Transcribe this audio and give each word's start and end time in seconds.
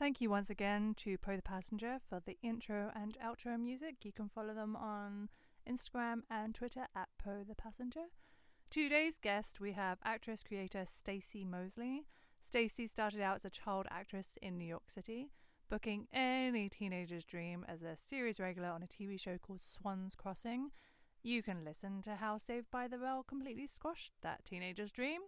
Thank 0.00 0.22
you 0.22 0.30
once 0.30 0.48
again 0.48 0.94
to 0.96 1.18
Poe 1.18 1.36
the 1.36 1.42
Passenger 1.42 1.98
for 2.08 2.22
the 2.24 2.38
intro 2.42 2.90
and 2.96 3.18
outro 3.22 3.60
music. 3.60 3.96
You 4.02 4.12
can 4.12 4.30
follow 4.30 4.54
them 4.54 4.74
on 4.74 5.28
Instagram 5.68 6.22
and 6.30 6.54
Twitter 6.54 6.86
at 6.96 7.10
Poe 7.22 7.44
the 7.46 7.54
Passenger. 7.54 8.04
Today's 8.70 9.18
guest, 9.18 9.60
we 9.60 9.72
have 9.72 9.98
actress 10.02 10.42
creator 10.42 10.86
Stacey 10.86 11.44
Mosley. 11.44 12.06
Stacey 12.40 12.86
started 12.86 13.20
out 13.20 13.34
as 13.34 13.44
a 13.44 13.50
child 13.50 13.88
actress 13.90 14.38
in 14.40 14.56
New 14.56 14.64
York 14.64 14.84
City, 14.86 15.32
booking 15.68 16.08
any 16.14 16.70
teenager's 16.70 17.26
dream 17.26 17.66
as 17.68 17.82
a 17.82 17.94
series 17.94 18.40
regular 18.40 18.70
on 18.70 18.82
a 18.82 18.86
TV 18.86 19.20
show 19.20 19.36
called 19.36 19.60
Swan's 19.60 20.14
Crossing. 20.14 20.70
You 21.22 21.42
can 21.42 21.62
listen 21.62 22.00
to 22.04 22.14
how 22.14 22.38
Saved 22.38 22.70
by 22.70 22.88
the 22.88 22.96
Bell 22.96 23.22
completely 23.22 23.66
squashed 23.66 24.14
that 24.22 24.46
teenager's 24.46 24.92
dream. 24.92 25.20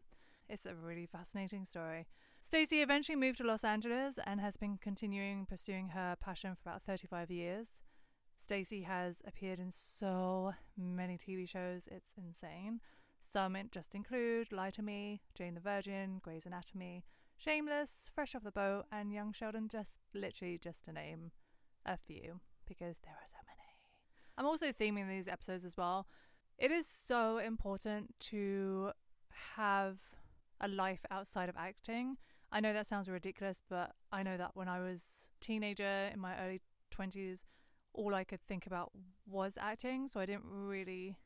It's 0.48 0.64
a 0.64 0.74
really 0.74 1.04
fascinating 1.04 1.66
story. 1.66 2.06
Stacey 2.42 2.82
eventually 2.82 3.16
moved 3.16 3.38
to 3.38 3.44
Los 3.44 3.64
Angeles 3.64 4.18
and 4.26 4.40
has 4.40 4.56
been 4.56 4.76
continuing 4.76 5.46
pursuing 5.46 5.88
her 5.88 6.16
passion 6.20 6.54
for 6.54 6.68
about 6.68 6.82
35 6.82 7.30
years. 7.30 7.80
Stacey 8.36 8.82
has 8.82 9.22
appeared 9.26 9.58
in 9.58 9.70
so 9.72 10.52
many 10.76 11.16
TV 11.16 11.48
shows, 11.48 11.88
it's 11.90 12.14
insane. 12.18 12.80
Some 13.20 13.56
just 13.70 13.94
include 13.94 14.52
Lie 14.52 14.70
to 14.70 14.82
Me, 14.82 15.22
Jane 15.34 15.54
the 15.54 15.60
Virgin, 15.60 16.18
Grey's 16.22 16.44
Anatomy, 16.44 17.04
Shameless, 17.36 18.10
Fresh 18.14 18.34
Off 18.34 18.42
the 18.42 18.50
Boat, 18.50 18.84
and 18.90 19.12
Young 19.12 19.32
Sheldon, 19.32 19.68
just 19.68 20.00
literally 20.12 20.58
just 20.58 20.84
to 20.84 20.92
name 20.92 21.30
a 21.86 21.96
few, 21.96 22.40
because 22.66 22.98
there 22.98 23.14
are 23.14 23.28
so 23.28 23.36
many. 23.46 23.78
I'm 24.36 24.46
also 24.46 24.72
theming 24.72 25.08
these 25.08 25.28
episodes 25.28 25.64
as 25.64 25.76
well. 25.76 26.08
It 26.58 26.70
is 26.70 26.86
so 26.86 27.38
important 27.38 28.14
to 28.20 28.90
have 29.56 29.98
a 30.60 30.68
life 30.68 31.06
outside 31.10 31.48
of 31.48 31.56
acting. 31.56 32.16
I 32.52 32.60
know 32.60 32.74
that 32.74 32.86
sounds 32.86 33.08
ridiculous, 33.08 33.62
but 33.68 33.92
I 34.12 34.22
know 34.22 34.36
that 34.36 34.50
when 34.54 34.68
I 34.68 34.80
was 34.80 35.28
teenager 35.40 36.10
in 36.12 36.20
my 36.20 36.38
early 36.38 36.60
20s, 36.94 37.40
all 37.94 38.14
I 38.14 38.24
could 38.24 38.46
think 38.46 38.66
about 38.66 38.92
was 39.26 39.56
acting, 39.58 40.06
so 40.06 40.20
I 40.20 40.26
didn't 40.26 40.44
really 40.44 41.16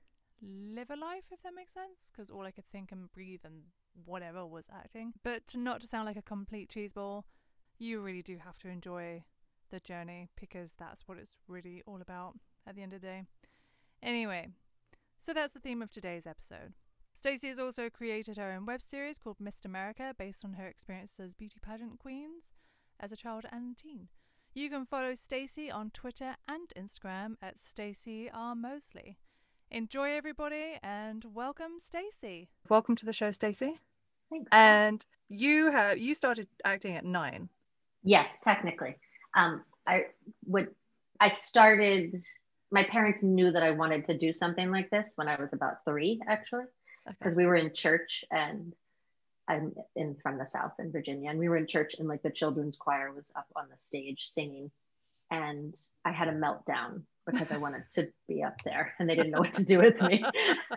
live 0.41 0.91
a 0.91 0.97
life, 0.97 1.25
if 1.33 1.43
that 1.43 1.55
makes 1.55 1.75
sense, 1.75 2.11
because 2.13 2.31
all 2.31 2.43
I 2.43 2.53
could 2.53 2.71
think 2.71 2.93
and 2.93 3.11
breathe 3.13 3.41
and 3.45 3.65
whatever 4.05 4.47
was 4.47 4.67
acting. 4.73 5.15
But 5.25 5.55
not 5.57 5.81
to 5.81 5.89
sound 5.89 6.07
like 6.07 6.17
a 6.17 6.23
complete 6.23 6.71
cheeseball, 6.71 7.25
you 7.79 8.01
really 8.01 8.23
do 8.23 8.39
have 8.45 8.59
to 8.59 8.69
enjoy 8.69 9.25
the 9.71 9.81
journey 9.81 10.29
because 10.39 10.75
that's 10.79 11.09
what 11.09 11.19
it's 11.19 11.39
really 11.49 11.83
all 11.87 12.01
about 12.01 12.35
at 12.67 12.77
the 12.77 12.83
end 12.83 12.93
of 12.93 13.01
the 13.01 13.07
day. 13.07 13.25
Anyway, 14.03 14.49
so 15.19 15.33
that's 15.33 15.53
the 15.53 15.61
theme 15.61 15.83
of 15.83 15.91
today's 15.91 16.27
episode. 16.27 16.75
Stacey 17.27 17.49
has 17.49 17.59
also 17.59 17.91
created 17.91 18.37
her 18.37 18.53
own 18.53 18.67
web 18.67 18.81
series 18.81 19.19
called 19.19 19.41
Missed 19.41 19.67
America 19.67 20.15
based 20.17 20.45
on 20.45 20.53
her 20.53 20.69
experiences 20.69 21.19
as 21.19 21.35
beauty 21.35 21.59
pageant 21.61 21.99
queens 21.99 22.53
as 23.01 23.11
a 23.11 23.17
child 23.17 23.47
and 23.51 23.77
teen. 23.77 24.07
You 24.55 24.71
can 24.71 24.85
follow 24.85 25.13
Stacey 25.17 25.69
on 25.69 25.91
Twitter 25.91 26.37
and 26.47 26.73
Instagram 26.79 27.35
at 27.43 27.59
Stacey 27.59 28.31
R. 28.33 28.55
Mosley. 28.55 29.19
Enjoy 29.73 30.13
everybody 30.13 30.79
and 30.85 31.25
welcome 31.35 31.81
Stacey. 31.81 32.49
Welcome 32.69 32.95
to 32.95 33.05
the 33.05 33.13
show, 33.13 33.33
Stacey. 33.33 33.81
Thanks. 34.31 34.49
And 34.53 35.05
you 35.29 35.73
have 35.73 35.99
you 35.99 36.15
started 36.15 36.47
acting 36.65 36.95
at 36.95 37.05
nine. 37.05 37.49
Yes, 38.05 38.39
technically. 38.41 38.99
Um, 39.35 39.65
I 39.85 40.05
would. 40.47 40.69
I 41.19 41.33
started. 41.33 42.23
My 42.71 42.85
parents 42.85 43.25
knew 43.25 43.51
that 43.51 43.65
I 43.65 43.73
wanted 43.73 44.07
to 44.07 44.17
do 44.17 44.33
something 44.33 44.71
like 44.71 44.91
this 44.91 45.15
when 45.17 45.27
I 45.27 45.41
was 45.41 45.53
about 45.53 45.85
three, 45.85 46.21
actually, 46.29 46.67
because 47.07 47.33
Okay. 47.33 47.37
we 47.37 47.47
were 47.47 47.57
in 47.57 47.75
church 47.75 48.25
and 48.31 48.75
I'm 49.49 49.75
in 49.95 50.17
from 50.23 50.39
the 50.39 50.47
South 50.47 50.73
in 50.79 50.93
Virginia, 50.93 51.31
and 51.31 51.39
we 51.39 51.49
were 51.49 51.57
in 51.57 51.67
church 51.67 51.95
and 51.99 52.09
like 52.09 52.23
the 52.23 52.31
children's 52.31 52.77
choir 52.77 53.13
was 53.13 53.33
up 53.37 53.47
on 53.57 53.67
the 53.71 53.79
stage 53.79 54.25
singing, 54.25 54.71
and 55.31 55.75
I 56.05 56.13
had 56.13 56.29
a 56.29 56.33
meltdown 56.33 57.03
because 57.27 57.51
I 57.53 57.57
wanted 57.59 57.85
to 57.93 58.09
be 58.29 58.43
up 58.43 58.57
there, 58.65 58.95
and 58.99 59.09
they 59.09 59.15
didn't 59.15 59.31
know 59.33 59.41
what 59.41 59.55
to 59.55 59.65
do 59.65 59.79
with 59.79 60.01
me. 60.03 60.25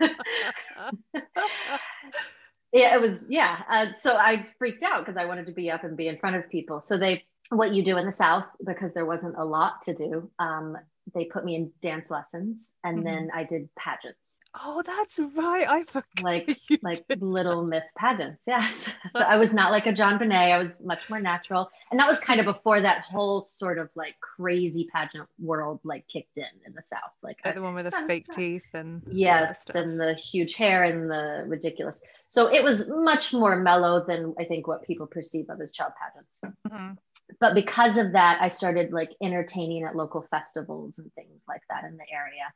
yeah 2.72 2.94
it 2.94 3.00
was 3.00 3.24
yeah 3.28 3.62
uh, 3.68 3.92
so 3.94 4.16
i 4.16 4.46
freaked 4.58 4.82
out 4.82 5.00
because 5.00 5.16
i 5.16 5.24
wanted 5.24 5.46
to 5.46 5.52
be 5.52 5.70
up 5.70 5.84
and 5.84 5.96
be 5.96 6.08
in 6.08 6.18
front 6.18 6.36
of 6.36 6.48
people 6.50 6.80
so 6.80 6.96
they 6.96 7.24
what 7.50 7.72
you 7.72 7.84
do 7.84 7.96
in 7.96 8.06
the 8.06 8.12
south 8.12 8.46
because 8.64 8.94
there 8.94 9.06
wasn't 9.06 9.36
a 9.36 9.44
lot 9.44 9.82
to 9.82 9.94
do 9.94 10.30
um, 10.38 10.76
they 11.14 11.24
put 11.26 11.44
me 11.44 11.54
in 11.56 11.70
dance 11.82 12.10
lessons 12.10 12.70
and 12.84 12.98
Mhm. 13.00 13.04
then 13.04 13.30
i 13.34 13.44
did 13.44 13.68
pageants 13.76 14.38
oh, 14.62 14.82
that's 14.84 15.16
right. 15.36 15.68
I 15.68 15.84
forgot. 15.84 16.04
like 16.22 16.58
like 16.82 17.06
did. 17.08 17.22
little 17.22 17.62
miss 17.64 17.84
pageants 17.96 18.42
yes 18.48 18.88
so 19.16 19.22
i 19.22 19.36
was 19.36 19.54
not 19.54 19.70
like 19.70 19.86
a 19.86 19.92
JonBenét 19.92 20.50
i 20.52 20.58
was 20.58 20.82
much 20.82 21.08
more 21.08 21.20
natural 21.20 21.70
and 21.90 22.00
that 22.00 22.08
was 22.08 22.18
kind 22.18 22.40
of 22.40 22.46
before 22.46 22.80
that 22.80 23.02
whole 23.02 23.40
sort 23.40 23.78
of 23.78 23.88
like 23.94 24.16
crazy 24.20 24.88
pageant 24.92 25.28
world 25.38 25.78
like 25.84 26.04
kicked 26.12 26.36
in 26.36 26.44
in 26.66 26.72
the 26.74 26.82
south 26.82 27.12
like 27.22 27.38
Like 27.44 27.54
the 27.54 27.62
one 27.62 27.74
with 27.76 27.84
the 27.84 27.92
fake 28.08 28.26
teeth 28.32 28.64
and 28.74 29.02
Yes, 29.06 29.70
and 29.70 30.00
the 30.00 30.14
huge 30.14 30.54
hair 30.56 30.82
and 30.84 31.08
the 31.10 31.44
ridiculous. 31.46 32.00
So 32.28 32.46
it 32.52 32.62
was 32.62 32.88
much 32.88 33.32
more 33.32 33.56
mellow 33.56 34.04
than 34.06 34.34
I 34.38 34.44
think 34.44 34.66
what 34.66 34.82
people 34.82 35.06
perceive 35.06 35.46
of 35.48 35.60
as 35.60 35.72
child 35.72 35.92
pageants. 36.00 36.40
Mhm. 36.68 36.96
But 37.38 37.54
because 37.54 37.96
of 37.96 38.12
that, 38.12 38.38
I 38.40 38.48
started 38.48 38.92
like 38.92 39.10
entertaining 39.22 39.84
at 39.84 39.96
local 39.96 40.22
festivals 40.30 40.98
and 40.98 41.12
things 41.14 41.42
like 41.46 41.62
that 41.70 41.84
in 41.84 41.96
the 41.96 42.10
area, 42.12 42.52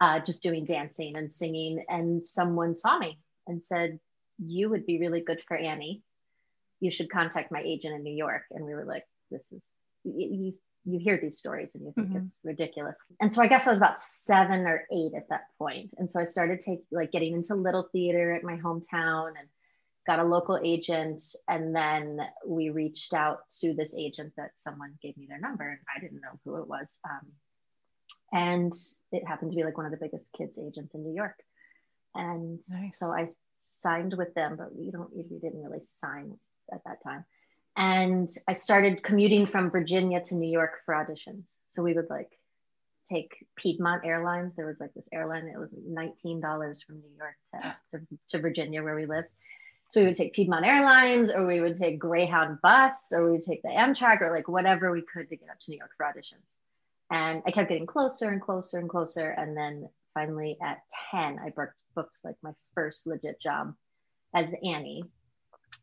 uh, 0.00 0.20
just 0.24 0.42
doing 0.42 0.64
dancing 0.64 1.16
and 1.16 1.32
singing. 1.32 1.84
And 1.88 2.22
someone 2.22 2.76
saw 2.76 2.98
me 2.98 3.18
and 3.46 3.62
said, 3.62 3.98
"You 4.38 4.70
would 4.70 4.86
be 4.86 4.98
really 4.98 5.22
good 5.22 5.42
for 5.46 5.56
Annie. 5.56 6.02
You 6.80 6.90
should 6.90 7.10
contact 7.10 7.50
my 7.50 7.62
agent 7.62 7.94
in 7.94 8.02
New 8.02 8.14
York." 8.14 8.42
And 8.50 8.64
we 8.64 8.74
were 8.74 8.84
like, 8.84 9.06
"This 9.30 9.50
is 9.52 9.76
you." 10.04 10.28
you 10.28 10.58
you 10.84 10.98
hear 10.98 11.16
these 11.16 11.38
stories 11.38 11.76
and 11.76 11.84
you 11.84 11.92
think 11.92 12.08
Mhm. 12.08 12.26
it's 12.26 12.40
ridiculous. 12.44 12.98
And 13.20 13.32
so 13.32 13.40
I 13.40 13.46
guess 13.46 13.68
I 13.68 13.70
was 13.70 13.78
about 13.78 14.00
seven 14.00 14.66
or 14.66 14.84
eight 14.90 15.14
at 15.14 15.28
that 15.28 15.46
point. 15.56 15.94
And 15.96 16.10
so 16.10 16.18
I 16.18 16.24
started 16.24 16.58
take 16.58 16.84
like 16.90 17.12
getting 17.12 17.34
into 17.34 17.54
little 17.54 17.84
theater 17.92 18.32
at 18.32 18.42
my 18.42 18.56
hometown 18.56 19.28
and 19.38 19.48
got 20.06 20.18
a 20.18 20.24
local 20.24 20.58
agent. 20.62 21.22
And 21.48 21.74
then 21.74 22.20
we 22.46 22.70
reached 22.70 23.14
out 23.14 23.48
to 23.60 23.74
this 23.74 23.94
agent 23.96 24.32
that 24.36 24.50
someone 24.56 24.94
gave 25.02 25.16
me 25.16 25.26
their 25.28 25.40
number 25.40 25.68
and 25.68 25.78
I 25.94 26.00
didn't 26.00 26.20
know 26.20 26.38
who 26.44 26.60
it 26.60 26.68
was. 26.68 26.98
Um, 27.08 27.28
and 28.32 28.72
it 29.12 29.26
happened 29.26 29.52
to 29.52 29.56
be 29.56 29.64
like 29.64 29.76
one 29.76 29.86
of 29.86 29.92
the 29.92 29.98
biggest 29.98 30.28
kids 30.36 30.58
agents 30.58 30.94
in 30.94 31.02
New 31.04 31.14
York. 31.14 31.38
And 32.14 32.60
Nice. 32.70 32.98
so 32.98 33.06
I 33.06 33.28
signed 33.60 34.14
with 34.16 34.34
them, 34.34 34.56
but 34.56 34.74
we 34.74 34.90
don't 34.90 35.14
we 35.14 35.22
didn't 35.22 35.62
really 35.62 35.82
sign 35.90 36.36
at 36.72 36.82
that 36.84 37.02
time. 37.02 37.24
And 37.76 38.28
I 38.46 38.52
started 38.52 39.02
commuting 39.02 39.46
from 39.46 39.70
Virginia 39.70 40.22
to 40.24 40.34
New 40.34 40.50
York 40.50 40.80
for 40.84 40.94
auditions. 40.94 41.52
So 41.70 41.82
we 41.82 41.94
would 41.94 42.10
like 42.10 42.30
take 43.08 43.46
Piedmont 43.56 44.04
Airlines. 44.04 44.54
There 44.56 44.66
was 44.66 44.78
like 44.78 44.94
this 44.94 45.08
airline, 45.12 45.48
it 45.48 45.58
was 45.58 45.70
$19 45.70 46.84
from 46.86 46.96
New 46.96 47.10
York 47.16 47.36
to, 47.54 47.76
to, 47.90 48.06
to 48.30 48.38
Virginia 48.40 48.82
where 48.82 48.94
we 48.94 49.06
lived. 49.06 49.28
So 49.92 50.00
we 50.00 50.06
would 50.06 50.14
take 50.14 50.32
Piedmont 50.32 50.64
Airlines 50.64 51.30
or 51.30 51.46
we 51.46 51.60
would 51.60 51.74
take 51.74 51.98
Greyhound 51.98 52.62
bus 52.62 53.12
or 53.12 53.26
we 53.26 53.32
would 53.32 53.42
take 53.42 53.60
the 53.60 53.68
Amtrak 53.68 54.22
or 54.22 54.30
like 54.34 54.48
whatever 54.48 54.90
we 54.90 55.02
could 55.02 55.28
to 55.28 55.36
get 55.36 55.50
up 55.50 55.60
to 55.60 55.70
New 55.70 55.76
York 55.76 55.90
for 55.98 56.06
auditions. 56.06 56.54
And 57.10 57.42
I 57.46 57.50
kept 57.50 57.68
getting 57.68 57.84
closer 57.84 58.30
and 58.30 58.40
closer 58.40 58.78
and 58.78 58.88
closer. 58.88 59.28
And 59.28 59.54
then 59.54 59.90
finally 60.14 60.56
at 60.62 60.78
10, 61.10 61.38
I 61.40 61.50
booked, 61.50 61.74
booked 61.94 62.16
like 62.24 62.36
my 62.42 62.52
first 62.74 63.06
legit 63.06 63.38
job 63.38 63.74
as 64.34 64.54
Annie 64.64 65.04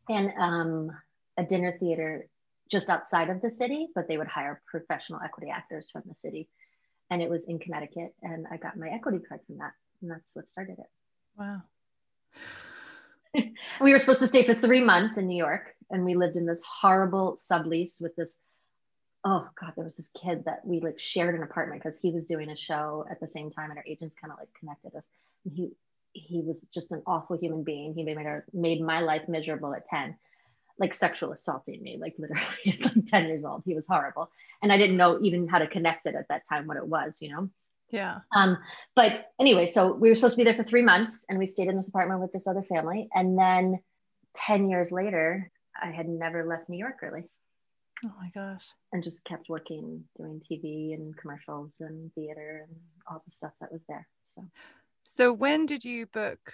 in 0.08 0.32
um, 0.36 0.90
a 1.38 1.44
dinner 1.44 1.76
theater 1.78 2.26
just 2.68 2.90
outside 2.90 3.30
of 3.30 3.40
the 3.40 3.50
city, 3.52 3.90
but 3.94 4.08
they 4.08 4.18
would 4.18 4.26
hire 4.26 4.60
professional 4.66 5.20
equity 5.24 5.52
actors 5.54 5.88
from 5.88 6.02
the 6.06 6.16
city. 6.16 6.48
And 7.10 7.22
it 7.22 7.30
was 7.30 7.46
in 7.46 7.60
Connecticut. 7.60 8.12
And 8.22 8.48
I 8.50 8.56
got 8.56 8.76
my 8.76 8.88
equity 8.88 9.20
card 9.20 9.42
from 9.46 9.58
that. 9.58 9.74
And 10.02 10.10
that's 10.10 10.32
what 10.34 10.50
started 10.50 10.80
it. 10.80 10.90
Wow. 11.38 11.62
we 13.80 13.92
were 13.92 13.98
supposed 13.98 14.20
to 14.20 14.26
stay 14.26 14.44
for 14.46 14.54
three 14.54 14.82
months 14.82 15.16
in 15.16 15.26
New 15.26 15.36
York, 15.36 15.74
and 15.90 16.04
we 16.04 16.14
lived 16.14 16.36
in 16.36 16.46
this 16.46 16.62
horrible 16.62 17.38
sublease 17.40 18.00
with 18.00 18.14
this. 18.16 18.38
Oh 19.24 19.46
God, 19.60 19.72
there 19.76 19.84
was 19.84 19.96
this 19.96 20.10
kid 20.14 20.44
that 20.46 20.64
we 20.64 20.80
like 20.80 20.98
shared 20.98 21.34
an 21.34 21.42
apartment 21.42 21.82
because 21.82 21.98
he 21.98 22.10
was 22.10 22.24
doing 22.24 22.50
a 22.50 22.56
show 22.56 23.04
at 23.10 23.20
the 23.20 23.26
same 23.26 23.50
time, 23.50 23.70
and 23.70 23.78
our 23.78 23.84
agents 23.86 24.16
kind 24.20 24.32
of 24.32 24.38
like 24.38 24.48
connected 24.58 24.94
us. 24.96 25.04
And 25.44 25.54
he 25.54 25.70
he 26.12 26.40
was 26.40 26.64
just 26.74 26.92
an 26.92 27.02
awful 27.06 27.36
human 27.36 27.62
being. 27.62 27.94
He 27.94 28.02
made 28.02 28.16
my 28.16 28.40
made 28.52 28.80
my 28.80 29.00
life 29.00 29.28
miserable 29.28 29.74
at 29.74 29.88
ten, 29.88 30.16
like 30.78 30.94
sexual 30.94 31.32
assaulting 31.32 31.82
me, 31.82 31.98
like 32.00 32.14
literally 32.18 32.44
at 32.66 32.84
like 32.84 33.06
ten 33.06 33.26
years 33.26 33.44
old. 33.44 33.62
He 33.64 33.74
was 33.74 33.86
horrible, 33.86 34.30
and 34.62 34.72
I 34.72 34.78
didn't 34.78 34.96
know 34.96 35.20
even 35.22 35.46
how 35.48 35.58
to 35.58 35.66
connect 35.66 36.06
it 36.06 36.14
at 36.14 36.28
that 36.28 36.48
time 36.48 36.66
what 36.66 36.78
it 36.78 36.86
was, 36.86 37.18
you 37.20 37.30
know. 37.30 37.50
Yeah. 37.90 38.18
Um, 38.34 38.58
but 38.94 39.26
anyway, 39.40 39.66
so 39.66 39.92
we 39.92 40.08
were 40.08 40.14
supposed 40.14 40.34
to 40.34 40.38
be 40.38 40.44
there 40.44 40.54
for 40.54 40.64
three 40.64 40.82
months 40.82 41.24
and 41.28 41.38
we 41.38 41.46
stayed 41.46 41.68
in 41.68 41.76
this 41.76 41.88
apartment 41.88 42.20
with 42.20 42.32
this 42.32 42.46
other 42.46 42.62
family. 42.62 43.08
And 43.14 43.38
then 43.38 43.80
10 44.34 44.68
years 44.70 44.92
later, 44.92 45.50
I 45.80 45.90
had 45.90 46.08
never 46.08 46.46
left 46.46 46.68
New 46.68 46.78
York 46.78 46.98
really 47.02 47.24
Oh 48.04 48.12
my 48.20 48.30
gosh. 48.34 48.66
and 48.92 49.02
just 49.04 49.24
kept 49.24 49.48
working, 49.48 50.04
doing 50.16 50.40
TV 50.40 50.94
and 50.94 51.16
commercials 51.16 51.76
and 51.80 52.12
theater 52.14 52.66
and 52.68 52.76
all 53.10 53.22
the 53.24 53.30
stuff 53.30 53.52
that 53.60 53.72
was 53.72 53.82
there. 53.88 54.06
So 54.36 54.44
So 55.04 55.32
when 55.32 55.66
did 55.66 55.84
you 55.84 56.06
book 56.06 56.52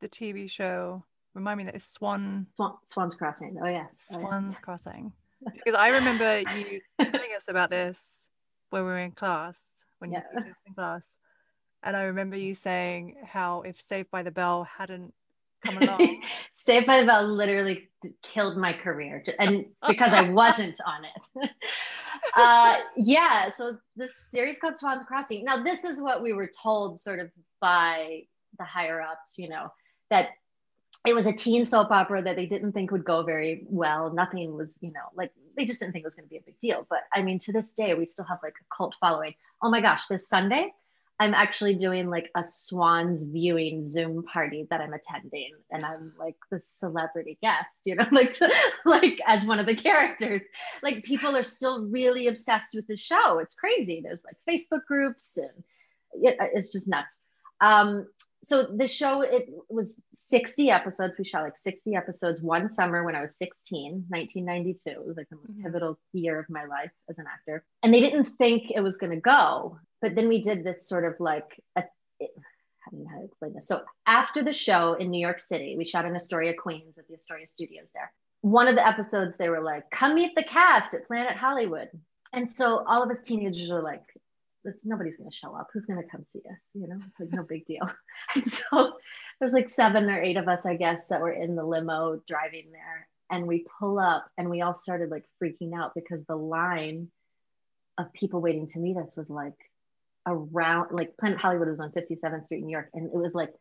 the 0.00 0.08
TV 0.08 0.50
show? 0.50 1.04
Remind 1.34 1.58
me 1.58 1.64
that 1.64 1.74
it's 1.76 1.88
Swan 1.88 2.46
Swan, 2.54 2.74
Swan's 2.84 3.14
Crossing. 3.14 3.58
Oh, 3.62 3.66
yes. 3.66 3.86
Oh, 4.12 4.18
yes. 4.18 4.28
Swan's 4.28 4.58
Crossing. 4.58 5.12
because 5.54 5.74
I 5.74 5.88
remember 5.88 6.40
you 6.40 6.80
telling 7.00 7.30
us 7.36 7.46
about 7.48 7.70
this 7.70 8.28
when 8.70 8.82
we 8.82 8.88
were 8.88 8.98
in 8.98 9.12
class, 9.12 9.77
when 9.98 10.12
you 10.12 10.18
Yeah. 10.18 10.40
were 10.40 10.46
in 10.66 10.74
class. 10.74 11.18
And 11.82 11.96
I 11.96 12.04
remember 12.04 12.36
you 12.36 12.54
saying 12.54 13.16
how 13.24 13.62
if 13.62 13.80
Saved 13.80 14.10
by 14.10 14.22
the 14.22 14.30
Bell 14.30 14.64
hadn't 14.64 15.14
come 15.62 15.78
along, 15.78 16.22
Saved 16.54 16.86
by 16.86 17.00
the 17.00 17.06
Bell 17.06 17.26
literally 17.26 17.88
killed 18.22 18.56
my 18.56 18.72
career, 18.72 19.24
and 19.38 19.66
because 19.86 20.12
I 20.12 20.22
wasn't 20.22 20.78
on 20.84 21.04
it. 21.04 21.50
uh, 22.36 22.74
yeah, 22.96 23.50
so 23.50 23.76
this 23.96 24.16
series 24.16 24.58
called 24.58 24.76
Swans 24.78 25.04
Crossing. 25.04 25.44
Now, 25.44 25.62
this 25.62 25.84
is 25.84 26.00
what 26.00 26.22
we 26.22 26.32
were 26.32 26.50
told, 26.62 26.98
sort 26.98 27.20
of 27.20 27.30
by 27.60 28.22
the 28.58 28.64
higher 28.64 29.00
ups, 29.00 29.38
you 29.38 29.48
know, 29.48 29.72
that 30.10 30.30
it 31.06 31.14
was 31.14 31.26
a 31.26 31.32
teen 31.32 31.64
soap 31.64 31.90
opera 31.90 32.22
that 32.22 32.36
they 32.36 32.46
didn't 32.46 32.72
think 32.72 32.90
would 32.90 33.04
go 33.04 33.22
very 33.22 33.64
well. 33.68 34.12
Nothing 34.12 34.56
was, 34.56 34.76
you 34.80 34.92
know, 34.92 35.08
like 35.14 35.32
they 35.58 35.66
just 35.66 35.80
didn't 35.80 35.92
think 35.92 36.04
it 36.04 36.06
was 36.06 36.14
going 36.14 36.26
to 36.26 36.30
be 36.30 36.38
a 36.38 36.42
big 36.46 36.58
deal. 36.60 36.86
But 36.88 37.00
I 37.12 37.22
mean, 37.22 37.38
to 37.40 37.52
this 37.52 37.72
day, 37.72 37.94
we 37.94 38.06
still 38.06 38.24
have 38.24 38.38
like 38.42 38.54
a 38.60 38.74
cult 38.74 38.94
following. 39.00 39.34
Oh 39.62 39.70
my 39.70 39.80
gosh, 39.80 40.06
this 40.06 40.28
Sunday, 40.28 40.72
I'm 41.20 41.34
actually 41.34 41.74
doing 41.74 42.08
like 42.08 42.30
a 42.36 42.44
Swans 42.44 43.24
viewing 43.24 43.84
Zoom 43.84 44.22
party 44.22 44.68
that 44.70 44.80
I'm 44.80 44.94
attending, 44.94 45.50
and 45.70 45.84
I'm 45.84 46.12
like 46.16 46.36
the 46.50 46.60
celebrity 46.60 47.38
guest, 47.42 47.80
you 47.84 47.96
know, 47.96 48.06
like 48.12 48.38
like 48.84 49.18
as 49.26 49.44
one 49.44 49.58
of 49.58 49.66
the 49.66 49.74
characters. 49.74 50.42
Like 50.82 51.02
people 51.02 51.36
are 51.36 51.44
still 51.44 51.86
really 51.86 52.28
obsessed 52.28 52.72
with 52.72 52.86
the 52.86 52.96
show. 52.96 53.40
It's 53.40 53.54
crazy. 53.54 54.00
There's 54.00 54.22
like 54.24 54.36
Facebook 54.48 54.84
groups, 54.86 55.36
and 55.36 55.64
it, 56.14 56.36
it's 56.54 56.70
just 56.70 56.86
nuts. 56.86 57.20
Um, 57.60 58.06
so 58.42 58.62
the 58.76 58.86
show 58.86 59.20
it 59.22 59.48
was 59.68 60.00
60 60.12 60.70
episodes. 60.70 61.16
We 61.18 61.24
shot 61.24 61.42
like 61.42 61.56
60 61.56 61.94
episodes 61.96 62.40
one 62.40 62.70
summer 62.70 63.04
when 63.04 63.16
I 63.16 63.20
was 63.20 63.36
16, 63.36 64.04
1992. 64.08 64.90
It 64.90 65.04
was 65.06 65.16
like 65.16 65.28
the 65.28 65.36
most 65.36 65.56
Mhm. 65.58 65.62
pivotal 65.64 65.98
year 66.12 66.38
of 66.38 66.48
my 66.48 66.64
life 66.64 66.92
as 67.10 67.18
an 67.18 67.26
actor. 67.26 67.64
And 67.82 67.92
they 67.92 68.00
didn't 68.00 68.36
think 68.38 68.70
it 68.70 68.80
was 68.80 68.96
going 68.96 69.10
to 69.12 69.20
go 69.20 69.78
but 70.00 70.14
then 70.14 70.28
we 70.28 70.40
did 70.40 70.62
this 70.64 70.88
sort 70.88 71.04
of 71.04 71.18
like 71.18 71.60
a, 71.76 71.82
it, 72.20 72.30
I 72.36 72.90
don't 72.90 73.02
know 73.02 73.10
how 73.10 73.18
to 73.18 73.24
explain 73.24 73.52
this. 73.54 73.66
So 73.66 73.82
after 74.06 74.42
the 74.42 74.52
show 74.52 74.94
in 74.94 75.10
New 75.10 75.20
York 75.20 75.40
City, 75.40 75.74
we 75.76 75.86
shot 75.86 76.04
in 76.04 76.14
Astoria, 76.14 76.54
Queens 76.54 76.98
at 76.98 77.08
the 77.08 77.14
Astoria 77.14 77.46
Studios 77.46 77.90
there. 77.92 78.12
One 78.42 78.68
of 78.68 78.76
the 78.76 78.86
episodes, 78.86 79.36
they 79.36 79.48
were 79.48 79.60
like, 79.60 79.90
"Come 79.90 80.14
meet 80.14 80.34
the 80.36 80.44
cast 80.44 80.94
at 80.94 81.06
Planet 81.08 81.36
Hollywood," 81.36 81.88
and 82.32 82.48
so 82.48 82.84
all 82.86 83.02
of 83.02 83.10
us 83.10 83.20
teenagers 83.22 83.70
are 83.72 83.82
like, 83.82 84.02
"This 84.06 84.07
nobody's 84.84 85.16
going 85.16 85.30
to 85.30 85.36
show 85.36 85.54
up. 85.54 85.68
Who's 85.72 85.86
going 85.86 86.02
to 86.02 86.08
come 86.08 86.24
see 86.32 86.40
us? 86.40 86.58
You 86.74 86.88
know, 86.88 86.96
it's 87.06 87.20
like 87.20 87.32
no 87.32 87.42
big 87.42 87.66
deal." 87.66 87.88
And 88.34 88.46
so 88.50 88.98
there's 89.38 89.52
like 89.52 89.68
seven 89.68 90.08
or 90.10 90.20
eight 90.20 90.36
of 90.36 90.48
us, 90.48 90.66
I 90.66 90.74
guess, 90.76 91.06
that 91.08 91.20
were 91.20 91.30
in 91.32 91.54
the 91.56 91.64
limo 91.64 92.20
driving 92.26 92.72
there, 92.72 93.08
and 93.30 93.46
we 93.46 93.64
pull 93.78 93.98
up, 93.98 94.26
and 94.36 94.50
we 94.50 94.60
all 94.62 94.74
started 94.74 95.10
like 95.10 95.24
freaking 95.42 95.74
out 95.78 95.92
because 95.94 96.24
the 96.24 96.36
line 96.36 97.08
of 97.96 98.12
people 98.12 98.40
waiting 98.40 98.68
to 98.68 98.78
meet 98.78 98.96
us 98.96 99.16
was 99.16 99.28
like 99.30 99.56
around 100.26 100.90
like 100.92 101.16
Planet 101.16 101.38
Hollywood 101.38 101.68
was 101.68 101.80
on 101.80 101.90
57th 101.90 102.44
Street 102.44 102.58
in 102.58 102.66
New 102.66 102.72
York 102.72 102.90
and 102.94 103.06
it 103.06 103.16
was 103.16 103.34
like 103.34 103.52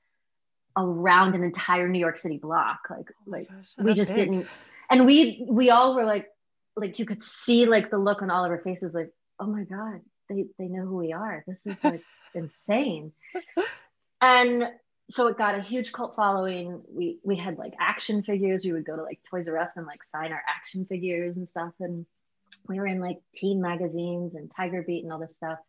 around 0.78 1.34
an 1.34 1.44
entire 1.44 1.88
New 1.88 2.00
York 2.00 2.18
City 2.18 2.38
block 2.38 2.80
like 2.90 3.08
Oh 3.10 3.32
like 3.32 3.50
gosh, 3.50 3.70
we 3.80 3.94
just 3.94 4.14
big. 4.14 4.30
didn't 4.30 4.48
and 4.90 5.06
we 5.06 5.46
we 5.50 5.70
all 5.70 5.96
were 5.96 6.04
like 6.04 6.28
like 6.76 7.00
you 7.00 7.06
could 7.06 7.24
see 7.24 7.66
like 7.66 7.90
the 7.90 7.98
look 7.98 8.22
on 8.22 8.30
all 8.30 8.46
of 8.46 8.52
our 8.52 8.60
faces 8.60 8.94
like 8.94 9.12
oh 9.40 9.48
my 9.48 9.64
god 9.64 10.02
they 10.30 10.46
they 10.58 10.68
know 10.68 10.84
who 10.86 10.98
we 10.98 11.14
are 11.14 11.44
this 11.48 11.66
is 11.66 11.84
like 11.84 12.02
insane 12.36 13.12
and 14.22 14.64
so 15.10 15.28
it 15.28 15.38
got 15.38 15.56
a 15.56 15.62
huge 15.62 15.92
cult 15.94 16.16
following 16.16 16.82
we 16.94 17.18
we 17.24 17.36
had 17.36 17.58
like 17.58 17.74
action 17.80 18.22
figures 18.24 18.66
we 18.66 18.74
would 18.74 18.86
go 18.86 18.96
to 18.96 19.04
like 19.04 19.20
Toys 19.30 19.48
R 19.48 19.58
Us 19.58 19.78
and 19.78 19.86
like 19.86 20.04
sign 20.04 20.32
our 20.32 20.42
action 20.48 20.86
figures 20.86 21.38
and 21.38 21.48
stuff 21.48 21.74
and 21.80 22.06
we 22.68 22.80
were 22.80 22.88
in 22.88 23.00
like 23.00 23.18
teen 23.34 23.62
magazines 23.62 24.36
and 24.36 24.52
Tiger 24.52 24.84
Beat 24.86 25.04
and 25.04 25.14
all 25.14 25.20
this 25.20 25.36
stuff 25.36 25.60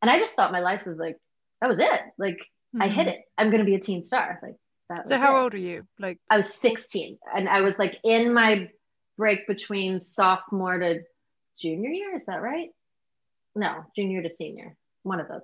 and 0.00 0.10
I 0.10 0.18
just 0.18 0.34
thought 0.34 0.52
my 0.52 0.60
life 0.60 0.86
was 0.86 0.98
like 0.98 1.18
that 1.60 1.68
was 1.68 1.78
it 1.78 2.00
like 2.18 2.38
I 2.80 2.88
hit 2.88 3.06
Mhm. 3.06 3.10
it 3.10 3.20
I'm 3.36 3.50
gonna 3.50 3.64
be 3.64 3.74
a 3.74 3.80
teen 3.80 4.04
star 4.04 4.38
like 4.42 4.56
that 4.88 5.08
So 5.08 5.18
how 5.18 5.36
it. 5.36 5.42
old 5.42 5.54
are 5.54 5.58
you? 5.58 5.86
Like 5.98 6.18
I 6.30 6.38
was 6.38 6.52
16 6.54 7.18
and 7.36 7.48
I 7.48 7.60
was 7.60 7.78
like 7.78 7.98
in 8.04 8.32
my 8.32 8.70
break 9.18 9.46
between 9.46 10.00
sophomore 10.00 10.78
to 10.78 11.00
junior 11.60 11.90
year. 11.90 12.14
Is 12.16 12.26
that 12.26 12.40
right? 12.40 12.70
No, 13.54 13.84
junior 13.96 14.22
to 14.22 14.30
senior. 14.32 14.76
One 15.02 15.20
of 15.20 15.28
those. 15.28 15.42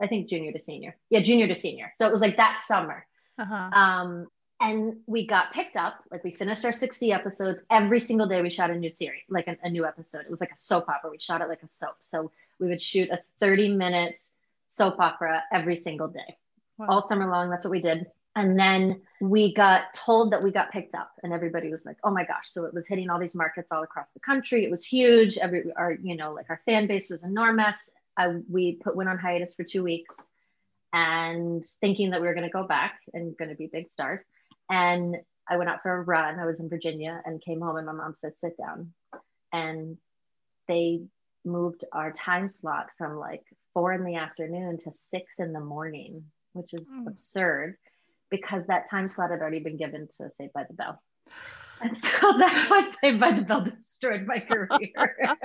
I 0.00 0.06
think 0.06 0.28
junior 0.28 0.52
to 0.52 0.60
senior. 0.60 0.96
Yeah, 1.10 1.20
junior 1.20 1.46
to 1.48 1.54
senior. 1.54 1.92
So 1.96 2.06
it 2.06 2.12
was 2.12 2.20
like 2.20 2.36
that 2.38 2.58
summer. 2.58 3.06
uh-huh. 3.38 3.54
Um, 3.54 4.26
and 4.62 4.96
we 5.06 5.26
got 5.26 5.52
picked 5.54 5.76
up. 5.76 5.94
Like 6.10 6.22
we 6.22 6.32
finished 6.32 6.64
our 6.66 6.72
60 6.72 7.12
episodes. 7.12 7.62
Every 7.70 7.98
single 8.00 8.26
day 8.28 8.42
we 8.42 8.50
shot 8.50 8.70
a 8.70 8.74
new 8.76 8.90
series, 8.90 9.22
like 9.30 9.48
a, 9.48 9.56
a 9.62 9.70
new 9.70 9.86
episode. 9.86 10.20
It 10.20 10.30
was 10.30 10.40
like 10.40 10.52
a 10.52 10.56
soap 10.56 10.88
opera. 10.88 11.10
We 11.10 11.18
shot 11.18 11.40
it 11.40 11.48
like 11.48 11.62
a 11.62 11.68
soap. 11.68 11.96
So 12.02 12.30
we 12.58 12.68
would 12.68 12.82
shoot 12.82 13.08
a 13.10 13.20
30 13.40 13.74
minute 13.74 14.20
soap 14.66 15.00
opera 15.00 15.42
every 15.52 15.76
single 15.76 16.08
day 16.08 16.36
Wow. 16.78 16.86
all 16.88 17.02
summer 17.02 17.30
long. 17.30 17.48
That's 17.50 17.64
what 17.64 17.70
we 17.72 17.80
did. 17.80 18.06
And 18.36 18.58
then 18.58 19.02
we 19.20 19.52
got 19.52 19.92
told 19.92 20.32
that 20.32 20.42
we 20.42 20.52
got 20.52 20.70
picked 20.70 20.94
up, 20.94 21.10
and 21.22 21.32
everybody 21.32 21.70
was 21.70 21.84
like, 21.84 21.96
"Oh 22.04 22.10
my 22.10 22.24
gosh!" 22.24 22.48
So 22.48 22.64
it 22.64 22.72
was 22.72 22.86
hitting 22.86 23.10
all 23.10 23.18
these 23.18 23.34
markets 23.34 23.72
all 23.72 23.82
across 23.82 24.06
the 24.14 24.20
country. 24.20 24.64
It 24.64 24.70
was 24.70 24.84
huge. 24.84 25.36
Every 25.36 25.72
our, 25.76 25.92
you 25.92 26.16
know, 26.16 26.32
like 26.32 26.48
our 26.48 26.60
fan 26.64 26.86
base 26.86 27.10
was 27.10 27.22
enormous. 27.22 27.90
I, 28.16 28.36
we 28.48 28.76
put 28.76 28.94
went 28.96 29.08
on 29.10 29.18
hiatus 29.18 29.54
for 29.54 29.64
two 29.64 29.82
weeks, 29.82 30.28
and 30.92 31.64
thinking 31.80 32.10
that 32.10 32.20
we 32.20 32.26
were 32.28 32.34
going 32.34 32.46
to 32.46 32.52
go 32.52 32.62
back 32.62 33.00
and 33.12 33.36
going 33.36 33.50
to 33.50 33.56
be 33.56 33.66
big 33.66 33.90
stars. 33.90 34.22
And 34.70 35.16
I 35.48 35.56
went 35.56 35.68
out 35.68 35.82
for 35.82 35.92
a 35.92 36.02
run. 36.02 36.38
I 36.38 36.46
was 36.46 36.60
in 36.60 36.68
Virginia 36.68 37.20
and 37.24 37.42
came 37.42 37.60
home, 37.60 37.76
and 37.76 37.86
my 37.86 37.92
mom 37.92 38.14
said, 38.16 38.38
"Sit 38.38 38.56
down," 38.56 38.92
and 39.52 39.98
they 40.68 41.02
moved 41.44 41.84
our 41.92 42.12
time 42.12 42.46
slot 42.46 42.90
from 42.96 43.16
like 43.18 43.42
four 43.74 43.92
in 43.92 44.04
the 44.04 44.14
afternoon 44.14 44.78
to 44.78 44.92
six 44.92 45.40
in 45.40 45.52
the 45.52 45.60
morning, 45.60 46.30
which 46.52 46.72
is 46.74 46.88
Hmm. 46.88 47.08
absurd 47.08 47.76
because 48.30 48.66
that 48.66 48.88
time 48.90 49.08
slot 49.08 49.30
had 49.30 49.40
already 49.40 49.60
been 49.60 49.76
given 49.76 50.08
to 50.16 50.30
Saved 50.30 50.52
by 50.52 50.64
the 50.64 50.74
Bell. 50.74 51.02
And 51.80 51.98
so 51.98 52.32
that's 52.38 52.70
why 52.70 52.90
Saved 53.00 53.20
by 53.20 53.32
the 53.32 53.42
Bell 53.42 53.62
destroyed 53.64 54.26
my 54.26 54.40
career. 54.40 54.68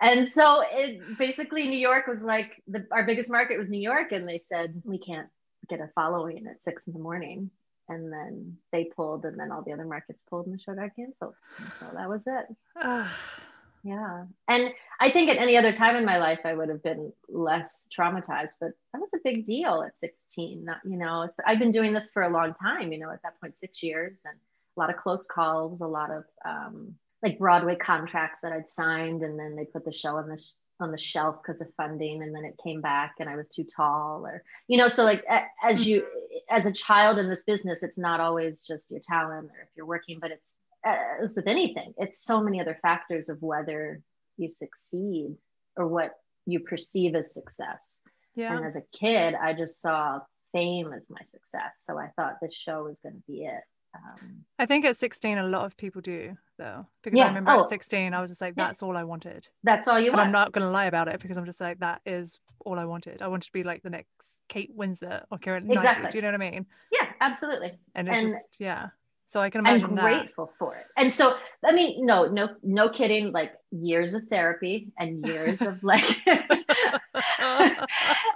and 0.00 0.28
so 0.28 0.62
it 0.70 1.18
basically 1.18 1.68
New 1.68 1.78
York 1.78 2.06
was 2.06 2.22
like 2.22 2.62
the, 2.66 2.86
our 2.92 3.04
biggest 3.04 3.30
market 3.30 3.58
was 3.58 3.68
New 3.68 3.80
York, 3.80 4.12
and 4.12 4.28
they 4.28 4.38
said 4.38 4.82
we 4.84 4.98
can't 4.98 5.28
get 5.68 5.80
a 5.80 5.90
following 5.94 6.46
at 6.46 6.62
six 6.62 6.86
in 6.86 6.92
the 6.92 6.98
morning. 6.98 7.50
And 7.88 8.12
then 8.12 8.58
they 8.70 8.84
pulled, 8.84 9.24
and 9.24 9.36
then 9.36 9.50
all 9.50 9.62
the 9.62 9.72
other 9.72 9.84
markets 9.84 10.22
pulled, 10.30 10.46
and 10.46 10.54
the 10.54 10.62
show 10.62 10.74
got 10.74 10.94
canceled. 10.94 11.34
And 11.58 11.72
so 11.80 11.86
that 11.92 12.08
was 12.08 12.22
it. 12.24 12.46
Ah, 13.86 13.88
Yeah. 13.88 14.24
And 14.48 14.74
I 15.00 15.10
think 15.10 15.30
at 15.30 15.38
any 15.38 15.56
other 15.56 15.72
time 15.72 15.96
in 15.96 16.04
my 16.04 16.18
life, 16.18 16.40
I 16.44 16.54
would 16.54 16.68
have 16.68 16.82
been 16.82 17.12
less 17.28 17.86
traumatized, 17.96 18.56
but 18.60 18.70
that 18.92 19.00
was 19.00 19.12
a 19.14 19.18
big 19.24 19.44
deal 19.44 19.82
at 19.82 19.98
16. 19.98 20.64
Not, 20.64 20.78
you 20.84 20.96
know, 20.98 21.26
I've 21.46 21.58
been 21.58 21.72
doing 21.72 21.92
this 21.92 22.10
for 22.10 22.22
a 22.22 22.30
long 22.30 22.54
time, 22.54 22.92
you 22.92 22.98
know, 22.98 23.10
at 23.10 23.22
that 23.22 23.40
point, 23.40 23.58
six 23.58 23.82
years 23.82 24.20
and 24.24 24.36
a 24.76 24.80
lot 24.80 24.90
of 24.90 24.96
close 24.96 25.26
calls, 25.26 25.80
a 25.80 25.86
lot 25.86 26.10
of 26.10 26.24
um, 26.44 26.94
like 27.22 27.38
Broadway 27.38 27.76
contracts 27.76 28.40
that 28.42 28.52
I'd 28.52 28.68
signed. 28.68 29.22
And 29.22 29.38
then 29.38 29.56
they 29.56 29.64
put 29.64 29.84
the 29.84 29.92
show 29.92 30.16
on 30.16 30.28
the, 30.28 30.38
sh- 30.38 30.54
on 30.80 30.90
the 30.92 30.98
shelf 30.98 31.36
because 31.42 31.60
of 31.60 31.68
funding. 31.76 32.22
And 32.22 32.34
then 32.34 32.44
it 32.44 32.56
came 32.62 32.80
back 32.80 33.16
and 33.20 33.28
I 33.28 33.36
was 33.36 33.48
too 33.48 33.64
tall 33.64 34.26
or, 34.26 34.42
you 34.68 34.78
know, 34.78 34.88
so 34.88 35.04
like 35.04 35.24
as 35.64 35.86
you, 35.86 36.06
as 36.50 36.66
a 36.66 36.72
child 36.72 37.18
in 37.18 37.28
this 37.28 37.42
business, 37.42 37.82
it's 37.82 37.98
not 37.98 38.20
always 38.20 38.60
just 38.60 38.90
your 38.90 39.00
talent 39.06 39.46
or 39.50 39.62
if 39.62 39.68
you're 39.76 39.86
working, 39.86 40.18
but 40.20 40.30
it's, 40.30 40.54
as 40.84 41.32
with 41.34 41.46
anything, 41.46 41.92
it's 41.98 42.22
so 42.24 42.40
many 42.42 42.60
other 42.60 42.78
factors 42.82 43.28
of 43.28 43.38
whether 43.42 44.00
you 44.36 44.50
succeed 44.50 45.36
or 45.76 45.86
what 45.86 46.12
you 46.46 46.60
perceive 46.60 47.14
as 47.14 47.32
success. 47.34 48.00
yeah. 48.34 48.56
And 48.56 48.64
as 48.64 48.76
a 48.76 48.82
kid, 48.98 49.34
I 49.34 49.52
just 49.52 49.80
saw 49.80 50.20
fame 50.52 50.92
as 50.92 51.08
my 51.10 51.20
success. 51.24 51.82
So 51.86 51.98
I 51.98 52.08
thought 52.16 52.36
this 52.40 52.54
show 52.54 52.84
was 52.84 52.98
going 53.02 53.16
to 53.16 53.22
be 53.26 53.44
it. 53.44 53.62
Um, 53.94 54.44
I 54.58 54.66
think 54.66 54.84
at 54.84 54.96
16, 54.96 55.36
a 55.38 55.42
lot 55.44 55.64
of 55.64 55.76
people 55.76 56.00
do, 56.00 56.36
though. 56.58 56.86
Because 57.02 57.18
Yeah. 57.18 57.24
I 57.26 57.28
remember 57.28 57.50
Oh. 57.52 57.60
at 57.60 57.68
16, 57.68 58.14
I 58.14 58.20
was 58.20 58.30
just 58.30 58.40
like, 58.40 58.54
Yeah. 58.56 58.66
that's 58.68 58.82
all 58.82 58.96
I 58.96 59.04
wanted. 59.04 59.48
that's 59.64 59.86
all 59.88 59.98
you 60.00 60.12
And 60.12 60.20
I'm 60.20 60.32
not 60.32 60.52
going 60.52 60.64
to 60.64 60.70
lie 60.70 60.86
about 60.86 61.08
it 61.08 61.20
because 61.20 61.36
I'm 61.36 61.44
just 61.44 61.60
like, 61.60 61.80
that 61.80 62.00
is 62.06 62.38
all 62.64 62.78
I 62.78 62.84
wanted. 62.84 63.20
I 63.22 63.28
wanted 63.28 63.46
to 63.46 63.52
be 63.52 63.62
like 63.64 63.82
the 63.82 63.90
next 63.90 64.38
Kate 64.48 64.76
Winslet 64.76 65.24
or 65.30 65.38
Keira 65.38 65.60
Knightley. 65.62 65.76
Exactly. 65.76 66.10
Do 66.10 66.18
you 66.18 66.22
know 66.22 66.28
what 66.28 66.34
I 66.40 66.50
mean? 66.50 66.66
yeah, 66.92 67.06
absolutely. 67.20 67.78
And 67.94 68.08
it's 68.08 68.18
And- 68.18 68.28
just, 68.30 68.60
yeah. 68.60 68.88
So 69.30 69.40
I 69.40 69.48
can 69.48 69.64
I'm 69.64 69.76
imagine 69.76 69.94
that. 69.94 70.02
grateful 70.02 70.52
for 70.58 70.74
it. 70.74 70.86
And 70.96 71.12
so, 71.12 71.34
I 71.64 71.70
mean, 71.72 72.04
no, 72.04 72.26
no, 72.26 72.48
no 72.64 72.90
kidding. 72.90 73.30
Like 73.30 73.52
years 73.70 74.14
of 74.14 74.24
therapy 74.28 74.92
and 74.98 75.24
years 75.24 75.60
of 75.60 75.82
like 75.84 76.04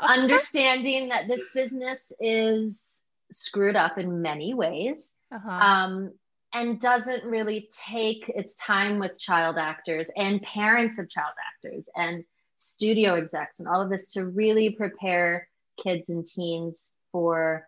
understanding 0.01 1.09
that 1.09 1.27
this 1.29 1.43
business 1.53 2.13
is 2.21 3.03
screwed 3.33 3.75
up 3.77 3.99
in 3.99 4.23
many 4.23 4.55
ways. 4.55 5.13
uh-huh. 5.33 5.51
um, 5.51 6.13
and 6.57 6.81
doesn't 6.81 7.25
really 7.25 7.69
take 7.85 8.29
its 8.29 8.55
time 8.55 9.01
with 9.01 9.19
child 9.19 9.57
actors 9.59 10.09
and 10.17 10.41
parents 10.43 11.01
of 11.01 11.11
child 11.11 11.33
actors 11.53 11.89
and 11.97 12.23
studio 12.55 13.15
execs 13.17 13.59
and 13.59 13.67
all 13.67 13.83
of 13.83 13.91
this 13.91 14.13
to 14.13 14.25
really 14.25 14.71
prepare 14.71 15.49
kids 15.83 16.09
and 16.11 16.25
teens 16.25 16.93
for 17.11 17.67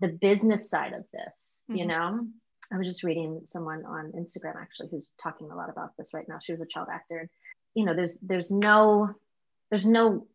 the 0.00 0.08
business 0.08 0.68
side 0.68 0.92
of 0.94 1.04
this, 1.12 1.62
you 1.68 1.84
Mhm. 1.84 1.86
know? 1.86 2.26
I 2.72 2.78
was 2.78 2.86
just 2.86 3.02
reading 3.02 3.42
someone 3.44 3.84
on 3.84 4.12
Instagram 4.12 4.60
actually 4.60 4.88
who's 4.90 5.12
talking 5.22 5.50
a 5.50 5.56
lot 5.56 5.70
about 5.70 5.96
this 5.96 6.14
right 6.14 6.28
now. 6.28 6.38
She 6.42 6.52
was 6.52 6.60
a 6.60 6.66
child 6.66 6.88
actor. 6.92 7.28
You 7.74 7.84
know, 7.84 7.94
there's 7.94 8.16
there's 8.22 8.50
no 8.50 9.14
there's 9.70 9.86
no 9.86 10.26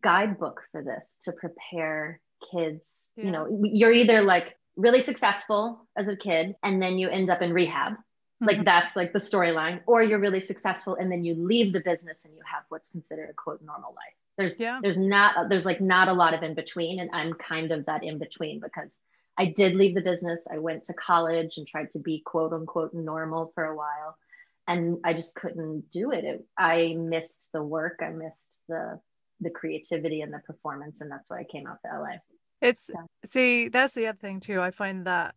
guidebook 0.00 0.62
for 0.72 0.82
this 0.82 1.18
to 1.22 1.32
prepare 1.32 2.20
kids. 2.52 3.10
Yeah. 3.16 3.24
You 3.24 3.30
know, 3.30 3.60
you're 3.64 3.92
either 3.92 4.22
like 4.22 4.56
really 4.76 5.00
successful 5.00 5.86
as 5.96 6.08
a 6.08 6.16
kid 6.16 6.54
and 6.62 6.80
then 6.80 6.98
you 6.98 7.08
end 7.08 7.30
up 7.30 7.42
in 7.42 7.52
rehab. 7.52 7.92
Mm-hmm. 7.92 8.46
Like 8.46 8.64
that's 8.64 8.94
like 8.94 9.12
the 9.12 9.18
storyline, 9.18 9.80
or 9.86 10.02
you're 10.02 10.20
really 10.20 10.40
successful 10.40 10.94
and 10.94 11.10
then 11.10 11.24
you 11.24 11.34
leave 11.34 11.72
the 11.72 11.80
business 11.80 12.24
and 12.24 12.34
you 12.34 12.42
have 12.50 12.62
what's 12.68 12.88
considered 12.88 13.30
a 13.30 13.34
quote 13.34 13.60
normal 13.62 13.90
life. 13.90 14.14
There's 14.36 14.60
yeah. 14.60 14.78
there's 14.80 14.98
not 14.98 15.48
there's 15.48 15.66
like 15.66 15.80
not 15.80 16.06
a 16.06 16.12
lot 16.12 16.32
of 16.32 16.44
in 16.44 16.54
between, 16.54 17.00
and 17.00 17.10
I'm 17.12 17.34
kind 17.34 17.72
of 17.72 17.86
that 17.86 18.04
in 18.04 18.18
between 18.18 18.60
because 18.60 19.00
I 19.38 19.46
did 19.46 19.74
leave 19.74 19.94
the 19.94 20.00
business. 20.00 20.46
I 20.50 20.58
went 20.58 20.84
to 20.84 20.94
college 20.94 21.56
and 21.56 21.66
tried 21.66 21.90
to 21.92 21.98
be 21.98 22.22
quote 22.24 22.52
unquote 22.52 22.92
normal 22.92 23.52
for 23.54 23.64
a 23.64 23.76
while, 23.76 24.18
and 24.66 24.98
I 25.04 25.12
just 25.12 25.34
couldn't 25.36 25.90
do 25.90 26.10
it. 26.10 26.24
it 26.24 26.44
I 26.58 26.96
missed 26.98 27.48
the 27.52 27.62
work. 27.62 28.00
I 28.02 28.10
missed 28.10 28.58
the 28.68 29.00
the 29.40 29.50
creativity 29.50 30.22
and 30.22 30.32
the 30.32 30.40
performance, 30.40 31.00
and 31.00 31.10
that's 31.10 31.30
why 31.30 31.40
I 31.40 31.44
came 31.44 31.66
out 31.66 31.78
to 31.84 32.00
LA. 32.00 32.16
It's 32.60 32.88
so. 32.88 32.94
see, 33.24 33.68
that's 33.68 33.94
the 33.94 34.08
other 34.08 34.18
thing 34.18 34.40
too. 34.40 34.60
I 34.60 34.72
find 34.72 35.06
that 35.06 35.36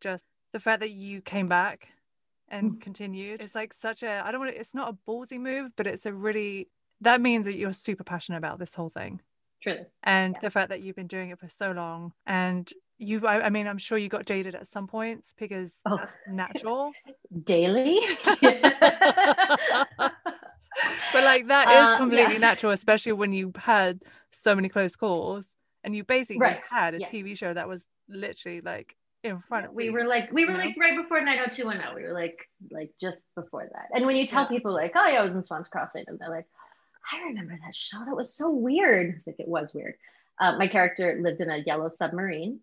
just 0.00 0.24
the 0.52 0.60
fact 0.60 0.80
that 0.80 0.90
you 0.90 1.20
came 1.20 1.48
back 1.48 1.88
and 2.48 2.72
mm. 2.72 2.80
continued 2.80 3.40
it's 3.40 3.54
like 3.54 3.72
such 3.72 4.02
a 4.02 4.22
I 4.24 4.30
don't 4.30 4.40
want 4.40 4.52
to, 4.52 4.60
it's 4.60 4.74
not 4.74 4.90
a 4.90 5.10
ballsy 5.10 5.38
move, 5.38 5.72
but 5.76 5.86
it's 5.86 6.06
a 6.06 6.12
really 6.12 6.68
that 7.02 7.20
means 7.20 7.46
that 7.46 7.56
you're 7.56 7.72
super 7.72 8.04
passionate 8.04 8.38
about 8.38 8.58
this 8.58 8.74
whole 8.74 8.90
thing. 8.90 9.20
Truly. 9.62 9.80
And 10.02 10.34
yeah. 10.34 10.40
the 10.40 10.50
fact 10.50 10.70
that 10.70 10.80
you've 10.80 10.96
been 10.96 11.06
doing 11.06 11.30
it 11.30 11.38
for 11.38 11.48
so 11.48 11.72
long 11.72 12.12
and 12.26 12.72
you 13.02 13.26
I, 13.26 13.46
I, 13.46 13.50
mean 13.50 13.66
i'm 13.66 13.78
sure 13.78 13.98
you 13.98 14.08
got 14.08 14.26
jaded 14.26 14.54
at 14.54 14.66
some 14.66 14.86
points 14.86 15.34
because 15.38 15.80
oh. 15.86 15.96
that's 15.96 16.16
natural 16.28 16.92
daily 17.44 18.00
but 18.24 18.44
like 21.14 21.48
that 21.48 21.68
is 21.68 21.92
uh, 21.92 21.96
completely 21.98 22.34
yeah. 22.34 22.40
natural 22.40 22.72
especially 22.72 23.12
when 23.12 23.32
you 23.32 23.52
had 23.56 24.00
so 24.30 24.54
many 24.54 24.68
close 24.68 24.96
calls 24.96 25.56
and 25.84 25.94
you 25.94 26.04
basically 26.04 26.40
right. 26.40 26.60
had 26.70 26.94
a 26.94 27.00
yeah. 27.00 27.08
tv 27.08 27.36
show 27.36 27.52
that 27.52 27.68
was 27.68 27.84
literally 28.08 28.60
like 28.60 28.96
in 29.24 29.40
front 29.40 29.66
of 29.66 29.72
we 29.72 29.86
you, 29.86 29.92
were 29.92 30.04
like 30.04 30.30
we 30.32 30.44
were 30.44 30.52
like 30.52 30.76
know? 30.76 30.80
right 30.82 30.96
before 30.96 31.20
90210 31.20 31.94
we 31.94 32.02
were 32.02 32.12
like 32.12 32.48
like 32.70 32.90
just 33.00 33.26
before 33.34 33.68
that 33.72 33.88
and 33.94 34.06
when 34.06 34.16
you 34.16 34.26
tell 34.26 34.42
yeah. 34.44 34.48
people 34.48 34.72
like 34.72 34.92
oh 34.94 35.06
yeah 35.06 35.20
i 35.20 35.22
was 35.22 35.34
in 35.34 35.42
swans 35.42 35.68
crossing 35.68 36.04
and 36.08 36.18
they're 36.18 36.30
like 36.30 36.46
i 37.12 37.20
remember 37.26 37.56
that 37.64 37.74
show 37.74 37.98
that 38.04 38.16
was 38.16 38.34
so 38.34 38.50
weird 38.50 39.14
it's 39.14 39.26
like 39.26 39.38
it 39.38 39.48
was 39.48 39.72
weird 39.74 39.94
uh, 40.40 40.56
my 40.56 40.66
character 40.66 41.18
lived 41.20 41.40
in 41.40 41.50
a 41.50 41.58
yellow 41.58 41.88
submarine 41.88 42.58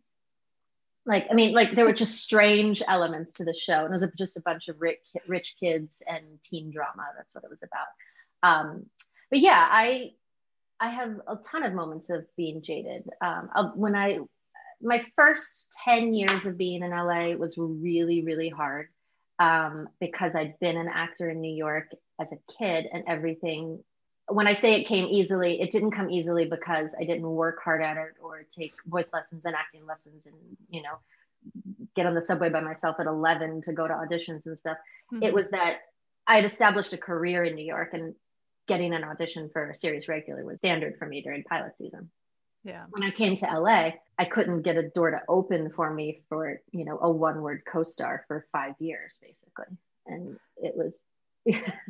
like 1.06 1.28
i 1.32 1.34
mean 1.34 1.54
like 1.54 1.76
there 1.76 1.86
were 1.86 1.94
just 1.94 2.22
strange 2.22 2.82
elements 2.88 3.34
to 3.34 3.46
the 3.46 3.54
show 3.54 3.86
and 3.86 3.88
it 3.88 3.92
was 3.92 4.06
just 4.18 4.38
a 4.38 4.42
bunch 4.42 4.68
of 4.68 4.80
rich, 4.80 5.00
rich 5.28 5.56
kids 5.60 6.04
and 6.08 6.24
teen 6.44 6.72
drama. 6.72 7.04
That's 7.18 7.34
what 7.34 7.44
it 7.44 7.50
was 7.50 7.64
about. 7.64 7.88
Um, 8.44 8.86
but 9.30 9.40
yeah 9.40 9.68
i 9.70 10.12
i 10.80 10.90
have 10.90 11.20
a 11.28 11.36
ton 11.38 11.64
of 11.64 11.74
moments 11.74 12.10
of 12.10 12.26
being 12.36 12.62
jaded. 12.62 13.10
Um, 13.22 13.50
when 13.76 13.96
i 13.96 14.20
my 14.82 15.04
first 15.16 15.76
10 15.84 16.14
years 16.14 16.46
of 16.46 16.58
being 16.58 16.84
in 16.84 16.92
la 16.92 17.36
was 17.36 17.58
really 17.58 18.24
really 18.24 18.50
hard 18.50 18.88
um, 19.40 19.90
because 20.00 20.36
i'd 20.36 20.60
been 20.60 20.78
an 20.78 20.88
actor 20.88 21.30
in 21.30 21.42
new 21.42 21.54
york 21.54 21.90
as 22.20 22.32
a 22.32 22.54
kid 22.58 22.88
and 22.92 23.04
everything 23.08 23.84
when 24.30 24.48
I 24.48 24.54
say 24.54 24.80
it 24.80 24.86
came 24.86 25.08
easily, 25.10 25.60
it 25.62 25.72
didn't 25.72 25.92
come 25.92 26.10
easily 26.10 26.46
because 26.46 26.96
I 27.00 27.04
didn't 27.04 27.24
work 27.24 27.60
hard 27.64 27.82
at 27.82 27.98
it 27.98 28.16
or 28.22 28.44
take 28.50 28.74
voice 28.86 29.10
lessons 29.14 29.44
and 29.46 29.56
acting 29.56 29.86
lessons 29.86 30.26
and, 30.26 30.36
you 30.70 30.82
know, 30.82 31.00
get 31.96 32.06
on 32.06 32.16
the 32.16 32.22
subway 32.22 32.50
by 32.50 32.62
myself 32.62 32.98
at 33.00 33.08
11 33.08 33.64
to 33.64 33.74
go 33.74 33.88
to 33.88 33.94
auditions 33.94 34.46
and 34.46 34.58
stuff. 34.58 34.78
Mm-hmm. 35.12 35.24
It 35.24 35.34
was 35.34 35.50
that 35.50 35.80
I 36.28 36.36
had 36.36 36.46
established 36.46 36.94
a 36.94 36.98
career 36.98 37.44
in 37.44 37.56
New 37.56 37.66
York 37.66 37.94
and 37.94 38.14
getting 38.68 38.94
an 38.94 39.04
audition 39.04 39.50
for 39.52 39.72
a 39.72 39.76
series 39.76 40.08
regular 40.08 40.46
was 40.46 40.60
standard 40.60 40.98
for 40.98 41.08
me 41.08 41.22
during 41.22 41.44
pilot 41.44 41.76
season. 41.78 42.10
Yeah. 42.64 42.86
When 42.90 43.04
I 43.04 43.12
came 43.12 43.36
to 43.38 43.46
LA, 43.46 43.92
I 44.18 44.26
couldn't 44.26 44.62
get 44.62 44.78
a 44.78 44.90
door 44.90 45.12
to 45.12 45.22
open 45.28 45.72
for 45.72 45.92
me 45.92 46.22
for, 46.30 46.62
you 46.72 46.86
know, 46.86 47.00
a 47.02 47.10
one 47.10 47.42
word 47.42 47.64
co 47.66 47.84
star 47.84 48.26
for 48.28 48.46
five 48.52 48.76
years, 48.80 49.18
basically. 49.22 49.78
And 50.06 50.38
it 50.58 50.76
was 50.76 51.00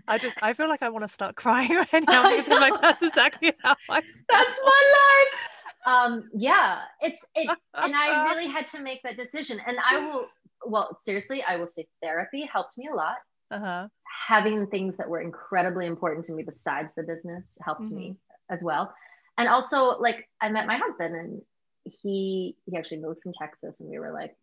I 0.07 0.17
just 0.17 0.37
I 0.41 0.53
feel 0.53 0.67
like 0.67 0.81
I 0.81 0.89
want 0.89 1.05
to 1.07 1.13
start 1.13 1.35
crying 1.35 1.71
right 1.75 2.03
now 2.07 2.29
because 2.29 2.45
I'm 2.49 2.61
like 2.61 2.81
that's 2.81 3.01
exactly 3.01 3.53
how 3.63 3.75
I. 3.89 4.01
That's 4.29 4.59
my 4.63 4.93
life. 4.99 5.49
Um 5.85 6.29
yeah, 6.33 6.81
it's 7.01 7.23
it 7.35 7.49
and 7.73 7.95
I 7.95 8.25
really 8.29 8.47
had 8.47 8.67
to 8.69 8.81
make 8.81 9.01
that 9.03 9.17
decision. 9.17 9.59
And 9.65 9.77
I 9.79 9.99
will 9.99 10.27
well, 10.65 10.97
seriously, 10.99 11.41
I 11.41 11.55
will 11.55 11.67
say 11.67 11.87
therapy 12.03 12.45
helped 12.45 12.77
me 12.77 12.89
a 12.91 12.95
lot. 12.95 13.15
Uh-huh. 13.51 13.87
Having 14.27 14.67
things 14.67 14.97
that 14.97 15.09
were 15.09 15.21
incredibly 15.21 15.85
important 15.85 16.25
to 16.27 16.33
me 16.33 16.43
besides 16.43 16.93
the 16.95 17.03
business 17.03 17.57
helped 17.63 17.81
mm-hmm. 17.81 17.95
me 17.95 18.17
as 18.49 18.61
well. 18.61 18.93
And 19.37 19.47
also 19.47 19.97
like 19.99 20.27
I 20.41 20.49
met 20.49 20.67
my 20.67 20.77
husband 20.77 21.15
and 21.15 21.41
he 21.85 22.57
he 22.65 22.77
actually 22.77 22.99
moved 22.99 23.21
from 23.23 23.33
Texas 23.33 23.79
and 23.79 23.89
we 23.89 23.99
were 23.99 24.11
like, 24.11 24.35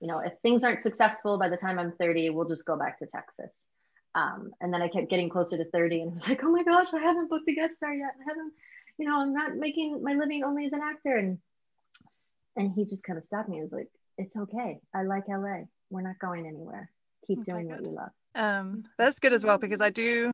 you 0.00 0.08
know, 0.08 0.18
if 0.18 0.32
things 0.42 0.62
aren't 0.62 0.82
successful 0.82 1.38
by 1.38 1.48
the 1.48 1.56
time 1.56 1.78
I'm 1.78 1.92
30, 1.92 2.30
we'll 2.30 2.48
just 2.48 2.66
go 2.66 2.76
back 2.76 2.98
to 2.98 3.06
Texas. 3.06 3.64
Um, 4.14 4.50
and 4.60 4.72
then 4.72 4.82
I 4.82 4.88
kept 4.88 5.08
getting 5.08 5.28
closer 5.28 5.56
to 5.56 5.64
30 5.70 6.02
and 6.02 6.10
I 6.10 6.14
was 6.14 6.28
like, 6.28 6.44
oh 6.44 6.50
my 6.50 6.62
gosh, 6.62 6.88
I 6.92 7.00
haven't 7.00 7.30
booked 7.30 7.48
a 7.48 7.54
guest 7.54 7.74
star 7.74 7.94
yet. 7.94 8.12
I 8.20 8.24
haven't, 8.28 8.52
you 8.98 9.08
know, 9.08 9.20
I'm 9.20 9.32
not 9.32 9.56
making 9.56 10.02
my 10.02 10.14
living 10.14 10.44
only 10.44 10.66
as 10.66 10.72
an 10.72 10.80
actor. 10.82 11.16
And 11.16 11.38
and 12.56 12.72
he 12.74 12.84
just 12.84 13.02
kind 13.02 13.18
of 13.18 13.24
stopped 13.24 13.48
me. 13.48 13.56
He 13.56 13.62
was 13.62 13.72
like, 13.72 13.88
it's 14.18 14.36
okay. 14.36 14.78
I 14.94 15.04
like 15.04 15.24
LA. 15.28 15.64
We're 15.90 16.02
not 16.02 16.18
going 16.18 16.46
anywhere. 16.46 16.90
Keep 17.26 17.40
okay, 17.40 17.52
doing 17.52 17.68
what 17.68 17.82
you 17.82 17.90
love. 17.90 18.10
Um, 18.34 18.84
that's 18.98 19.18
good 19.18 19.32
as 19.32 19.44
well 19.44 19.58
because 19.58 19.80
I 19.80 19.90
do 19.90 20.30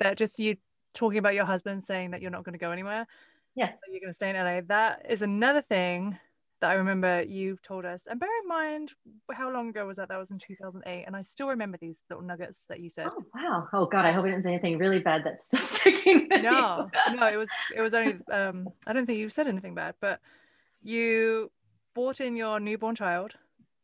that 0.00 0.16
just 0.16 0.38
you 0.38 0.56
talking 0.94 1.18
about 1.18 1.34
your 1.34 1.44
husband 1.44 1.84
saying 1.84 2.12
that 2.12 2.22
you're 2.22 2.30
not 2.30 2.44
going 2.44 2.52
to 2.54 2.58
go 2.58 2.70
anywhere. 2.70 3.06
Yeah. 3.54 3.72
You're 3.88 4.00
going 4.00 4.10
to 4.10 4.14
stay 4.14 4.30
in 4.30 4.36
LA. 4.36 4.60
That 4.66 5.06
is 5.08 5.22
another 5.22 5.62
thing 5.62 6.18
that 6.64 6.70
I 6.70 6.74
remember 6.76 7.22
you 7.22 7.58
told 7.62 7.84
us. 7.84 8.06
And 8.08 8.18
bear 8.18 8.30
in 8.42 8.48
mind, 8.48 8.92
how 9.30 9.52
long 9.52 9.68
ago 9.68 9.86
was 9.86 9.98
that? 9.98 10.08
That 10.08 10.16
was 10.16 10.30
in 10.30 10.38
2008. 10.38 11.04
And 11.06 11.14
I 11.14 11.20
still 11.20 11.48
remember 11.48 11.76
these 11.76 12.02
little 12.08 12.24
nuggets 12.24 12.64
that 12.70 12.80
you 12.80 12.88
said. 12.88 13.08
Oh, 13.10 13.22
wow. 13.34 13.68
Oh, 13.74 13.84
God. 13.84 14.06
I 14.06 14.12
hope 14.12 14.24
I 14.24 14.30
didn't 14.30 14.44
say 14.44 14.54
anything 14.54 14.78
really 14.78 15.00
bad 15.00 15.24
that's 15.26 15.46
still 15.48 15.60
sticking 15.60 16.26
with 16.30 16.42
No, 16.42 16.88
no, 17.12 17.28
it 17.28 17.36
was, 17.36 17.50
it 17.76 17.82
was 17.82 17.92
only, 17.92 18.16
um, 18.32 18.66
I 18.86 18.94
don't 18.94 19.04
think 19.04 19.18
you 19.18 19.28
said 19.28 19.46
anything 19.46 19.74
bad, 19.74 19.94
but 20.00 20.20
you 20.80 21.50
brought 21.94 22.22
in 22.22 22.34
your 22.34 22.58
newborn 22.60 22.94
child. 22.94 23.34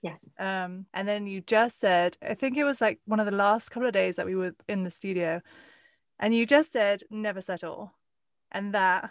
Yes. 0.00 0.26
Um, 0.38 0.86
and 0.94 1.06
then 1.06 1.26
you 1.26 1.42
just 1.42 1.80
said, 1.80 2.16
I 2.26 2.32
think 2.32 2.56
it 2.56 2.64
was 2.64 2.80
like 2.80 2.98
one 3.04 3.20
of 3.20 3.26
the 3.26 3.32
last 3.32 3.68
couple 3.68 3.88
of 3.88 3.92
days 3.92 4.16
that 4.16 4.24
we 4.24 4.36
were 4.36 4.54
in 4.70 4.84
the 4.84 4.90
studio, 4.90 5.42
and 6.18 6.34
you 6.34 6.46
just 6.46 6.72
said, 6.72 7.02
never 7.10 7.42
settle. 7.42 7.92
And 8.50 8.72
that 8.72 9.10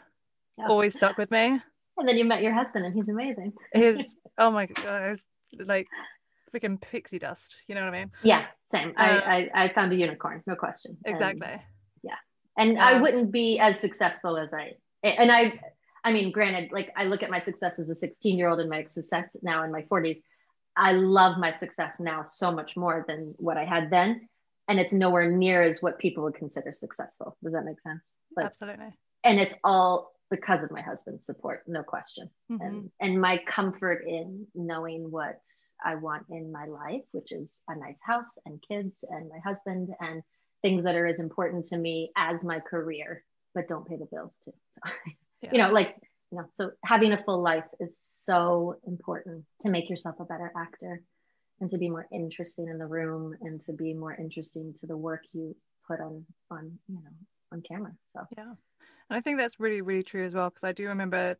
always 0.57 0.95
stuck 0.95 1.19
with 1.19 1.29
me. 1.29 1.61
And 1.99 2.07
then 2.07 2.17
you 2.17 2.25
met 2.25 2.41
your 2.41 2.53
husband, 2.53 2.85
and 2.85 2.93
he's 2.93 3.09
amazing. 3.09 3.53
His 3.73 4.15
oh 4.37 4.51
my 4.51 4.65
god, 4.65 5.11
it's 5.11 5.25
like 5.65 5.87
freaking 6.53 6.79
pixie 6.81 7.19
dust. 7.19 7.57
You 7.67 7.75
know 7.75 7.81
what 7.81 7.93
I 7.93 7.99
mean? 7.99 8.11
Yeah, 8.23 8.45
same. 8.71 8.93
I, 8.97 9.09
uh, 9.09 9.21
I 9.21 9.63
I 9.65 9.73
found 9.73 9.91
a 9.91 9.95
unicorn, 9.95 10.41
no 10.47 10.55
question. 10.55 10.97
Exactly. 11.05 11.47
And, 11.47 11.61
yeah, 12.03 12.15
and 12.57 12.77
um, 12.77 12.83
I 12.83 13.01
wouldn't 13.01 13.31
be 13.31 13.59
as 13.59 13.79
successful 13.79 14.37
as 14.37 14.49
I. 14.53 14.71
And 15.03 15.31
I, 15.31 15.59
I 16.03 16.11
mean, 16.11 16.31
granted, 16.31 16.71
like 16.71 16.91
I 16.95 17.05
look 17.05 17.23
at 17.23 17.29
my 17.29 17.39
success 17.39 17.79
as 17.79 17.89
a 17.89 17.95
16 17.95 18.37
year 18.37 18.49
old 18.49 18.59
and 18.59 18.69
my 18.69 18.85
success 18.85 19.35
now 19.41 19.63
in 19.63 19.71
my 19.71 19.83
40s. 19.83 20.21
I 20.75 20.93
love 20.93 21.37
my 21.37 21.51
success 21.51 21.95
now 21.99 22.25
so 22.29 22.51
much 22.51 22.77
more 22.77 23.03
than 23.07 23.33
what 23.37 23.57
I 23.57 23.65
had 23.65 23.89
then. 23.89 24.27
And 24.67 24.79
it's 24.79 24.93
nowhere 24.93 25.31
near 25.31 25.61
as 25.61 25.81
what 25.81 25.99
people 25.99 26.23
would 26.23 26.35
consider 26.35 26.71
successful. 26.71 27.37
Does 27.43 27.53
that 27.53 27.65
make 27.65 27.81
sense? 27.81 28.01
Like, 28.35 28.45
Absolutely. 28.45 28.93
And 29.23 29.39
it's 29.39 29.55
all 29.63 30.13
because 30.29 30.63
of 30.63 30.71
my 30.71 30.81
husband's 30.81 31.25
support, 31.25 31.63
no 31.67 31.83
question. 31.83 32.29
Mm-hmm. 32.51 32.65
And 32.65 32.91
and 32.99 33.21
my 33.21 33.41
comfort 33.47 34.03
in 34.07 34.47
knowing 34.53 35.11
what 35.11 35.39
I 35.83 35.95
want 35.95 36.25
in 36.29 36.51
my 36.51 36.65
life, 36.65 37.03
which 37.11 37.31
is 37.31 37.61
a 37.67 37.75
nice 37.75 37.99
house 38.01 38.37
and 38.45 38.63
kids 38.67 39.03
and 39.09 39.29
my 39.29 39.39
husband 39.39 39.89
and 39.99 40.21
things 40.61 40.83
that 40.83 40.95
are 40.95 41.05
as 41.05 41.19
important 41.19 41.65
to 41.67 41.77
me 41.77 42.11
as 42.17 42.43
my 42.43 42.59
career, 42.59 43.23
but 43.55 43.67
don't 43.67 43.87
pay 43.87 43.95
the 43.95 44.07
bills 44.11 44.35
too. 44.43 44.51
So, 44.85 44.91
yeah. 45.41 45.49
You 45.53 45.57
know, 45.59 45.71
like 45.71 45.95
you 46.31 46.37
know, 46.37 46.45
so 46.51 46.71
having 46.83 47.11
a 47.11 47.23
full 47.23 47.41
life 47.41 47.65
is 47.79 47.97
so 47.99 48.75
important 48.85 49.45
to 49.61 49.69
make 49.69 49.89
yourself 49.89 50.15
a 50.19 50.25
better 50.25 50.51
actor 50.55 51.01
and 51.59 51.69
to 51.71 51.77
be 51.77 51.89
more 51.89 52.07
interesting 52.13 52.67
in 52.67 52.77
the 52.77 52.85
room 52.85 53.33
and 53.41 53.61
to 53.63 53.73
be 53.73 53.93
more 53.93 54.13
interesting 54.13 54.73
to 54.79 54.87
the 54.87 54.95
work 54.95 55.23
you 55.33 55.55
put 55.87 55.99
on 55.99 56.25
on 56.51 56.77
you 56.87 56.95
know 56.95 57.11
on 57.51 57.63
camera. 57.67 57.91
So 58.13 58.21
yeah. 58.37 58.53
And 59.09 59.17
I 59.17 59.21
think 59.21 59.37
that's 59.37 59.59
really, 59.59 59.81
really 59.81 60.03
true 60.03 60.23
as 60.25 60.33
well, 60.33 60.49
because 60.49 60.63
I 60.63 60.71
do 60.71 60.87
remember 60.87 61.37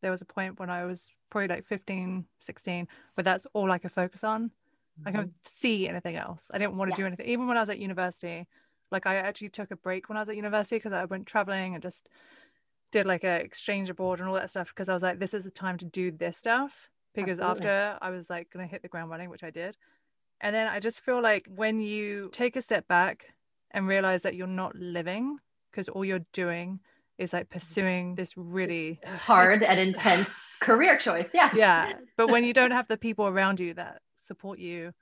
there 0.00 0.10
was 0.10 0.22
a 0.22 0.26
point 0.26 0.58
when 0.58 0.70
I 0.70 0.84
was 0.84 1.10
probably 1.30 1.48
like 1.48 1.66
15, 1.66 2.24
16, 2.40 2.88
where 3.14 3.24
that's 3.24 3.46
all 3.52 3.70
I 3.70 3.78
could 3.78 3.92
focus 3.92 4.24
on. 4.24 4.46
Mm-hmm. 4.46 5.08
I 5.08 5.10
couldn't 5.12 5.34
see 5.46 5.88
anything 5.88 6.16
else. 6.16 6.50
I 6.52 6.58
didn't 6.58 6.76
want 6.76 6.90
to 6.90 6.92
yeah. 6.94 7.04
do 7.04 7.06
anything. 7.06 7.26
Even 7.26 7.46
when 7.46 7.56
I 7.56 7.60
was 7.60 7.70
at 7.70 7.78
university, 7.78 8.46
like 8.90 9.06
I 9.06 9.16
actually 9.16 9.48
took 9.48 9.70
a 9.70 9.76
break 9.76 10.08
when 10.08 10.18
I 10.18 10.20
was 10.20 10.28
at 10.28 10.36
university 10.36 10.76
because 10.76 10.92
I 10.92 11.04
went 11.04 11.26
traveling 11.26 11.74
and 11.74 11.82
just 11.82 12.08
did 12.90 13.06
like 13.06 13.24
a 13.24 13.40
exchange 13.40 13.88
abroad 13.88 14.20
and 14.20 14.28
all 14.28 14.34
that 14.34 14.50
stuff 14.50 14.68
because 14.68 14.88
I 14.88 14.94
was 14.94 15.02
like, 15.02 15.18
this 15.18 15.34
is 15.34 15.44
the 15.44 15.50
time 15.50 15.78
to 15.78 15.84
do 15.86 16.10
this 16.10 16.36
stuff. 16.36 16.90
Because 17.14 17.40
Absolutely. 17.40 17.68
after 17.68 17.98
I 18.02 18.10
was 18.10 18.28
like 18.30 18.50
gonna 18.50 18.66
hit 18.66 18.82
the 18.82 18.88
ground 18.88 19.10
running, 19.10 19.30
which 19.30 19.44
I 19.44 19.50
did. 19.50 19.76
And 20.40 20.54
then 20.54 20.66
I 20.66 20.80
just 20.80 21.00
feel 21.00 21.22
like 21.22 21.46
when 21.48 21.80
you 21.80 22.30
take 22.32 22.56
a 22.56 22.62
step 22.62 22.86
back 22.88 23.26
and 23.70 23.86
realize 23.86 24.22
that 24.22 24.34
you're 24.34 24.46
not 24.46 24.74
living 24.74 25.38
because 25.70 25.88
all 25.88 26.04
you're 26.04 26.26
doing 26.32 26.80
is 27.22 27.32
like 27.32 27.48
pursuing 27.48 28.14
this 28.16 28.36
really 28.36 29.00
uh, 29.06 29.16
hard 29.16 29.62
and 29.62 29.78
intense 29.78 30.56
career 30.60 30.98
choice. 30.98 31.30
Yeah. 31.32 31.50
Yeah. 31.54 31.92
But 32.16 32.28
when 32.28 32.44
you 32.44 32.52
don't 32.52 32.72
have 32.72 32.88
the 32.88 32.96
people 32.96 33.26
around 33.26 33.60
you 33.60 33.74
that 33.74 34.02
support 34.18 34.58
you 34.58 34.92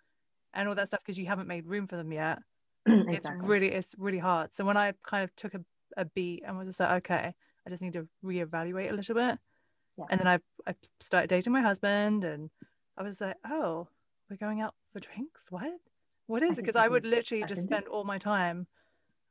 and 0.55 0.69
all 0.69 0.75
that 0.75 0.89
stuff 0.89 1.01
because 1.01 1.19
you 1.19 1.27
haven't 1.27 1.49
made 1.49 1.67
room 1.67 1.87
for 1.87 1.97
them 1.97 2.13
yet, 2.13 2.39
exactly. 2.87 3.17
it's 3.17 3.29
really 3.41 3.69
it's 3.69 3.95
really 3.99 4.19
hard. 4.19 4.55
So 4.55 4.65
when 4.65 4.77
I 4.77 4.93
kind 5.05 5.25
of 5.25 5.35
took 5.35 5.55
a, 5.55 5.61
a 5.97 6.05
beat 6.05 6.43
and 6.47 6.57
was 6.59 6.69
just 6.69 6.81
like, 6.81 6.91
okay, 6.99 7.35
I 7.67 7.71
just 7.71 7.83
need 7.83 7.95
to 7.95 8.07
reevaluate 8.25 8.91
a 8.91 8.95
little 8.95 9.15
bit. 9.15 9.39
Yeah. 9.97 10.05
And 10.11 10.21
then 10.21 10.29
I 10.29 10.39
I 10.67 10.75
started 11.01 11.29
dating 11.31 11.53
my 11.53 11.63
husband 11.63 12.25
and 12.25 12.51
I 12.99 13.03
was 13.03 13.21
like, 13.21 13.37
oh, 13.49 13.89
we're 14.29 14.37
going 14.37 14.61
out 14.61 14.75
for 14.93 15.01
drinks. 15.01 15.47
What? 15.49 15.73
What 16.27 16.43
is 16.43 16.51
it? 16.51 16.57
Because 16.57 16.77
I 16.77 16.87
would 16.87 17.05
literally 17.05 17.45
just 17.45 17.65
spend 17.65 17.89
all 17.89 18.05
my 18.05 18.19
time 18.19 18.67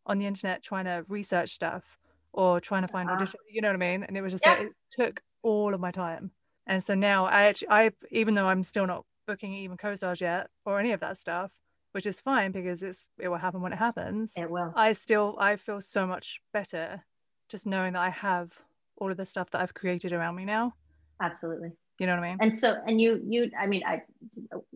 on 0.05 0.17
the 0.17 0.25
internet 0.25 0.63
trying 0.63 0.85
to 0.85 1.05
research 1.07 1.53
stuff 1.53 1.98
or 2.33 2.59
trying 2.59 2.83
to 2.83 2.87
find 2.87 3.09
uh-huh. 3.09 3.17
audition. 3.17 3.39
You 3.51 3.61
know 3.61 3.69
what 3.69 3.75
I 3.75 3.91
mean? 3.91 4.03
And 4.03 4.17
it 4.17 4.21
was 4.21 4.33
just 4.33 4.45
yeah. 4.45 4.53
like 4.53 4.67
it 4.67 4.73
took 4.91 5.21
all 5.43 5.73
of 5.73 5.79
my 5.79 5.91
time. 5.91 6.31
And 6.67 6.83
so 6.83 6.93
now 6.93 7.25
I 7.25 7.43
actually 7.43 7.69
I 7.69 7.91
even 8.11 8.35
though 8.35 8.47
I'm 8.47 8.63
still 8.63 8.85
not 8.85 9.05
booking 9.27 9.53
even 9.53 9.77
co-stars 9.77 10.21
yet 10.21 10.47
or 10.65 10.79
any 10.79 10.91
of 10.91 10.99
that 10.99 11.17
stuff, 11.17 11.51
which 11.91 12.05
is 12.05 12.21
fine 12.21 12.51
because 12.51 12.83
it's 12.83 13.09
it 13.19 13.27
will 13.27 13.37
happen 13.37 13.61
when 13.61 13.73
it 13.73 13.79
happens. 13.79 14.33
It 14.35 14.49
will. 14.49 14.73
I 14.75 14.93
still 14.93 15.35
I 15.39 15.55
feel 15.55 15.81
so 15.81 16.05
much 16.05 16.41
better 16.53 17.03
just 17.49 17.65
knowing 17.65 17.93
that 17.93 18.01
I 18.01 18.09
have 18.09 18.51
all 18.97 19.09
of 19.09 19.17
the 19.17 19.25
stuff 19.25 19.49
that 19.51 19.61
I've 19.61 19.73
created 19.73 20.13
around 20.13 20.35
me 20.35 20.45
now. 20.45 20.73
Absolutely. 21.21 21.71
You 21.99 22.05
know 22.05 22.15
what 22.15 22.23
I 22.23 22.29
mean? 22.29 22.37
And 22.39 22.57
so 22.57 22.77
and 22.85 23.01
you 23.01 23.21
you 23.27 23.51
I 23.59 23.65
mean 23.65 23.83
I 23.85 24.03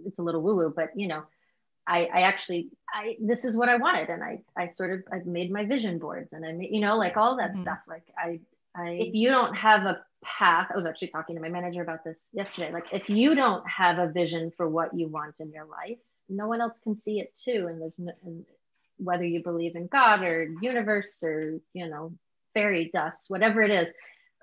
it's 0.05 0.19
a 0.19 0.21
little 0.21 0.41
woo 0.41 0.55
woo, 0.55 0.73
but 0.75 0.89
you 0.95 1.07
know 1.07 1.23
I, 1.85 2.05
I 2.05 2.21
actually 2.21 2.69
I 2.93 3.17
this 3.19 3.45
is 3.45 3.57
what 3.57 3.69
I 3.69 3.77
wanted. 3.77 4.09
And 4.09 4.23
I 4.23 4.41
I 4.57 4.69
sort 4.69 4.91
of 4.91 5.03
I've 5.11 5.25
made 5.25 5.51
my 5.51 5.65
vision 5.65 5.99
boards 5.99 6.33
and 6.33 6.45
I 6.45 6.53
made 6.53 6.69
you 6.71 6.81
know 6.81 6.97
like 6.97 7.17
all 7.17 7.37
that 7.37 7.51
mm-hmm. 7.51 7.61
stuff. 7.61 7.79
Like 7.87 8.05
I 8.17 8.39
I 8.75 8.89
if 8.91 9.13
you 9.13 9.29
don't 9.29 9.55
have 9.55 9.85
a 9.85 10.01
path 10.23 10.67
I 10.71 10.75
was 10.75 10.85
actually 10.85 11.09
talking 11.09 11.35
to 11.35 11.41
my 11.41 11.49
manager 11.49 11.81
about 11.81 12.03
this 12.03 12.27
yesterday. 12.31 12.71
Like 12.71 12.85
if 12.91 13.09
you 13.09 13.35
don't 13.35 13.67
have 13.69 13.99
a 13.99 14.11
vision 14.11 14.51
for 14.55 14.69
what 14.69 14.93
you 14.97 15.07
want 15.07 15.35
in 15.39 15.51
your 15.51 15.65
life 15.65 15.97
no 16.29 16.47
one 16.47 16.61
else 16.61 16.79
can 16.79 16.95
see 16.95 17.19
it 17.19 17.35
too. 17.35 17.67
And 17.69 17.81
there's 17.81 17.97
no, 17.97 18.13
and 18.23 18.45
whether 18.97 19.25
you 19.25 19.43
believe 19.43 19.75
in 19.75 19.87
God 19.87 20.23
or 20.23 20.47
universe 20.61 21.21
or 21.23 21.59
you 21.73 21.87
know 21.87 22.13
fairy 22.53 22.91
dust 22.93 23.29
whatever 23.29 23.63
it 23.63 23.71
is 23.71 23.89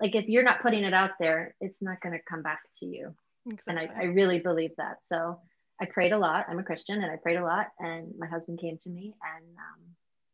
like 0.01 0.13
if 0.15 0.27
you're 0.27 0.43
not 0.43 0.61
putting 0.61 0.83
it 0.83 0.93
out 0.93 1.11
there 1.17 1.55
it's 1.61 1.81
not 1.81 2.01
going 2.01 2.13
to 2.13 2.23
come 2.29 2.41
back 2.41 2.61
to 2.79 2.85
you. 2.85 3.15
Exactly. 3.51 3.87
and 3.87 3.97
I, 3.97 4.01
I 4.01 4.05
really 4.05 4.39
believe 4.39 4.71
that. 4.77 4.97
So 5.03 5.39
I 5.81 5.85
prayed 5.85 6.11
a 6.11 6.17
lot. 6.17 6.45
I'm 6.47 6.59
a 6.59 6.63
Christian 6.63 7.01
and 7.01 7.11
I 7.11 7.15
prayed 7.15 7.37
a 7.37 7.43
lot. 7.43 7.67
And 7.79 8.13
my 8.17 8.27
husband 8.27 8.59
came 8.59 8.77
to 8.83 8.89
me 8.89 9.15
and 9.35 9.45
um, 9.57 9.81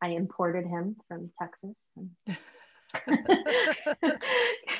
I 0.01 0.10
imported 0.16 0.66
him 0.66 0.98
from 1.08 1.32
Texas. 1.42 1.86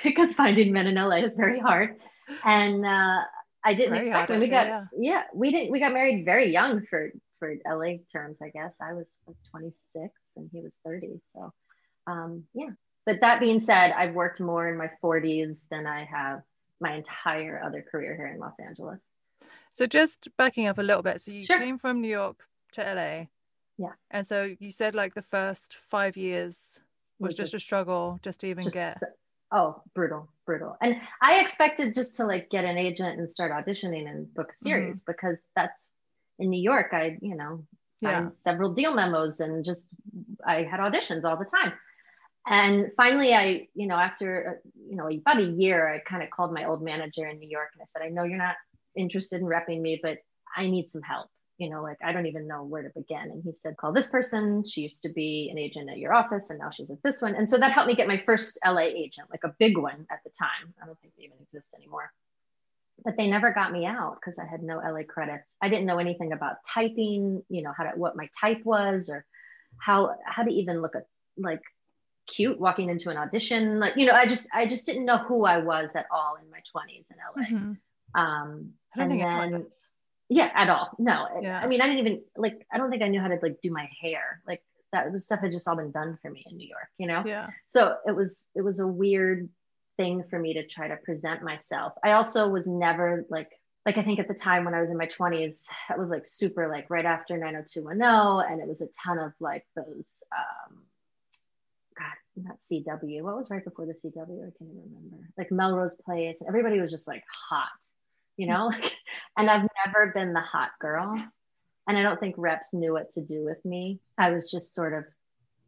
because 0.03 0.33
finding 0.38 0.74
men 0.74 0.88
in 0.88 0.95
LA 0.95 1.17
is 1.17 1.36
very 1.36 1.59
hard. 1.59 1.95
And 2.43 2.86
uh, 2.86 3.21
I 3.63 3.74
didn't 3.74 3.93
very 3.93 4.07
expect 4.07 4.29
when 4.29 4.41
we 4.41 4.50
got, 4.50 4.67
yeah. 4.67 4.83
yeah, 4.97 5.24
we 5.33 5.51
didn't, 5.51 5.71
we 5.71 5.79
got 5.79 5.93
married 5.93 6.25
very 6.25 6.51
young 6.51 6.86
for, 6.89 7.12
for 7.39 7.55
LA 7.65 8.00
terms, 8.12 8.39
I 8.41 8.50
guess. 8.50 8.75
I 8.81 8.93
was 8.93 9.07
like 9.25 9.38
26 9.51 10.13
and 10.36 10.50
he 10.51 10.62
was 10.62 10.74
30. 10.86 11.21
So 11.33 11.53
um, 12.07 12.43
yeah. 12.53 12.69
But 13.05 13.21
that 13.21 13.39
being 13.39 13.62
said, 13.62 13.91
I've 13.91 14.15
worked 14.15 14.41
more 14.41 14.67
in 14.67 14.77
my 14.77 14.89
40s 15.01 15.67
than 15.69 15.88
I 15.88 16.05
have 16.05 16.41
my 16.81 16.95
entire 16.95 17.62
other 17.63 17.81
career 17.89 18.15
here 18.15 18.27
in 18.27 18.39
Los 18.39 18.59
Angeles. 18.59 19.01
So 19.72 19.86
just 19.86 20.27
backing 20.38 20.67
up 20.67 20.77
a 20.77 20.82
little 20.82 21.03
bit. 21.03 21.22
So 21.22 21.32
you 21.32 21.46
sure. 21.46 21.60
came 21.60 21.77
from 21.77 22.01
New 22.01 22.10
York 22.10 22.44
to 22.74 22.81
LA. 22.81 23.25
Yeah. 23.77 23.94
And 24.09 24.25
so 24.25 24.55
you 24.59 24.72
said 24.72 24.96
like 24.96 25.14
the 25.14 25.22
first 25.22 25.77
five 25.90 26.18
years 26.18 26.79
was 27.20 27.35
just, 27.35 27.51
just 27.51 27.64
a 27.64 27.66
struggle 27.66 28.20
just 28.24 28.42
to 28.42 28.48
even 28.48 28.64
just, 28.64 28.75
get. 28.75 28.98
Oh, 29.51 29.81
brutal, 29.94 30.29
brutal. 30.46 30.75
And 30.81 31.00
I 31.22 31.40
expected 31.40 31.94
just 31.94 32.16
to 32.18 32.25
like 32.25 32.50
get 32.50 32.66
an 32.66 32.77
agent 32.77 33.20
and 33.20 33.29
start 33.29 33.51
auditioning 33.51 34.09
and 34.09 34.33
book 34.33 34.50
a 34.50 34.51
mm-hmm. 34.53 34.68
series 34.68 35.01
mm-hmm. 35.01 35.11
because 35.11 35.46
that's 35.55 35.88
in 36.40 36.50
New 36.50 36.61
York. 36.61 36.90
I, 36.92 37.18
you 37.22 37.35
know, 37.35 37.64
signed 38.01 38.31
yeah. 38.31 38.42
several 38.42 38.74
deal 38.74 38.94
memos 38.94 39.40
and 39.40 39.64
just 39.64 39.88
I 40.46 40.64
had 40.64 40.79
auditions 40.79 41.24
all 41.24 41.38
the 41.38 41.46
time. 41.46 41.74
And 42.50 42.92
finally, 42.96 43.33
I, 43.33 43.68
you 43.75 43.88
know, 43.88 43.96
after, 43.96 44.61
uh, 44.64 44.70
you 44.90 44.96
know, 44.96 45.09
about 45.09 45.40
a 45.40 45.46
year, 45.46 45.94
I 45.94 46.00
kind 46.00 46.24
of 46.24 46.29
called 46.29 46.53
my 46.53 46.66
old 46.66 46.81
manager 46.81 47.27
in 47.27 47.40
New 47.40 47.50
York 47.50 47.70
and 47.74 47.81
I 47.81 47.85
said, 47.85 48.01
I 48.01 48.09
know 48.09 48.24
you're 48.24 48.38
not 48.38 48.55
interested 48.98 49.42
in 49.42 49.48
repping 49.48 49.81
me, 49.81 50.00
but 50.01 50.18
I 50.55 50.68
need 50.68 50.90
some 50.90 51.01
help. 51.01 51.27
You 51.57 51.70
know, 51.70 51.81
like 51.81 51.98
I 52.03 52.12
don't 52.12 52.27
even 52.27 52.48
know 52.48 52.64
where 52.64 52.83
to 52.83 52.90
begin. 52.96 53.31
And 53.31 53.44
he 53.44 53.51
said, 53.51 53.77
call 53.77 53.92
this 53.92 54.10
person. 54.10 54.64
She 54.68 54.81
used 54.81 55.01
to 55.03 55.10
be 55.10 55.50
an 55.51 55.57
agent 55.57 55.90
at 55.90 55.98
your 55.98 56.14
office 56.14 56.50
and 56.50 56.60
now 56.60 56.70
she's 56.70 56.90
at 56.92 57.01
this 57.03 57.22
one. 57.22 57.33
And 57.33 57.50
so 57.50 57.57
that 57.57 57.72
helped 57.72 57.88
me 57.88 57.96
get 57.96 58.07
my 58.07 58.22
first 58.25 58.60
LA 58.66 58.81
agent, 58.81 59.27
like 59.31 59.44
a 59.44 59.55
big 59.57 59.75
one 59.77 60.05
at 60.12 60.20
the 60.24 60.29
time. 60.29 60.74
I 60.81 60.86
don't 60.86 61.00
think 61.00 61.14
they 61.18 61.24
even 61.24 61.38
exist 61.42 61.74
anymore. 61.75 62.12
But 63.03 63.18
they 63.18 63.27
never 63.27 63.51
got 63.53 63.72
me 63.72 63.86
out 63.86 64.18
because 64.20 64.38
I 64.38 64.46
had 64.46 64.62
no 64.62 64.77
LA 64.77 65.03
credits. 65.03 65.55
I 65.62 65.70
didn't 65.70 65.86
know 65.86 65.98
anything 65.98 66.31
about 66.31 66.64
typing, 66.64 67.44
you 67.50 67.64
know, 67.64 67.74
how 67.75 67.86
to 67.86 67.92
what 67.92 68.16
my 68.16 68.29
type 68.40 68.64
was 68.64 69.10
or 69.10 69.25
how 69.79 70.16
how 70.25 70.44
to 70.44 70.51
even 70.51 70.81
look 70.81 70.96
at 70.96 71.05
like 71.38 71.62
cute 72.27 72.60
walking 72.60 72.90
into 72.90 73.10
an 73.10 73.18
audition. 73.18 73.79
Like, 73.79 73.96
you 73.96 74.05
know, 74.05 74.14
I 74.14 74.27
just 74.27 74.48
I 74.53 74.68
just 74.68 74.86
didn't 74.86 75.05
know 75.05 75.18
who 75.18 75.46
I 75.46 75.60
was 75.60 75.96
at 75.96 76.05
all 76.12 76.36
in 76.36 76.50
my 76.51 76.60
20s 76.75 77.05
in 77.10 77.18
LA. 77.36 77.48
Mm-hmm. 77.48 78.22
Um, 78.22 78.74
I 78.98 79.07
don't 79.07 79.10
think 79.10 79.22
then, 79.22 79.66
yeah, 80.29 80.51
at 80.53 80.70
all. 80.70 80.90
No, 81.00 81.27
yeah. 81.42 81.60
I 81.60 81.68
mean, 81.68 81.81
I 81.81 81.88
didn't 81.88 82.05
even 82.05 82.22
like. 82.36 82.66
I 82.72 82.77
don't 82.77 82.90
think 82.90 83.01
I 83.01 83.07
knew 83.07 83.22
how 83.22 83.29
to 83.29 83.40
like 83.42 83.62
do 83.62 83.72
my 83.72 83.90
hair. 84.01 84.42
Like 84.46 84.62
that 84.92 85.07
stuff 85.22 85.40
had 85.40 85.51
just 85.51 85.68
all 85.68 85.77
been 85.77 85.92
done 85.92 86.18
for 86.22 86.29
me 86.29 86.46
in 86.50 86.57
New 86.57 86.68
York. 86.68 86.90
You 86.98 87.07
know. 87.07 87.24
Yeah. 87.25 87.48
So 87.66 87.96
it 88.05 88.16
was 88.16 88.44
it 88.53 88.62
was 88.62 88.79
a 88.79 88.88
weird 88.88 89.50
thing 89.96 90.24
for 90.29 90.38
me 90.38 90.53
to 90.55 90.68
try 90.68 90.90
to 90.90 90.98
present 90.98 91.44
myself. 91.44 91.94
I 92.03 92.12
also 92.14 92.50
was 92.50 92.68
never 92.68 93.25
like 93.29 93.51
like 93.86 93.98
I 93.98 94.03
think 94.03 94.20
at 94.20 94.27
the 94.27 94.33
time 94.33 94.66
when 94.66 94.74
I 94.74 94.81
was 94.81 94.90
in 94.90 94.98
my 94.98 95.07
20s, 95.07 95.64
it 95.90 95.98
was 95.98 96.10
like 96.10 96.27
super 96.27 96.68
like 96.68 96.90
right 96.90 97.05
after 97.05 97.38
90210, 97.38 98.51
and 98.51 98.62
it 98.62 98.68
was 98.68 98.81
a 98.81 98.88
ton 99.01 99.20
of 99.20 99.31
like 99.40 99.66
those 99.77 100.24
um 100.36 100.79
God, 101.98 102.44
not 102.44 102.60
CW. 102.60 103.24
What 103.24 103.38
was 103.38 103.50
right 103.50 103.64
before 103.64 103.86
the 103.86 103.94
CW? 103.94 104.20
I 104.20 104.51
can't 104.57 104.72
even 104.72 104.83
remember. 104.94 105.29
Like 105.38 105.51
Melrose 105.51 105.96
Place. 105.96 106.42
Everybody 106.46 106.81
was 106.81 106.92
just 106.92 107.07
like 107.07 107.24
hot 107.50 107.70
you 108.37 108.47
know? 108.47 108.71
and 109.37 109.50
I've 109.50 109.67
never 109.85 110.11
been 110.13 110.33
the 110.33 110.41
hot 110.41 110.71
girl. 110.79 111.21
And 111.87 111.97
I 111.97 112.01
don't 112.01 112.19
think 112.19 112.35
reps 112.37 112.73
knew 112.73 112.93
what 112.93 113.11
to 113.11 113.21
do 113.21 113.43
with 113.43 113.63
me. 113.65 114.00
I 114.17 114.31
was 114.31 114.51
just 114.51 114.73
sort 114.73 114.93
of 114.93 115.05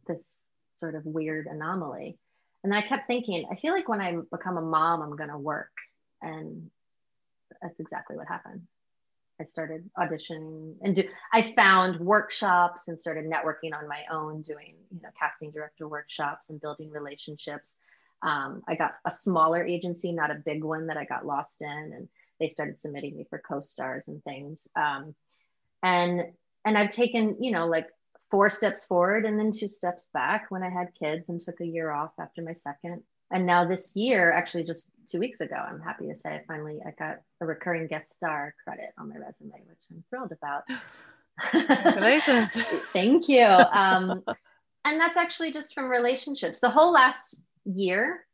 this 0.07 0.43
sort 0.75 0.95
of 0.95 1.05
weird 1.05 1.47
anomaly. 1.47 2.17
And 2.63 2.73
I 2.73 2.81
kept 2.81 3.07
thinking, 3.07 3.45
I 3.49 3.55
feel 3.55 3.73
like 3.73 3.87
when 3.87 4.01
I 4.01 4.17
become 4.31 4.57
a 4.57 4.61
mom, 4.61 5.01
I'm 5.01 5.15
going 5.15 5.29
to 5.29 5.37
work. 5.37 5.71
And 6.21 6.69
that's 7.61 7.79
exactly 7.79 8.17
what 8.17 8.27
happened. 8.27 8.61
I 9.39 9.45
started 9.45 9.89
auditioning 9.97 10.75
and 10.81 10.97
do, 10.97 11.03
I 11.31 11.53
found 11.55 12.01
workshops 12.01 12.89
and 12.89 12.99
started 12.99 13.25
networking 13.25 13.73
on 13.73 13.87
my 13.87 14.01
own, 14.11 14.41
doing, 14.41 14.75
you 14.91 14.99
know, 15.01 15.09
casting 15.17 15.51
director 15.51 15.87
workshops 15.87 16.49
and 16.49 16.59
building 16.59 16.91
relationships. 16.91 17.77
Um, 18.21 18.61
I 18.67 18.75
got 18.75 18.91
a 19.05 19.11
smaller 19.11 19.63
agency, 19.63 20.11
not 20.11 20.31
a 20.31 20.35
big 20.35 20.61
one 20.61 20.87
that 20.87 20.97
I 20.97 21.05
got 21.05 21.25
lost 21.25 21.55
in. 21.61 21.93
And 21.95 22.09
they 22.39 22.49
started 22.49 22.79
submitting 22.79 23.15
me 23.15 23.25
for 23.29 23.39
co-stars 23.39 24.07
and 24.07 24.23
things. 24.23 24.67
Um, 24.75 25.15
and 25.83 26.31
and 26.65 26.77
I've 26.77 26.89
taken, 26.89 27.37
you 27.41 27.51
know, 27.51 27.67
like 27.67 27.87
four 28.31 28.49
steps 28.49 28.83
forward 28.85 29.25
and 29.25 29.39
then 29.39 29.51
two 29.51 29.67
steps 29.67 30.07
back 30.13 30.47
when 30.49 30.63
I 30.63 30.69
had 30.69 30.93
kids 30.99 31.29
and 31.29 31.39
took 31.39 31.61
a 31.61 31.65
year 31.65 31.91
off 31.91 32.11
after 32.19 32.41
my 32.41 32.53
second. 32.53 33.01
And 33.31 33.45
now 33.45 33.65
this 33.65 33.95
year, 33.95 34.31
actually 34.31 34.63
just 34.63 34.89
two 35.11 35.19
weeks 35.19 35.39
ago, 35.39 35.55
I'm 35.55 35.81
happy 35.81 36.07
to 36.07 36.15
say 36.15 36.29
I 36.29 36.41
finally 36.47 36.79
I 36.85 36.91
got 36.91 37.17
a 37.41 37.45
recurring 37.45 37.87
guest 37.87 38.13
star 38.13 38.53
credit 38.63 38.89
on 38.97 39.09
my 39.09 39.15
resume, 39.15 39.63
which 39.67 39.79
I'm 39.91 40.03
thrilled 40.09 40.31
about. 40.31 40.63
Congratulations. 41.51 42.51
Thank 42.93 43.29
you. 43.29 43.45
Um, 43.45 44.23
and 44.85 44.99
that's 44.99 45.17
actually 45.17 45.53
just 45.53 45.73
from 45.73 45.89
relationships. 45.89 46.59
The 46.59 46.69
whole 46.69 46.91
last 46.91 47.35
year 47.65 48.25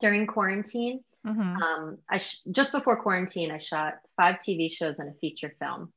during 0.00 0.26
quarantine, 0.26 1.00
Mm-hmm. 1.28 1.62
Um, 1.62 1.98
I 2.08 2.18
sh- 2.18 2.40
just 2.50 2.72
before 2.72 3.02
quarantine, 3.02 3.50
I 3.50 3.58
shot 3.58 3.94
five 4.16 4.36
TV 4.36 4.72
shows 4.72 4.98
and 4.98 5.10
a 5.10 5.18
feature 5.18 5.54
film, 5.60 5.92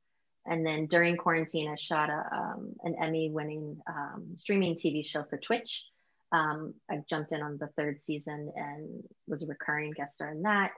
and 0.46 0.66
then 0.66 0.88
during 0.88 1.18
quarantine, 1.18 1.70
I 1.70 1.76
shot 1.76 2.10
a, 2.10 2.36
um, 2.36 2.74
an 2.84 2.96
Emmy-winning 3.02 3.80
um, 3.88 4.32
streaming 4.36 4.76
TV 4.76 5.06
show 5.06 5.24
for 5.30 5.38
Twitch. 5.38 5.86
Um, 6.32 6.74
I 6.90 7.00
jumped 7.10 7.32
in 7.32 7.42
on 7.42 7.58
the 7.60 7.68
third 7.78 8.02
season 8.02 8.52
and 8.56 9.04
was 9.28 9.44
a 9.44 9.48
recurring 9.48 9.92
guest 9.92 10.14
star 10.14 10.32
in 10.32 10.42
that. 10.44 10.72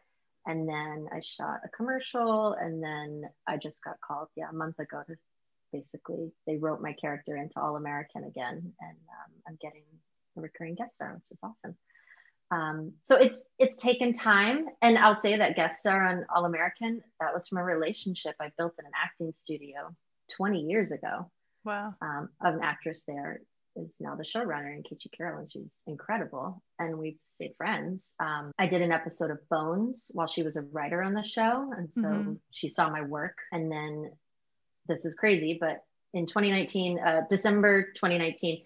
And 0.46 0.68
then 0.68 1.08
I 1.14 1.22
shot 1.22 1.62
a 1.64 1.70
commercial, 1.70 2.54
and 2.60 2.84
then 2.84 3.24
I 3.48 3.56
just 3.58 3.82
got 3.82 3.96
called, 4.06 4.28
yeah, 4.36 4.50
a 4.50 4.54
month 4.54 4.80
ago 4.80 5.02
to 5.08 5.16
basically 5.72 6.32
they 6.46 6.58
wrote 6.58 6.82
my 6.82 6.94
character 6.94 7.38
into 7.38 7.62
All 7.62 7.78
American 7.78 8.26
again, 8.26 8.74
and 8.82 8.98
um, 9.10 9.32
I'm 9.48 9.58
getting 9.62 9.84
a 10.38 10.42
recurring 10.42 10.76
guest 10.76 10.96
star, 10.96 11.14
which 11.14 11.32
is 11.32 11.40
awesome. 11.42 11.76
Um, 12.54 12.94
so 13.02 13.16
it's 13.16 13.46
it's 13.58 13.76
taken 13.78 14.14
time, 14.14 14.66
and 14.82 14.98
I'll 14.98 15.16
say 15.16 15.38
that 15.38 15.56
guest 15.56 15.80
star 15.80 16.06
on 16.06 16.26
All 16.34 16.46
American 16.46 17.02
that 17.20 17.34
was 17.34 17.48
from 17.48 17.58
a 17.58 17.64
relationship 17.64 18.36
I 18.40 18.52
built 18.58 18.74
in 18.80 18.86
an 18.86 18.92
acting 19.02 19.32
studio 19.34 19.96
20 20.38 20.60
years 20.62 20.92
ago. 20.92 21.32
Wow. 21.66 21.96
Um, 22.02 22.30
of 22.42 22.56
an 22.56 22.62
actress 22.62 23.02
there 23.08 23.42
is 23.76 23.90
now 24.00 24.16
the 24.16 24.24
showrunner, 24.24 24.78
Nkechi 24.78 25.12
Carroll, 25.18 25.40
and 25.40 25.52
she's 25.52 25.80
incredible. 25.88 26.62
And 26.78 27.00
we've 27.00 27.18
stayed 27.22 27.56
friends. 27.58 28.14
Um, 28.20 28.52
I 28.60 28.68
did 28.68 28.82
an 28.82 28.92
episode 28.92 29.32
of 29.32 29.40
Bones 29.50 30.12
while 30.14 30.28
she 30.28 30.44
was 30.44 30.58
a 30.58 30.62
writer 30.62 31.02
on 31.02 31.14
the 31.14 31.24
show, 31.24 31.74
and 31.76 31.92
so 31.92 32.08
Mhm. 32.08 32.40
she 32.52 32.70
saw 32.70 32.90
my 32.90 33.02
work. 33.02 33.38
And 33.52 33.72
then 33.72 34.12
this 34.88 35.06
is 35.06 35.16
crazy, 35.16 35.58
but 35.60 35.84
in 36.14 36.28
2019, 36.28 37.00
uh, 37.00 37.22
December 37.30 37.92
2019, 37.94 38.64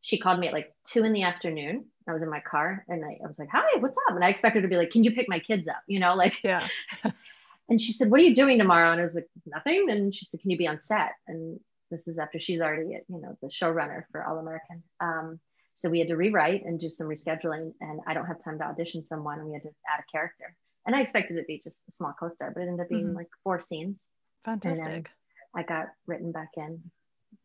she 0.00 0.18
called 0.18 0.40
me 0.40 0.48
at 0.48 0.52
like 0.52 0.74
two 0.84 1.04
in 1.04 1.12
the 1.12 1.22
afternoon. 1.22 1.90
I 2.08 2.12
was 2.12 2.22
in 2.22 2.30
my 2.30 2.40
car 2.40 2.84
and 2.88 3.04
I, 3.04 3.18
I 3.22 3.26
was 3.26 3.38
like, 3.38 3.48
hi, 3.52 3.78
what's 3.80 3.98
up? 4.08 4.14
And 4.16 4.24
I 4.24 4.28
expected 4.30 4.60
her 4.62 4.68
to 4.68 4.72
be 4.72 4.76
like, 4.78 4.90
can 4.90 5.04
you 5.04 5.12
pick 5.12 5.28
my 5.28 5.38
kids 5.38 5.68
up? 5.68 5.82
You 5.86 6.00
know, 6.00 6.14
like, 6.14 6.42
Yeah. 6.42 6.66
and 7.68 7.80
she 7.80 7.92
said, 7.92 8.10
what 8.10 8.20
are 8.20 8.24
you 8.24 8.34
doing 8.34 8.58
tomorrow? 8.58 8.90
And 8.92 9.00
I 9.00 9.02
was 9.02 9.14
like, 9.14 9.28
nothing. 9.46 9.88
And 9.90 10.14
she 10.14 10.24
said, 10.24 10.40
can 10.40 10.50
you 10.50 10.56
be 10.58 10.66
on 10.66 10.80
set? 10.80 11.12
And 11.26 11.60
this 11.90 12.08
is 12.08 12.18
after 12.18 12.38
she's 12.40 12.60
already, 12.60 12.90
you 13.08 13.20
know, 13.20 13.36
the 13.42 13.48
showrunner 13.48 14.04
for 14.10 14.24
All 14.24 14.38
American. 14.38 14.82
Um, 15.00 15.38
so 15.74 15.88
we 15.88 15.98
had 16.00 16.08
to 16.08 16.16
rewrite 16.16 16.64
and 16.64 16.80
do 16.80 16.90
some 16.90 17.06
rescheduling 17.06 17.72
and 17.80 18.00
I 18.06 18.14
don't 18.14 18.26
have 18.26 18.42
time 18.42 18.58
to 18.58 18.64
audition 18.64 19.04
someone 19.04 19.38
and 19.38 19.48
we 19.48 19.54
had 19.54 19.62
to 19.62 19.68
add 19.68 20.00
a 20.00 20.10
character. 20.10 20.54
And 20.86 20.96
I 20.96 21.00
expected 21.02 21.36
it 21.36 21.42
to 21.42 21.46
be 21.46 21.60
just 21.62 21.78
a 21.88 21.92
small 21.92 22.14
co-star, 22.18 22.50
but 22.54 22.60
it 22.62 22.68
ended 22.68 22.80
up 22.80 22.88
being 22.88 23.08
Mhm. 23.08 23.14
like 23.14 23.28
four 23.44 23.60
scenes. 23.60 24.04
Fantastic. 24.44 25.10
I 25.54 25.62
got 25.62 25.86
written 26.06 26.32
back 26.32 26.50
in 26.56 26.90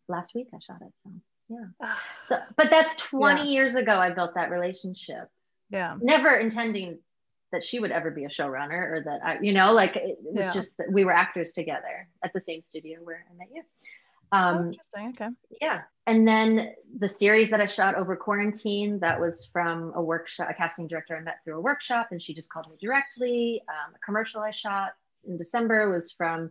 last 0.08 0.34
week. 0.34 0.48
I 0.54 0.60
shot 0.60 0.82
it. 0.82 0.92
So 0.96 1.12
yeah. 1.50 1.66
Ah, 1.82 2.02
So, 2.26 2.40
but 2.58 2.70
that's 2.70 2.96
20 2.96 3.42
Yeah. 3.42 3.48
years 3.48 3.76
ago. 3.76 3.94
I 3.98 4.12
built 4.12 4.36
that 4.36 4.50
relationship, 4.50 5.30
yeah. 5.70 5.96
never 6.02 6.36
intending 6.38 7.00
that 7.52 7.64
she 7.64 7.80
would 7.80 7.92
ever 7.92 8.10
be 8.10 8.26
a 8.26 8.30
showrunner 8.30 8.92
or 8.92 9.02
that 9.06 9.20
I, 9.24 9.40
you 9.42 9.54
know, 9.54 9.74
like 9.74 9.96
it, 9.96 10.18
was 10.22 10.48
Yeah. 10.48 10.54
just 10.54 10.76
that 10.78 10.92
we 10.92 11.06
were 11.06 11.12
actors 11.14 11.52
together 11.52 12.08
at 12.24 12.34
the 12.34 12.40
same 12.40 12.62
studio 12.64 13.00
where 13.04 13.26
I 13.30 13.34
met 13.36 13.50
you. 13.54 13.64
Oh, 14.32 14.38
Um, 14.40 14.68
interesting. 14.70 15.10
Okay. 15.10 15.30
yeah. 15.62 15.82
And 16.08 16.28
then 16.28 16.74
the 16.98 17.08
series 17.08 17.52
that 17.52 17.62
I 17.62 17.68
shot 17.68 17.94
over 17.96 18.16
quarantine, 18.16 18.98
that 19.00 19.20
was 19.20 19.46
from 19.54 19.94
a 19.96 20.02
workshop, 20.02 20.50
a 20.50 20.54
casting 20.56 20.88
director 20.88 21.16
I 21.16 21.22
met 21.22 21.44
through 21.44 21.58
a 21.58 21.62
workshop, 21.62 22.08
and 22.12 22.20
she 22.22 22.34
just 22.34 22.50
called 22.50 22.68
me 22.70 22.76
directly. 22.82 23.62
Um, 23.70 23.94
a 23.96 24.00
commercial 24.00 24.42
I 24.42 24.50
shot 24.52 24.94
in 25.26 25.38
December 25.38 25.90
was 25.92 26.12
from 26.12 26.50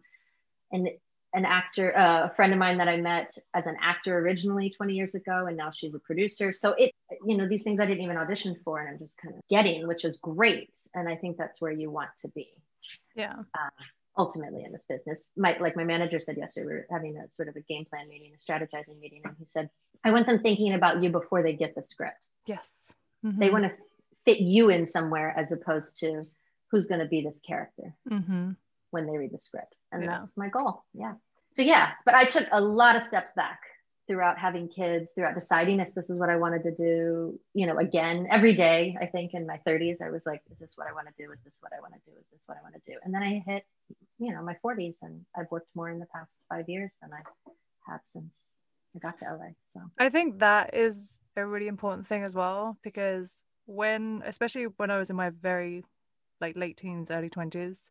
an 0.71 0.89
an 1.35 1.45
actor, 1.45 1.97
uh, 1.97 2.25
a 2.25 2.31
friend 2.31 2.53
of 2.53 2.59
mine 2.59 2.79
that 2.79 2.89
I 2.89 2.97
met 2.99 3.37
as 3.55 3.67
an 3.67 3.77
actor 3.81 4.19
originally 4.19 4.71
20 4.71 4.95
years 4.95 5.15
ago, 5.15 5.47
and 5.47 5.57
now 5.57 5.71
she's 5.71 5.95
a 5.95 5.99
producer. 5.99 6.53
So 6.53 6.73
it, 6.73 6.93
you 7.27 7.37
know, 7.37 7.49
these 7.49 7.63
things 7.63 7.81
I 7.81 7.87
didn't 7.87 8.05
even 8.05 8.17
audition 8.19 8.57
for, 8.65 8.81
and 8.81 8.89
I'm 8.89 8.99
just 8.99 9.17
kind 9.17 9.35
of 9.35 9.41
getting, 9.49 9.87
which 9.87 10.05
is 10.05 10.19
great. 10.19 10.73
And 10.95 11.09
I 11.09 11.17
think 11.17 11.39
that's 11.39 11.61
where 11.61 11.73
you 11.73 11.91
want 11.91 12.11
to 12.19 12.29
be 12.29 12.49
Yeah. 13.15 13.35
uh, 13.55 13.71
ultimately 14.19 14.63
in 14.65 14.73
this 14.73 14.85
business. 14.87 15.31
My 15.37 15.57
like 15.59 15.75
my 15.75 15.85
manager 15.85 16.21
said 16.21 16.37
yesterday, 16.37 16.67
we 16.67 16.73
were 16.75 16.87
having 16.91 17.17
a 17.17 17.31
sort 17.31 17.49
of 17.49 17.57
a 17.57 17.61
game 17.61 17.87
plan 17.87 18.09
meeting, 18.09 18.33
a 18.35 18.37
strategizing 18.53 18.99
meeting, 19.01 19.23
and 19.25 19.35
he 19.39 19.47
said, 19.47 19.71
"I 20.05 20.13
want 20.13 20.27
them 20.27 20.41
thinking 20.43 20.75
about 20.75 21.03
you 21.03 21.09
before 21.11 21.43
they 21.43 21.55
get 21.55 21.75
the 21.75 21.83
script. 21.83 22.29
Yes. 22.47 22.93
They 23.23 23.49
Mhm. 23.49 23.53
want 23.53 23.65
to 23.65 23.73
fit 24.27 24.41
you 24.41 24.69
in 24.69 24.87
somewhere 24.87 25.33
as 25.35 25.51
opposed 25.53 25.97
to 26.01 26.27
who's 26.71 26.87
going 26.87 27.01
to 27.01 27.07
be 27.07 27.23
this 27.23 27.41
character 27.41 27.95
Mhm. 28.09 28.57
When 28.93 29.07
they 29.07 29.19
read 29.19 29.33
the 29.33 29.39
script." 29.39 29.75
And 29.91 30.03
Yeah. 30.03 30.19
that's 30.19 30.37
my 30.37 30.49
goal. 30.49 30.85
Yeah. 30.95 31.15
So 31.55 31.63
yeah, 31.63 31.93
but 32.05 32.15
I 32.15 32.25
took 32.25 32.47
a 32.51 32.61
lot 32.61 32.97
of 32.97 33.03
steps 33.03 33.33
back 33.33 33.61
throughout 34.07 34.39
having 34.39 34.69
kids, 34.69 35.13
throughout 35.13 35.35
deciding 35.35 35.81
if 35.81 35.95
this 35.95 36.11
is 36.11 36.19
what 36.19 36.29
I 36.29 36.37
wanted 36.37 36.65
to 36.65 36.73
do, 36.73 37.39
you 37.55 37.67
know, 37.67 37.79
again, 37.79 38.27
every 38.31 38.55
day, 38.55 38.97
I 39.01 39.07
think 39.07 39.33
in 39.33 39.47
my 39.47 39.61
30s, 39.67 40.03
I 40.03 40.11
was 40.11 40.27
like, 40.27 40.43
is 40.51 40.59
this 40.59 40.73
what 40.77 40.89
I 40.89 40.93
want 40.93 41.07
to 41.07 41.15
do? 41.17 41.31
Is 41.33 41.39
this 41.45 41.59
what 41.61 41.73
I 41.73 41.81
want 41.81 41.95
to 41.95 42.01
do? 42.11 42.17
Is 42.19 42.27
this 42.33 42.43
what 42.47 42.59
I 42.59 42.63
want 42.63 42.75
to 42.75 42.81
do? 42.87 42.99
And 43.05 43.15
then 43.15 43.23
I 43.23 43.43
hit, 43.47 43.65
you 44.19 44.33
know, 44.33 44.43
my 44.43 44.57
40s 44.65 44.99
and 45.03 45.25
I've 45.37 45.51
worked 45.51 45.69
more 45.75 45.89
in 45.89 45.99
the 45.99 46.07
past 46.07 46.39
five 46.49 46.69
years 46.69 46.91
than 47.01 47.11
I 47.13 47.23
have 47.91 48.01
since 48.07 48.55
I 48.97 48.99
got 48.99 49.19
to 49.21 49.25
LA. 49.25 49.51
So 49.69 49.81
I 49.99 50.09
think 50.09 50.41
that 50.41 50.75
is 50.75 51.21
a 51.37 51.47
really 51.47 51.69
important 51.69 52.07
thing 52.07 52.25
as 52.25 52.35
well 52.35 52.79
because 52.83 53.45
when, 53.67 54.23
especially 54.27 54.65
when 54.77 54.91
I 54.91 54.99
was 54.99 55.11
in 55.11 55.17
my 55.17 55.31
very 55.31 55.85
like 56.41 56.57
late 56.57 56.77
teens, 56.77 57.11
early 57.11 57.31
20s, 57.31 57.89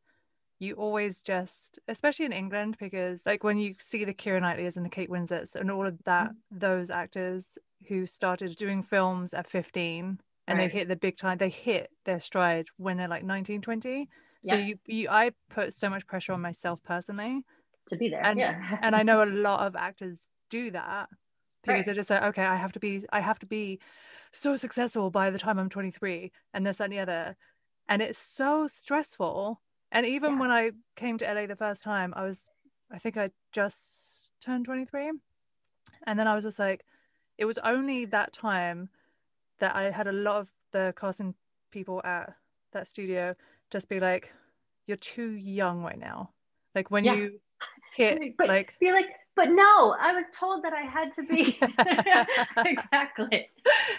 you 0.61 0.75
always 0.75 1.23
just, 1.23 1.79
especially 1.87 2.25
in 2.25 2.31
England, 2.31 2.77
because 2.79 3.25
like 3.25 3.43
when 3.43 3.57
you 3.57 3.73
see 3.79 4.05
the 4.05 4.13
Keira 4.13 4.39
Knightleys 4.39 4.77
and 4.77 4.85
the 4.85 4.91
Kate 4.91 5.09
Winslets 5.09 5.55
and 5.55 5.71
all 5.71 5.87
of 5.87 5.97
that, 6.03 6.29
mm. 6.29 6.35
those 6.51 6.91
actors 6.91 7.57
who 7.87 8.05
started 8.05 8.55
doing 8.55 8.83
films 8.83 9.33
at 9.33 9.49
15 9.49 10.19
and 10.47 10.59
they 10.59 10.67
hit 10.67 10.87
the 10.87 10.95
big 10.95 11.17
time, 11.17 11.39
they 11.39 11.49
hit 11.49 11.89
their 12.05 12.19
stride 12.19 12.67
when 12.77 12.95
they're 12.97 13.07
like 13.07 13.23
19, 13.23 13.61
20. 13.61 14.07
So 14.43 14.53
Yeah. 14.53 14.59
you, 14.59 14.79
you, 14.85 15.09
I 15.09 15.31
put 15.49 15.73
so 15.73 15.89
much 15.89 16.05
pressure 16.05 16.33
on 16.33 16.41
myself 16.41 16.83
personally 16.83 17.43
to 17.87 17.97
be 17.97 18.09
there, 18.09 18.23
and 18.23 18.39
yeah. 18.39 18.77
and 18.83 18.95
I 18.95 19.01
know 19.01 19.23
a 19.23 19.25
lot 19.47 19.65
of 19.65 19.75
actors 19.75 20.27
do 20.51 20.69
that 20.71 21.09
because 21.63 21.77
Right. 21.77 21.85
they're 21.85 21.95
just 21.95 22.11
like, 22.11 22.21
okay, 22.23 22.45
I 22.45 22.55
have 22.55 22.71
to 22.73 22.79
be, 22.79 23.03
I 23.11 23.19
have 23.19 23.39
to 23.39 23.47
be 23.47 23.79
so 24.31 24.57
successful 24.57 25.09
by 25.09 25.31
the 25.31 25.39
time 25.39 25.57
I'm 25.57 25.69
23, 25.69 26.31
and 26.53 26.65
this 26.67 26.79
and 26.79 26.93
the 26.93 26.99
other, 26.99 27.35
and 27.89 28.01
it's 28.03 28.19
so 28.19 28.67
stressful. 28.67 29.59
And 29.91 30.05
even 30.05 30.33
Yeah. 30.33 30.39
when 30.39 30.51
I 30.51 30.71
came 30.95 31.17
to 31.17 31.25
LA 31.25 31.47
the 31.47 31.55
first 31.55 31.83
time, 31.83 32.13
I 32.15 32.23
was, 32.23 32.49
I 32.91 32.97
think 32.97 33.17
I 33.17 33.31
just 33.51 34.31
turned 34.41 34.65
23, 34.65 35.11
and 36.07 36.19
then 36.19 36.27
I 36.27 36.35
was 36.35 36.43
just 36.43 36.59
like, 36.59 36.85
it 37.37 37.45
was 37.45 37.57
only 37.59 38.05
that 38.05 38.33
time 38.33 38.89
that 39.59 39.75
I 39.75 39.91
had 39.91 40.07
a 40.07 40.11
lot 40.11 40.37
of 40.37 40.49
the 40.71 40.93
casting 40.97 41.35
people 41.71 42.01
at 42.03 42.33
that 42.71 42.87
studio 42.87 43.35
just 43.69 43.89
be 43.89 43.99
like, 43.99 44.33
you're 44.87 44.97
too 44.97 45.31
young 45.31 45.83
right 45.83 45.99
now. 45.99 46.31
Like 46.75 46.89
when 46.91 47.05
Yeah. 47.05 47.15
you 47.15 47.39
hit 47.93 48.37
but 48.37 48.47
like 48.47 48.73
be 48.79 48.91
like, 48.91 49.07
but 49.35 49.49
no, 49.49 49.95
I 49.99 50.13
was 50.13 50.25
told 50.33 50.63
that 50.63 50.73
I 50.73 50.81
had 50.81 51.13
to 51.13 51.23
be 51.23 51.57
exactly. 52.65 53.49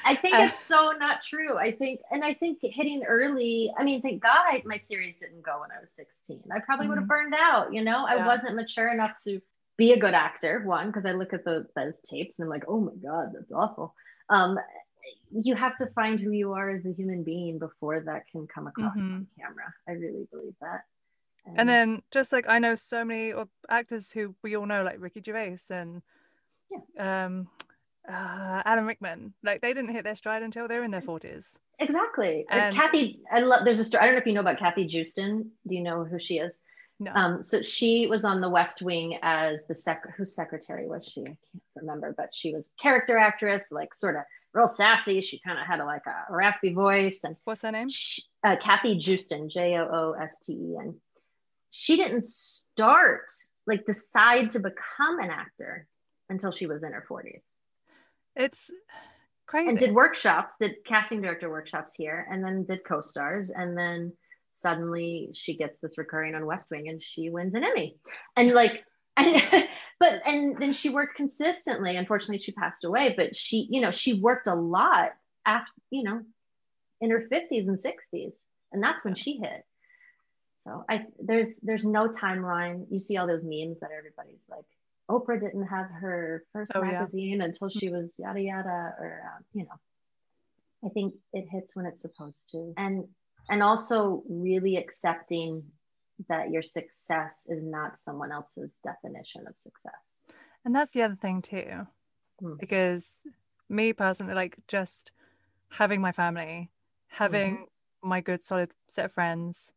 I 0.05 0.15
think 0.17 0.39
Uh, 0.39 0.45
it's 0.45 0.59
so 0.59 0.93
not 0.99 1.23
true. 1.23 1.57
I 1.57 1.73
think, 1.73 2.01
and 2.11 2.25
I 2.25 2.35
think 2.35 2.59
hitting 2.63 3.05
early. 3.05 3.73
I 3.77 3.85
mean, 3.85 4.03
thank 4.03 4.23
God 4.23 4.63
my 4.65 4.77
series 4.77 5.17
didn't 5.21 5.43
go 5.43 5.61
when 5.61 5.71
I 5.71 5.81
was 5.81 5.91
16. 5.93 6.43
I 6.55 6.61
probably 6.61 6.89
would 6.89 6.99
have 6.99 7.05
Mhm. 7.05 7.09
burned 7.09 7.35
out. 7.35 7.73
You 7.73 7.83
know, 7.85 8.05
I 8.07 8.17
wasn't 8.27 8.57
mature 8.57 8.93
enough 8.93 9.13
to 9.25 9.41
be 9.79 9.93
a 9.93 9.99
good 9.99 10.15
actor. 10.15 10.63
One, 10.65 10.89
because 10.89 11.07
I 11.07 11.13
look 11.13 11.33
at 11.33 11.45
the, 11.45 11.67
those 11.77 12.01
tapes 12.01 12.39
and 12.39 12.47
I'm 12.47 12.51
like, 12.51 12.65
oh 12.69 12.81
my 12.81 12.95
God, 13.03 13.33
that's 13.35 13.53
awful. 13.53 13.95
Um, 14.29 14.59
you 15.31 15.55
have 15.55 15.77
to 15.79 15.87
find 15.95 16.21
who 16.21 16.31
you 16.31 16.53
are 16.53 16.71
as 16.71 16.85
a 16.85 16.93
human 16.93 17.23
being 17.25 17.59
before 17.59 18.01
that 18.01 18.27
can 18.31 18.47
come 18.47 18.67
across 18.67 18.97
Mhm. 18.97 19.13
on 19.13 19.27
camera. 19.39 19.73
I 19.89 19.93
really 19.93 20.27
believe 20.31 20.55
that. 20.61 20.85
And 21.57 21.69
then 21.69 22.03
just 22.11 22.33
like 22.33 22.49
I 22.49 22.59
know 22.59 22.75
so 22.77 23.05
many 23.05 23.33
actors 23.69 24.11
who 24.11 24.35
we 24.43 24.57
all 24.57 24.67
know, 24.67 24.83
like 24.83 24.97
Ricky 25.01 25.21
Gervais 25.25 25.59
and 25.71 26.03
um, 26.99 27.49
uh, 28.09 28.63
Alan 28.65 28.87
Rickman, 28.87 29.35
like 29.43 29.61
they 29.61 29.73
didn't 29.75 29.91
hit 29.91 30.05
their 30.05 30.15
stride 30.15 30.43
until 30.43 30.69
they're 30.69 30.85
in 30.85 30.91
their 30.91 31.03
forties. 31.03 31.59
Exactly. 31.79 32.47
Or 32.51 32.57
And- 32.59 32.75
Kathy, 32.75 33.21
I 33.31 33.41
love. 33.41 33.65
There's 33.65 33.81
a 33.81 33.85
story. 33.85 34.03
I 34.03 34.07
don't 34.07 34.15
know 34.15 34.21
if 34.21 34.27
you 34.27 34.33
know 34.35 34.41
about 34.41 34.59
Kathy 34.59 34.87
Joosten. 34.87 35.51
Do 35.67 35.75
you 35.75 35.83
know 35.83 36.05
who 36.05 36.19
she 36.21 36.39
is? 36.39 36.57
No. 37.01 37.13
Um, 37.15 37.43
so 37.43 37.61
she 37.63 38.07
was 38.07 38.25
on 38.25 38.41
The 38.41 38.49
West 38.49 38.81
Wing 38.81 39.19
as 39.23 39.67
the 39.67 39.75
sec. 39.75 40.03
Whose 40.17 40.35
secretary 40.35 40.87
was 40.89 41.05
she? 41.05 41.23
I 41.23 41.25
can't 41.25 41.37
remember, 41.77 42.15
but 42.17 42.29
she 42.33 42.55
was 42.55 42.71
character 42.81 43.19
actress, 43.19 43.73
like 43.73 43.95
sort 43.95 44.15
of 44.15 44.23
real 44.53 44.69
sassy. 44.69 45.21
She 45.21 45.41
kind 45.45 45.59
of 45.59 45.67
had 45.67 45.81
a, 45.81 45.85
like 45.85 46.07
a 46.07 46.33
raspy 46.33 46.73
voice, 46.73 47.25
and 47.25 47.35
What's 47.45 47.63
her 47.63 47.73
name? 47.73 47.89
she, 47.89 48.23
uh, 48.45 48.57
Kathy 48.63 48.97
Joosten, 48.99 49.49
J 49.51 49.77
O 49.79 49.89
O 49.91 50.13
S 50.23 50.37
T 50.45 50.53
E 50.53 50.77
N. 50.81 50.95
She 51.75 51.97
didn't 51.97 52.25
start 52.25 53.33
like 53.67 53.87
decide 53.87 54.51
to 54.51 54.61
become 54.61 55.19
an 55.21 55.31
actor 55.31 55.87
until 56.29 56.53
she 56.53 56.67
was 56.67 56.83
in 56.83 56.93
her 56.93 57.05
40s 57.09 57.41
It's 58.37 58.71
crazy. 59.47 59.71
and 59.71 59.79
did 59.79 59.95
workshops, 59.95 60.57
did 60.61 60.77
casting 60.87 61.23
director 61.23 61.51
workshops 61.51 61.95
here, 61.97 62.27
and 62.31 62.45
then 62.45 62.65
did 62.65 62.85
co-stars, 62.85 63.51
and 63.51 63.77
then 63.77 64.13
suddenly 64.55 65.31
she 65.35 65.57
gets 65.57 65.81
this 65.81 65.97
recurring 65.97 66.35
on 66.35 66.45
West 66.47 66.71
Wing, 66.71 66.89
and 66.89 67.03
she 67.03 67.31
wins 67.31 67.55
an 67.55 67.65
Emmy, 67.65 67.97
and 68.37 68.53
like, 68.53 68.85
and, 69.17 69.69
but 69.99 70.23
and 70.27 70.57
then 70.61 70.73
she 70.73 70.91
worked 70.91 71.17
consistently. 71.17 71.97
Unfortunately, 71.97 72.39
she 72.39 72.53
passed 72.53 72.85
away, 72.85 73.15
but 73.17 73.35
she, 73.37 73.67
you 73.71 73.81
know, 73.81 73.91
she 73.91 74.15
worked 74.21 74.47
a 74.47 74.55
lot 74.55 75.11
after, 75.47 75.73
you 75.91 76.03
know, 76.03 76.21
in 77.01 77.11
her 77.11 77.27
fifties 77.29 77.69
and 77.69 77.79
sixties, 77.79 78.41
and 78.73 78.83
that's 78.83 79.05
when 79.05 79.15
she 79.15 79.39
hit. 79.39 79.65
So 80.63 80.85
I 80.89 81.07
there's 81.19 81.59
there's 81.59 81.85
no 81.85 82.09
timeline. 82.09 82.87
You 82.91 82.99
see 82.99 83.17
all 83.17 83.27
those 83.27 83.43
memes 83.43 83.81
that 83.81 83.91
everybody's 83.97 84.45
like, 84.49 84.65
Oprah 85.11 85.41
didn't 85.41 85.67
have 85.67 85.87
her 85.91 86.45
first 86.53 86.73
Oh, 86.75 86.83
yeah. 86.83 86.93
magazine 86.93 87.41
until 87.43 87.69
she 87.69 87.89
was 87.89 88.15
yada 88.19 88.41
yada, 88.41 88.95
or 88.99 89.23
um, 89.37 89.45
you 89.55 89.65
know. 89.65 89.79
I 90.85 90.89
think 90.89 91.15
it 91.33 91.47
hits 91.49 91.77
when 91.77 91.87
it's 91.87 92.03
supposed 92.03 92.41
to, 92.53 92.75
and 92.77 93.05
and 93.49 93.63
also 93.63 94.23
really 94.29 94.77
accepting 94.77 95.63
that 96.29 96.51
your 96.51 96.63
success 96.63 97.45
is 97.49 97.63
not 97.63 98.01
someone 98.01 98.33
else's 98.33 98.75
definition 98.85 99.47
of 99.47 99.55
success. 99.63 100.35
And 100.65 100.75
that's 100.75 100.93
the 100.93 101.03
other 101.03 101.17
thing 101.17 101.43
too, 101.43 101.87
Hmm. 102.41 102.55
because 102.59 103.27
me 103.69 103.93
personally, 103.93 104.35
like 104.35 104.59
just 104.69 105.13
having 105.71 106.01
my 106.01 106.13
family 106.13 106.71
having 107.13 107.55
mm-hmm. 107.57 108.09
my 108.09 108.21
good 108.21 108.43
solid 108.43 108.71
set 108.89 109.05
of 109.05 109.13
friends, 109.13 109.73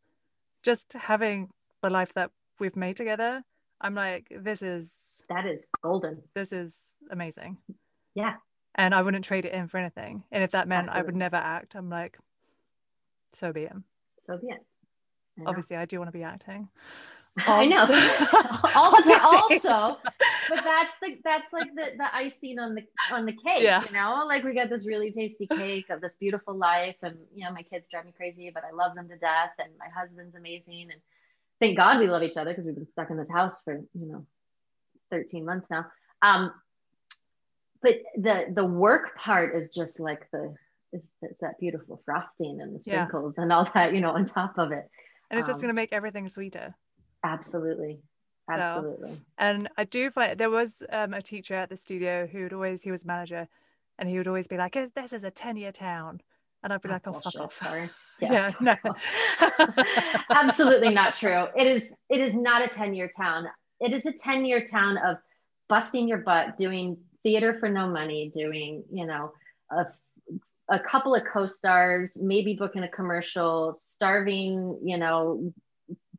just 0.66 0.94
having 0.94 1.50
the 1.84 1.90
life 1.90 2.14
that 2.16 2.32
we've 2.60 2.76
made 2.76 2.98
together. 2.98 3.44
I'm 3.80 3.94
like, 3.94 4.28
this 4.36 4.62
is 4.62 5.24
that 5.30 5.46
is 5.46 5.68
golden. 5.84 6.24
This 6.34 6.52
is 6.52 6.96
amazing. 7.12 7.58
Yeah. 8.16 8.34
And 8.74 8.94
I 8.94 9.02
wouldn't 9.04 9.24
trade 9.24 9.46
it 9.46 9.54
in 9.54 9.68
for 9.68 9.78
anything. 9.78 10.24
And 10.32 10.44
if 10.44 10.52
that 10.52 10.68
meant 10.68 10.88
Absolutely. 10.88 11.02
I 11.02 11.06
would 11.06 11.16
never 11.16 11.36
act, 11.38 11.76
I'm 11.76 11.90
like, 11.90 12.18
so 13.32 13.54
be 13.54 13.64
it. 13.64 13.74
So 14.26 14.38
be 14.38 14.48
it. 14.48 14.66
I 15.40 15.50
Obviously, 15.50 15.76
I 15.76 15.86
do 15.86 16.00
want 16.00 16.08
to 16.08 16.18
be 16.18 16.24
acting. 16.24 16.70
I 17.38 17.66
know. 17.66 17.82
also, 18.76 19.14
also, 19.22 19.98
but 20.50 20.64
that's 20.64 21.00
the 21.00 21.18
that's 21.24 21.52
like 21.52 21.74
the 21.76 21.98
the 21.98 22.16
icing 22.16 22.60
on 22.60 22.76
the 22.76 22.84
on 23.12 23.26
the 23.26 23.34
cake. 23.34 23.64
Yeah. 23.64 23.84
You 23.86 23.94
know, 23.94 24.26
like 24.28 24.44
we 24.44 24.54
got 24.54 24.70
this 24.70 24.88
really 24.88 25.12
tasty 25.12 25.48
cake 25.48 25.90
of 25.90 26.02
this 26.02 26.16
beautiful 26.16 26.56
life, 26.56 26.96
and 27.02 27.18
you 27.36 27.46
know, 27.46 27.52
my 27.52 27.64
kids 27.64 27.88
drive 27.92 28.06
me 28.06 28.14
crazy, 28.16 28.52
but 28.54 28.64
I 28.64 28.72
love 28.72 28.96
them 28.96 29.10
to 29.10 29.18
death, 29.18 29.52
and 29.60 29.70
my 29.78 29.88
husband's 29.94 30.36
amazing, 30.36 30.90
and 30.92 31.02
thank 31.60 31.78
God 31.78 32.00
we 32.00 32.08
love 32.08 32.24
each 32.24 32.38
other 32.38 32.52
because 32.52 32.66
we've 32.66 32.76
been 32.76 32.88
stuck 32.88 33.10
in 33.10 33.18
this 33.18 33.32
house 33.32 33.62
for 33.64 33.82
you 33.94 34.06
know, 34.06 34.26
thirteen 35.10 35.46
months 35.46 35.70
now. 35.70 35.88
Um, 36.22 36.54
but 37.82 37.96
the 38.16 38.46
the 38.54 38.66
work 38.66 39.18
part 39.18 39.56
is 39.56 39.70
just 39.70 40.00
like 40.00 40.30
the 40.32 40.56
is, 40.94 41.08
is 41.22 41.40
that 41.40 41.60
beautiful 41.60 42.02
frosting 42.06 42.62
and 42.62 42.76
the 42.76 42.80
sprinkles 42.80 43.34
yeah. 43.38 43.44
and 43.44 43.52
all 43.52 43.70
that, 43.74 43.94
you 43.94 44.02
know, 44.02 44.12
on 44.12 44.26
top 44.26 44.58
of 44.58 44.72
it. 44.72 44.90
And 45.30 45.38
it's 45.38 45.48
um, 45.48 45.54
just 45.54 45.62
going 45.62 45.70
to 45.70 45.76
make 45.76 45.92
everything 45.92 46.30
sweeter. 46.30 46.76
Absolutely. 47.26 48.00
Absolutely. 48.50 49.10
So, 49.10 49.18
and 49.40 49.70
I 49.78 49.86
do 49.86 50.12
find 50.12 50.38
there 50.38 50.52
was 50.52 50.84
um, 50.92 51.14
a 51.14 51.22
teacher 51.22 51.56
at 51.56 51.70
the 51.70 51.78
studio 51.78 52.28
who 52.28 52.44
would 52.44 52.54
always, 52.54 52.84
he 52.84 52.92
was 52.92 53.04
manager, 53.04 53.48
and 53.98 54.08
he 54.08 54.18
would 54.18 54.28
always 54.28 54.48
be 54.48 54.58
like, 54.58 54.78
this 54.94 55.14
is 55.14 55.24
a 55.24 55.32
10 55.32 55.58
year 55.58 55.72
town. 55.72 56.22
And 56.64 56.72
I'd 56.72 56.82
be 56.82 56.90
oh, 56.90 56.92
like, 56.94 57.08
oh, 57.08 57.14
fuck 57.14 57.36
off. 57.40 57.58
Sorry. 57.58 57.90
Yeah, 58.22 58.54
yeah 58.62 58.78
no. 58.86 59.76
Absolutely 60.30 60.94
not 60.94 61.18
true. 61.18 61.48
It 61.54 61.68
is, 61.68 61.94
it 62.10 62.22
is 62.22 62.34
not 62.34 62.64
a 62.64 62.70
10 62.70 62.94
year 62.94 63.10
town. 63.10 63.46
It 63.82 63.92
is 63.92 64.06
a 64.06 64.14
10 64.14 64.46
year 64.46 64.64
town 64.64 64.98
of 64.98 65.18
busting 65.68 66.08
your 66.08 66.20
butt, 66.20 66.58
doing 66.58 66.96
theater 67.24 67.58
for 67.60 67.68
no 67.68 67.90
money, 67.90 68.32
doing, 68.34 68.86
you 68.90 69.06
know, 69.06 69.34
a 69.70 69.88
a 70.70 70.80
couple 70.80 71.14
of 71.14 71.24
co-stars, 71.32 72.18
maybe 72.20 72.56
booking 72.56 72.84
a 72.84 72.88
commercial, 72.88 73.76
starving, 73.80 74.80
you 74.84 74.98
know, 74.98 75.54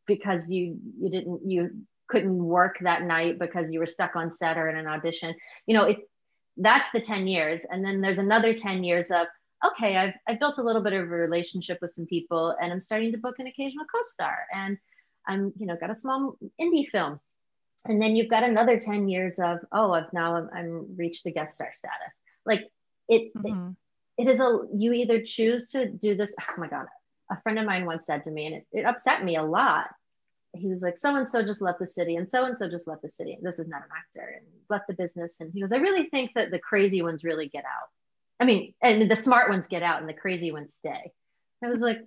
because 0.07 0.51
you 0.51 0.79
you 0.99 1.11
didn't 1.11 1.41
you 1.49 1.71
couldn't 2.09 2.39
work 2.39 2.79
that 2.81 3.03
night 3.03 3.39
because 3.39 3.71
you 3.71 3.81
were 3.81 3.87
stuck 3.87 4.17
on 4.17 4.31
set 4.31 4.59
or 4.59 4.69
in 4.69 4.77
an 4.77 4.87
audition. 4.87 5.35
You 5.67 5.75
know, 5.75 5.85
it 5.85 6.09
that's 6.57 6.91
the 6.91 7.01
10 7.01 7.27
years. 7.27 7.63
And 7.69 7.85
then 7.85 8.01
there's 8.01 8.19
another 8.19 8.55
10 8.55 8.83
years 8.85 9.11
of, 9.11 9.27
okay, 9.65 9.97
I've 9.97 10.15
I've 10.27 10.41
built 10.41 10.59
a 10.59 10.63
little 10.63 10.83
bit 10.83 10.93
of 10.93 11.03
a 11.03 11.07
relationship 11.07 11.79
with 11.83 11.91
some 11.91 12.07
people 12.07 12.55
and 12.61 12.73
I'm 12.73 12.81
starting 12.81 13.13
to 13.13 13.19
book 13.19 13.39
an 13.39 13.47
occasional 13.47 13.87
co-star 13.93 14.47
and 14.55 14.79
I'm, 15.27 15.53
you 15.59 15.67
know, 15.67 15.77
got 15.77 15.91
a 15.91 15.97
small 15.97 16.39
indie 16.61 16.89
film. 16.89 17.21
And 17.85 18.03
then 18.03 18.17
you've 18.17 18.31
got 18.31 18.43
another 18.43 18.81
10 18.81 19.09
years 19.09 19.39
of, 19.39 19.59
oh, 19.71 19.93
I've 19.93 20.13
now 20.13 20.37
I'm, 20.37 20.51
I'm 20.53 20.97
reached 20.97 21.25
the 21.25 21.33
guest 21.33 21.55
star 21.55 21.73
status. 21.73 22.15
Like 22.45 22.71
it, 23.09 23.35
mm-hmm. 23.35 23.69
it 23.69 23.77
it 24.19 24.29
is 24.29 24.41
a 24.41 24.61
you 24.75 24.93
either 24.93 25.23
choose 25.23 25.67
to 25.67 25.89
do 25.89 26.15
this 26.17 26.35
oh 26.41 26.61
my 26.61 26.69
god 26.69 26.87
a 27.31 27.41
friend 27.41 27.59
of 27.59 27.67
mine 27.67 27.87
once 27.87 28.07
said 28.07 28.25
to 28.25 28.31
me 28.31 28.47
and 28.47 28.55
it, 28.57 28.67
it 28.73 28.85
upset 28.85 29.25
me 29.25 29.37
a 29.37 29.43
lot. 29.43 29.89
He 30.53 30.69
was 30.69 30.83
like 30.83 30.97
so 30.97 31.15
and 31.15 31.29
so 31.29 31.43
just 31.43 31.61
left 31.61 31.79
the 31.79 31.87
city 31.87 32.17
and 32.17 32.31
so 32.31 32.45
and 32.45 32.57
so 32.57 32.69
just 32.69 32.87
left 32.87 33.03
the 33.03 33.11
city. 33.11 33.39
This 33.43 33.59
is 33.59 33.69
not 33.69 33.83
an 33.83 33.89
actor 33.97 34.35
and 34.37 34.47
left 34.71 34.87
the 34.89 34.95
business 34.95 35.41
and 35.41 35.53
he 35.53 35.61
goes 35.61 35.73
i 35.73 35.77
really 35.77 36.09
think 36.09 36.33
that 36.35 36.51
the 36.51 36.59
crazy 36.59 37.03
ones 37.03 37.25
really 37.25 37.49
get 37.49 37.65
out. 37.65 37.89
I 38.41 38.45
mean 38.45 38.75
and 38.83 39.11
the 39.11 39.17
smart 39.17 39.51
ones 39.51 39.67
get 39.67 39.83
out 39.83 40.01
and 40.01 40.09
the 40.09 40.15
crazy 40.15 40.53
ones 40.53 40.75
stay. 40.75 41.13
I 41.63 41.69
was 41.69 41.83
like 41.83 41.99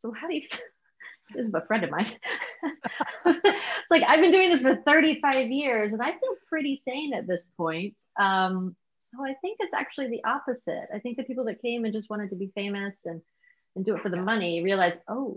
so 0.00 0.12
how 0.12 0.28
do 0.28 0.34
you 0.34 0.42
this 1.34 1.46
is 1.46 1.54
a 1.54 1.60
friend 1.62 1.82
of 1.82 1.90
mine. 1.90 2.06
It's 3.24 3.56
like 3.90 4.02
i've 4.06 4.20
been 4.20 4.30
doing 4.30 4.50
this 4.50 4.62
for 4.62 4.76
35 4.76 5.48
years 5.48 5.92
and 5.92 6.00
i 6.00 6.12
feel 6.12 6.36
pretty 6.48 6.76
sane 6.76 7.12
at 7.12 7.26
this 7.26 7.50
point. 7.56 7.96
Um, 8.18 8.76
so 8.98 9.24
I 9.24 9.34
think 9.34 9.58
it's 9.60 9.74
actually 9.74 10.08
the 10.08 10.24
opposite. 10.24 10.88
I 10.92 10.98
think 10.98 11.16
the 11.16 11.22
people 11.24 11.44
that 11.44 11.62
came 11.62 11.84
and 11.84 11.94
just 11.94 12.10
wanted 12.10 12.30
to 12.30 12.36
be 12.36 12.50
famous 12.54 13.06
and, 13.06 13.20
and 13.76 13.84
do 13.84 13.94
it 13.94 14.02
for 14.02 14.08
the 14.08 14.16
money 14.16 14.62
realize, 14.62 14.98
oh, 15.06 15.36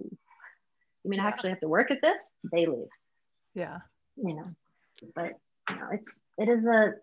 you 1.03 1.09
mean 1.09 1.19
yeah. 1.19 1.25
I 1.25 1.27
actually 1.27 1.49
have 1.49 1.59
to 1.59 1.67
work 1.67 1.91
at 1.91 2.01
this? 2.01 2.31
They 2.51 2.65
leave. 2.65 2.87
Yeah. 3.53 3.79
You 4.15 4.35
know, 4.35 4.55
but 5.15 5.33
you 5.69 5.75
know, 5.75 5.89
it's 5.91 6.19
it 6.37 6.49
is 6.49 6.67
a 6.67 6.93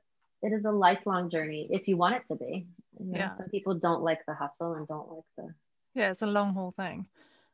it 0.42 0.53
is 0.53 0.64
a 0.64 0.70
lifelong 0.72 1.31
journey 1.31 1.68
if 1.70 1.88
you 1.88 1.96
want 1.96 2.16
it 2.16 2.22
to 2.31 2.37
be. 2.37 2.66
You 2.99 3.12
know, 3.12 3.18
yeah. 3.18 3.37
Some 3.37 3.49
people 3.49 3.75
don't 3.75 4.03
like 4.03 4.25
the 4.27 4.35
hustle 4.35 4.75
and 4.75 4.88
don't 4.88 5.11
like 5.11 5.25
the 5.38 5.55
Yeah, 5.94 6.11
it's 6.11 6.22
a 6.22 6.27
long 6.27 6.55
haul 6.55 6.72
thing. 6.77 7.07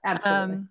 Absolutely. 0.05 0.55
Um, 0.57 0.69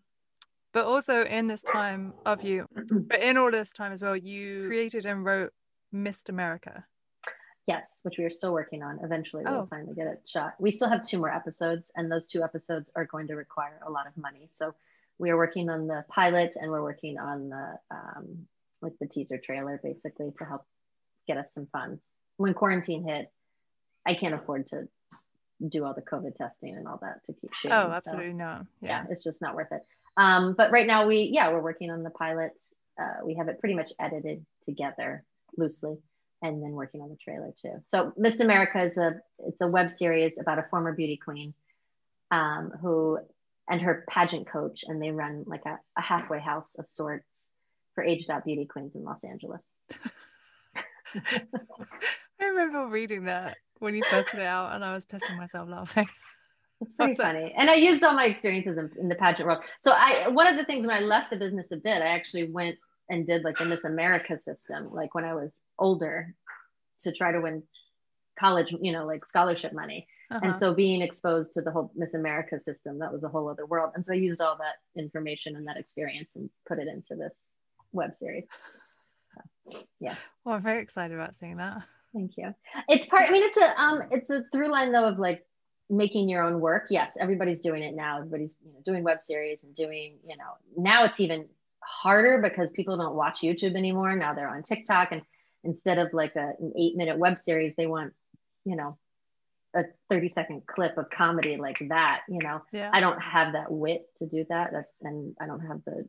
but 0.73 0.85
also 0.85 1.25
in 1.25 1.47
this 1.47 1.61
time 1.63 2.13
of 2.25 2.43
you, 2.43 2.65
but 2.73 3.19
in 3.19 3.37
all 3.37 3.51
this 3.51 3.71
time 3.71 3.91
as 3.91 4.01
well, 4.01 4.15
you 4.15 4.67
created 4.67 5.05
and 5.05 5.25
wrote 5.25 5.51
Missed 5.91 6.29
America. 6.29 6.85
Yes, 7.71 7.99
which 8.03 8.17
we 8.17 8.25
are 8.25 8.29
still 8.29 8.51
working 8.51 8.83
on. 8.83 8.99
Eventually, 9.03 9.43
we'll 9.45 9.61
oh. 9.61 9.67
finally 9.69 9.93
get 9.93 10.07
it 10.07 10.21
shot. 10.25 10.55
We 10.59 10.71
still 10.71 10.89
have 10.89 11.03
two 11.03 11.17
more 11.17 11.33
episodes, 11.33 11.91
and 11.95 12.11
those 12.11 12.27
two 12.27 12.43
episodes 12.43 12.89
are 12.95 13.05
going 13.05 13.27
to 13.27 13.35
require 13.35 13.79
a 13.85 13.91
lot 13.91 14.07
of 14.07 14.17
money. 14.17 14.49
So 14.51 14.73
we 15.17 15.29
are 15.29 15.37
working 15.37 15.69
on 15.69 15.87
the 15.87 16.03
pilot, 16.09 16.55
and 16.59 16.69
we're 16.69 16.83
working 16.83 17.17
on 17.17 17.49
the 17.49 17.79
um, 17.89 18.47
like 18.81 18.93
the 18.99 19.07
teaser 19.07 19.37
trailer, 19.37 19.79
basically, 19.81 20.31
to 20.37 20.45
help 20.45 20.65
get 21.27 21.37
us 21.37 21.53
some 21.53 21.67
funds. 21.71 22.01
When 22.37 22.53
quarantine 22.53 23.07
hit, 23.07 23.31
I 24.05 24.15
can't 24.15 24.33
afford 24.33 24.67
to 24.67 24.87
do 25.65 25.85
all 25.85 25.93
the 25.93 26.01
COVID 26.01 26.35
testing 26.35 26.75
and 26.75 26.87
all 26.87 26.99
that 27.01 27.23
to 27.25 27.33
keep 27.33 27.53
shooting. 27.53 27.77
Oh, 27.77 27.91
absolutely 27.91 28.31
so, 28.31 28.37
no. 28.37 28.61
Yeah. 28.81 28.89
yeah. 28.89 29.05
it's 29.09 29.23
just 29.23 29.41
not 29.41 29.55
worth 29.55 29.71
it. 29.71 29.85
Um, 30.17 30.55
but 30.57 30.71
right 30.71 30.87
now, 30.87 31.07
we 31.07 31.29
yeah, 31.31 31.51
we're 31.51 31.61
working 31.61 31.89
on 31.89 32.03
the 32.03 32.09
pilot. 32.09 32.59
Uh, 33.01 33.25
we 33.25 33.35
have 33.35 33.47
it 33.47 33.59
pretty 33.59 33.75
much 33.75 33.93
edited 33.99 34.45
together 34.65 35.23
loosely 35.57 35.97
and 36.41 36.61
then 36.61 36.71
working 36.71 37.01
on 37.01 37.09
the 37.09 37.17
trailer 37.17 37.53
too. 37.61 37.81
So 37.85 38.13
Missed 38.17 38.41
America 38.41 38.81
is 38.81 38.97
a 38.97 39.21
it's 39.39 39.61
a 39.61 39.67
web 39.67 39.91
series 39.91 40.37
about 40.39 40.59
a 40.59 40.65
former 40.69 40.93
beauty 40.93 41.17
queen 41.17 41.53
um, 42.31 42.71
who 42.81 43.19
and 43.69 43.81
her 43.81 44.05
pageant 44.09 44.47
coach, 44.47 44.83
and 44.87 45.01
they 45.01 45.11
run 45.11 45.43
like 45.45 45.65
a, 45.65 45.79
a 45.97 46.01
halfway 46.01 46.39
house 46.39 46.73
of 46.77 46.89
sorts 46.89 47.51
for 47.93 48.03
aged 48.03 48.29
out 48.29 48.45
beauty 48.45 48.65
queens 48.65 48.95
in 48.95 49.03
Los 49.03 49.23
Angeles. 49.23 49.61
I 51.15 52.45
remember 52.45 52.87
reading 52.87 53.25
that 53.25 53.57
when 53.79 53.95
you 53.95 54.03
first 54.09 54.29
put 54.29 54.39
it 54.39 54.45
out, 54.45 54.73
and 54.73 54.83
I 54.83 54.93
was 54.93 55.05
pissing 55.05 55.37
myself 55.37 55.69
laughing. 55.69 56.07
It's 56.81 56.93
pretty 56.93 57.13
funny, 57.13 57.53
and 57.55 57.69
I 57.69 57.75
used 57.75 58.03
all 58.03 58.13
my 58.13 58.25
experiences 58.25 58.77
in, 58.77 58.89
in 58.99 59.07
the 59.07 59.15
pageant 59.15 59.47
world. 59.47 59.63
So 59.81 59.91
I 59.91 60.27
one 60.29 60.47
of 60.47 60.57
the 60.57 60.65
things 60.65 60.87
when 60.87 60.95
I 60.95 61.01
left 61.01 61.29
the 61.29 61.37
business 61.37 61.71
a 61.71 61.77
bit, 61.77 62.01
I 62.01 62.07
actually 62.07 62.49
went 62.49 62.77
and 63.09 63.27
did 63.27 63.43
like 63.43 63.57
the 63.57 63.65
Miss 63.65 63.83
America 63.83 64.39
system, 64.41 64.91
like 64.91 65.13
when 65.13 65.23
I 65.23 65.35
was 65.35 65.51
older 65.81 66.33
to 67.01 67.11
try 67.11 67.31
to 67.31 67.41
win 67.41 67.63
college, 68.39 68.73
you 68.81 68.91
know, 68.91 69.05
like 69.05 69.25
scholarship 69.27 69.73
money. 69.73 70.07
Uh-huh. 70.31 70.39
And 70.43 70.55
so 70.55 70.73
being 70.73 71.01
exposed 71.01 71.53
to 71.53 71.61
the 71.61 71.71
whole 71.71 71.91
Miss 71.95 72.13
America 72.13 72.59
system, 72.61 72.99
that 72.99 73.11
was 73.11 73.23
a 73.23 73.27
whole 73.27 73.49
other 73.49 73.65
world. 73.65 73.91
And 73.95 74.05
so 74.05 74.13
I 74.13 74.15
used 74.15 74.39
all 74.39 74.57
that 74.57 74.75
information 74.99 75.55
and 75.55 75.67
that 75.67 75.77
experience 75.77 76.35
and 76.35 76.49
put 76.67 76.79
it 76.79 76.87
into 76.87 77.15
this 77.15 77.33
web 77.91 78.15
series. 78.15 78.45
So, 79.67 79.79
yes. 79.99 80.29
Well, 80.45 80.55
I'm 80.55 80.63
very 80.63 80.81
excited 80.81 81.13
about 81.13 81.35
seeing 81.35 81.57
that. 81.57 81.83
Thank 82.13 82.31
you. 82.37 82.53
It's 82.87 83.05
part, 83.05 83.29
I 83.29 83.31
mean, 83.31 83.43
it's 83.43 83.57
a, 83.57 83.81
um, 83.81 84.01
it's 84.11 84.29
a 84.29 84.43
through 84.51 84.71
line 84.71 84.91
though 84.91 85.07
of 85.07 85.19
like 85.19 85.45
making 85.89 86.29
your 86.29 86.43
own 86.43 86.59
work. 86.61 86.87
Yes. 86.89 87.15
Everybody's 87.19 87.59
doing 87.59 87.83
it 87.83 87.93
now. 87.93 88.17
Everybody's 88.17 88.57
you 88.65 88.71
know, 88.71 88.79
doing 88.85 89.03
web 89.03 89.21
series 89.21 89.63
and 89.63 89.75
doing, 89.75 90.17
you 90.25 90.37
know, 90.37 90.53
now 90.77 91.03
it's 91.03 91.19
even 91.19 91.47
harder 91.83 92.41
because 92.41 92.71
people 92.71 92.97
don't 92.97 93.15
watch 93.15 93.41
YouTube 93.41 93.75
anymore. 93.75 94.15
Now 94.15 94.33
they're 94.33 94.49
on 94.49 94.63
TikTok 94.63 95.11
and 95.11 95.21
instead 95.63 95.97
of 95.97 96.13
like 96.13 96.35
a, 96.35 96.53
an 96.59 96.73
eight 96.77 96.95
minute 96.95 97.17
web 97.17 97.37
series, 97.37 97.75
they 97.75 97.87
want, 97.87 98.13
you 98.65 98.75
know, 98.75 98.97
a 99.75 99.83
30 100.09 100.27
second 100.27 100.65
clip 100.67 100.97
of 100.97 101.09
comedy 101.09 101.57
like 101.57 101.81
that, 101.89 102.21
you 102.27 102.39
know, 102.39 102.61
yeah. 102.71 102.89
I 102.93 102.99
don't 102.99 103.19
have 103.19 103.53
that 103.53 103.71
wit 103.71 104.03
to 104.19 104.27
do 104.27 104.45
that. 104.49 104.71
That's, 104.73 104.91
and 105.01 105.35
I 105.39 105.45
don't 105.45 105.65
have 105.65 105.81
the, 105.85 106.07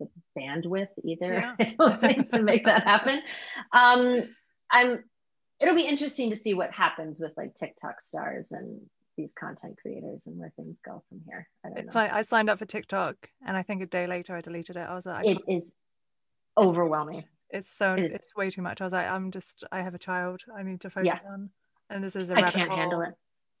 the 0.00 0.08
bandwidth 0.38 0.88
either. 1.02 1.32
Yeah. 1.32 1.54
I 1.60 1.74
don't 1.78 2.00
think 2.00 2.30
to 2.30 2.42
make 2.42 2.66
that 2.66 2.84
happen. 2.84 3.22
Um, 3.72 4.34
I'm, 4.70 5.04
it'll 5.60 5.74
be 5.74 5.86
interesting 5.86 6.30
to 6.30 6.36
see 6.36 6.52
what 6.54 6.72
happens 6.72 7.18
with 7.18 7.32
like 7.36 7.54
TikTok 7.54 8.02
stars 8.02 8.48
and 8.50 8.80
these 9.16 9.32
content 9.32 9.78
creators 9.80 10.20
and 10.26 10.38
where 10.38 10.52
things 10.56 10.76
go 10.84 11.02
from 11.08 11.20
here. 11.26 11.48
I 11.64 11.68
it's 11.76 11.94
know. 11.94 12.00
like 12.00 12.12
I 12.12 12.22
signed 12.22 12.50
up 12.50 12.58
for 12.58 12.66
TikTok 12.66 13.14
and 13.46 13.56
I 13.56 13.62
think 13.62 13.82
a 13.82 13.86
day 13.86 14.06
later 14.06 14.36
I 14.36 14.40
deleted 14.40 14.76
it. 14.76 14.80
I 14.80 14.94
was 14.94 15.06
like, 15.06 15.26
it 15.26 15.38
is 15.48 15.70
overwhelming. 16.58 17.24
It's 17.54 17.70
so 17.70 17.94
it, 17.94 18.10
it's 18.12 18.34
way 18.34 18.50
too 18.50 18.62
much. 18.62 18.80
I 18.80 18.84
was 18.84 18.92
like, 18.92 19.08
I'm 19.08 19.30
just 19.30 19.62
I 19.70 19.80
have 19.82 19.94
a 19.94 19.98
child 19.98 20.42
I 20.54 20.64
need 20.64 20.80
to 20.80 20.90
focus 20.90 21.20
yeah. 21.24 21.32
on, 21.32 21.50
and 21.88 22.02
this 22.02 22.16
is 22.16 22.30
a 22.30 22.34
I 22.34 22.50
can't 22.50 22.68
hole. 22.68 22.78
handle 22.78 23.00
it. 23.02 23.14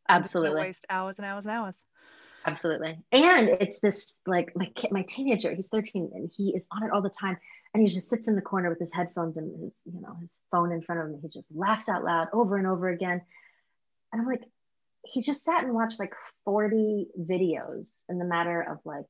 Absolutely, 0.08 0.60
waste 0.60 0.84
hours 0.90 1.18
and 1.18 1.24
hours 1.24 1.44
and 1.44 1.52
hours. 1.52 1.84
Absolutely, 2.44 2.98
and 3.12 3.48
it's 3.48 3.78
this 3.78 4.18
like 4.26 4.52
my 4.56 4.66
kid, 4.74 4.90
my 4.90 5.02
teenager. 5.02 5.54
He's 5.54 5.68
13 5.68 6.10
and 6.12 6.30
he 6.36 6.50
is 6.56 6.66
on 6.72 6.82
it 6.82 6.90
all 6.92 7.02
the 7.02 7.08
time, 7.08 7.38
and 7.72 7.86
he 7.86 7.88
just 7.88 8.10
sits 8.10 8.26
in 8.26 8.34
the 8.34 8.42
corner 8.42 8.68
with 8.68 8.80
his 8.80 8.92
headphones 8.92 9.36
and 9.36 9.64
his 9.64 9.78
you 9.84 10.00
know 10.00 10.16
his 10.20 10.36
phone 10.50 10.72
in 10.72 10.82
front 10.82 11.00
of 11.00 11.06
him. 11.06 11.20
He 11.22 11.28
just 11.28 11.48
laughs 11.54 11.88
out 11.88 12.02
loud 12.02 12.26
over 12.32 12.56
and 12.56 12.66
over 12.66 12.88
again, 12.88 13.22
and 14.12 14.20
I'm 14.20 14.26
like, 14.26 14.42
he 15.04 15.20
just 15.20 15.44
sat 15.44 15.62
and 15.62 15.72
watched 15.72 16.00
like 16.00 16.14
40 16.44 17.08
videos 17.20 18.00
in 18.08 18.18
the 18.18 18.24
matter 18.24 18.60
of 18.60 18.78
like 18.84 19.06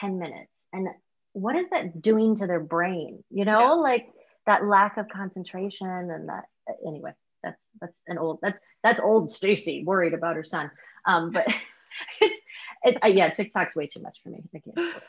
10 0.00 0.18
minutes. 0.18 0.52
And 0.72 0.88
what 1.38 1.56
is 1.56 1.68
that 1.68 2.02
doing 2.02 2.34
to 2.36 2.46
their 2.46 2.60
brain? 2.60 3.22
You 3.30 3.44
know, 3.44 3.60
yeah. 3.60 3.72
like 3.72 4.08
that 4.46 4.64
lack 4.64 4.96
of 4.96 5.08
concentration 5.08 5.86
and 5.86 6.28
that 6.28 6.44
anyway, 6.86 7.12
that's 7.42 7.64
that's 7.80 8.00
an 8.06 8.18
old 8.18 8.40
that's 8.42 8.60
that's 8.82 9.00
old 9.00 9.30
Stacy 9.30 9.84
worried 9.84 10.14
about 10.14 10.36
her 10.36 10.44
son. 10.44 10.70
Um, 11.06 11.30
but 11.30 11.46
it's 12.20 12.40
it's 12.82 12.98
uh, 13.02 13.08
yeah, 13.08 13.30
TikTok's 13.30 13.76
way 13.76 13.86
too 13.86 14.00
much 14.00 14.18
for 14.22 14.30
me. 14.30 14.42
I 14.54 14.58
can't. 14.58 15.02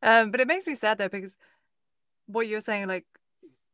Um, 0.00 0.30
but 0.30 0.40
it 0.40 0.46
makes 0.46 0.66
me 0.66 0.74
sad 0.74 0.98
though 0.98 1.08
because 1.08 1.38
what 2.26 2.46
you're 2.46 2.60
saying, 2.60 2.86
like 2.86 3.04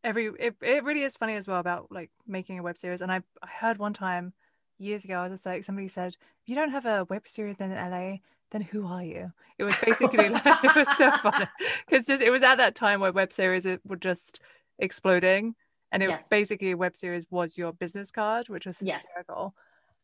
every 0.02 0.30
it, 0.38 0.56
it 0.60 0.84
really 0.84 1.02
is 1.02 1.16
funny 1.16 1.34
as 1.34 1.46
well 1.46 1.60
about 1.60 1.88
like 1.90 2.10
making 2.26 2.58
a 2.58 2.62
web 2.62 2.78
series. 2.78 3.02
And 3.02 3.12
I 3.12 3.22
I 3.42 3.46
heard 3.46 3.78
one 3.78 3.92
time 3.92 4.32
years 4.78 5.04
ago, 5.04 5.18
I 5.18 5.24
was 5.24 5.32
just 5.32 5.46
like 5.46 5.64
somebody 5.64 5.88
said, 5.88 6.16
if 6.42 6.48
you 6.48 6.54
don't 6.54 6.70
have 6.70 6.86
a 6.86 7.04
web 7.08 7.28
series 7.28 7.56
in 7.60 7.70
LA, 7.72 8.16
then 8.50 8.62
who 8.62 8.86
are 8.86 9.02
you? 9.02 9.32
It 9.58 9.64
was 9.64 9.76
basically 9.84 10.28
like, 10.28 10.42
it 10.64 10.74
was 10.74 10.88
so 10.96 11.10
funny 11.22 11.46
because 11.86 12.06
just 12.06 12.22
it 12.22 12.30
was 12.30 12.42
at 12.42 12.56
that 12.56 12.74
time 12.74 13.00
where 13.00 13.12
web 13.12 13.32
series 13.32 13.66
it 13.66 13.80
were 13.84 13.96
just 13.96 14.40
exploding, 14.78 15.54
and 15.92 16.02
it 16.02 16.10
yes. 16.10 16.28
basically 16.28 16.72
a 16.72 16.76
web 16.76 16.96
series 16.96 17.26
was 17.30 17.56
your 17.58 17.72
business 17.72 18.10
card, 18.10 18.48
which 18.48 18.66
was 18.66 18.78
hysterical. 18.78 19.54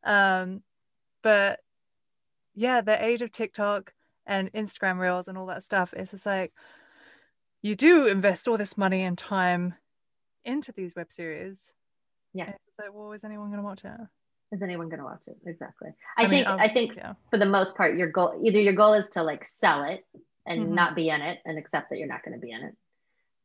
Yes. 0.05 0.43
Um, 0.43 0.63
but 1.23 1.61
yeah, 2.55 2.81
the 2.81 3.03
age 3.03 3.23
of 3.23 3.33
TikTok 3.33 3.93
and 4.27 4.53
Instagram 4.53 4.99
Reels 4.99 5.29
and 5.29 5.37
all 5.37 5.47
that 5.47 5.65
stuff, 5.65 5.93
it's 5.97 6.13
just 6.13 6.27
like 6.27 6.53
you 7.63 7.75
do 7.75 8.07
invest 8.07 8.49
all 8.49 8.57
this 8.57 8.79
money 8.79 9.03
and 9.03 9.19
time 9.19 9.75
into 10.45 10.73
these 10.73 10.95
web 10.97 11.13
series. 11.13 11.73
Yeah. 12.33 12.51
It's 12.51 12.79
like, 12.79 12.95
well, 12.95 13.13
is 13.13 13.25
anyone 13.25 13.49
going 13.49 13.61
to 13.61 13.65
watch 13.65 13.85
it? 13.85 14.01
Is 14.53 14.63
anyone 14.63 14.89
going 14.89 14.99
to 14.99 15.05
watch 15.05 15.23
it? 15.27 15.37
Exactly. 15.47 15.91
I, 16.17 16.25
I 16.25 16.29
think, 16.29 16.47
mean, 16.47 16.61
I 16.61 16.73
think 16.73 16.97
yeah. 16.97 17.13
for 17.31 17.39
the 17.39 17.47
most 17.47 17.77
part, 17.77 17.97
your 17.97 18.09
goal, 18.09 18.41
either 18.43 18.61
your 18.61 18.73
goal 18.73 18.95
is 18.95 19.09
to 19.11 19.23
like 19.23 19.45
sell 19.45 19.85
it 19.85 20.05
and 20.47 20.63
mm-hmm. 20.63 20.75
not 20.75 20.97
be 20.97 21.09
in 21.09 21.21
it 21.21 21.39
and 21.45 21.57
accept 21.59 21.91
that 21.91 21.99
you're 21.99 22.09
not 22.09 22.25
going 22.25 22.35
to 22.35 22.45
be 22.45 22.51
in 22.51 22.63
it. 22.63 22.75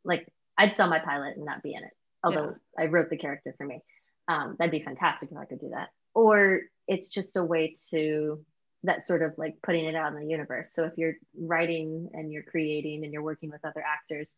Like 0.04 0.28
I'd 0.58 0.76
sell 0.76 0.89
my 0.89 1.00
pilot 1.00 1.36
and 1.36 1.46
not 1.46 1.62
be 1.62 1.74
in 1.76 1.84
it. 1.84 1.91
Although 2.24 2.56
yeah. 2.78 2.84
I 2.84 2.88
wrote 2.88 3.10
the 3.10 3.18
character 3.18 3.54
for 3.58 3.65
me. 3.65 3.82
Um, 4.28 4.56
that'd 4.58 4.72
be 4.72 4.82
fantastic 4.84 5.30
if 5.32 5.38
I 5.38 5.46
could 5.46 5.60
do 5.60 5.70
that. 5.70 5.89
Or 6.15 6.62
it's 6.88 7.10
just 7.10 7.36
a 7.36 7.44
way 7.44 7.76
to 7.91 8.44
that 8.84 9.06
sort 9.06 9.22
of 9.22 9.34
like 9.38 9.56
putting 9.62 9.86
it 9.86 9.96
out 9.96 10.13
in 10.13 10.20
the 10.20 10.26
universe. 10.26 10.74
So 10.74 10.86
if 10.86 10.94
you're 10.98 11.15
writing 11.38 12.10
and 12.13 12.32
you're 12.32 12.44
creating 12.44 13.04
and 13.04 13.13
you're 13.13 13.22
working 13.22 13.52
with 13.52 13.63
other 13.63 13.84
actors, 13.86 14.34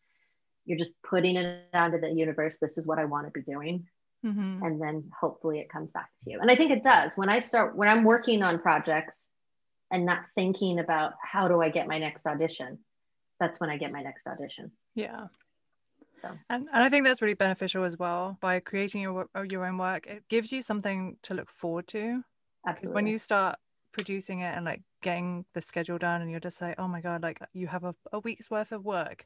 you're 0.65 0.77
just 0.77 1.01
putting 1.01 1.37
it 1.37 1.63
out 1.73 1.93
into 1.93 2.05
the 2.05 2.13
universe. 2.13 2.57
This 2.57 2.77
is 2.77 2.85
what 2.85 2.99
I 2.99 3.05
want 3.05 3.27
to 3.27 3.31
be 3.31 3.41
doing. 3.41 3.85
Mm-hmm. 4.25 4.63
And 4.63 4.81
then 4.81 5.09
hopefully 5.19 5.59
it 5.59 5.69
comes 5.69 5.91
back 5.91 6.09
to 6.23 6.31
you. 6.31 6.39
And 6.39 6.49
I 6.49 6.55
think 6.55 6.71
it 6.71 6.83
does. 6.83 7.15
When 7.15 7.29
I 7.29 7.39
start, 7.39 7.75
when 7.75 7.87
I'm 7.87 8.03
working 8.03 8.43
on 8.43 8.59
projects 8.59 9.29
and 9.91 10.05
not 10.05 10.21
thinking 10.35 10.79
about 10.79 11.13
how 11.21 11.47
do 11.47 11.61
I 11.61 11.69
get 11.69 11.87
my 11.87 11.99
next 11.99 12.25
audition, 12.25 12.79
that's 13.39 13.59
when 13.59 13.69
I 13.69 13.77
get 13.77 13.91
my 13.91 14.01
next 14.01 14.25
audition. 14.27 14.71
Yeah. 14.95 15.27
So, 16.21 16.29
and, 16.49 16.67
and 16.73 16.83
I 16.83 16.89
think 16.89 17.05
that's 17.05 17.21
really 17.21 17.35
beneficial 17.35 17.83
as 17.83 17.97
well 17.97 18.37
by 18.41 18.59
creating 18.59 19.01
your, 19.01 19.27
your 19.49 19.65
own 19.65 19.77
work. 19.77 20.07
It 20.07 20.23
gives 20.29 20.51
you 20.51 20.63
something 20.63 21.17
to 21.23 21.35
look 21.35 21.49
forward 21.51 21.87
to. 21.89 22.23
Absolutely. 22.67 22.95
When 22.95 23.07
you 23.07 23.19
start 23.19 23.59
producing 23.97 24.39
it 24.39 24.55
and 24.55 24.63
like 24.65 24.81
getting 25.01 25.43
the 25.53 25.61
schedule 25.61 25.97
done 25.97 26.21
and 26.21 26.29
you're 26.29 26.39
just 26.39 26.61
like 26.61 26.75
oh 26.77 26.87
my 26.87 27.01
god 27.01 27.23
like 27.23 27.39
you 27.53 27.65
have 27.65 27.83
a, 27.83 27.95
a 28.13 28.19
week's 28.19 28.51
worth 28.51 28.71
of 28.71 28.85
work 28.85 29.25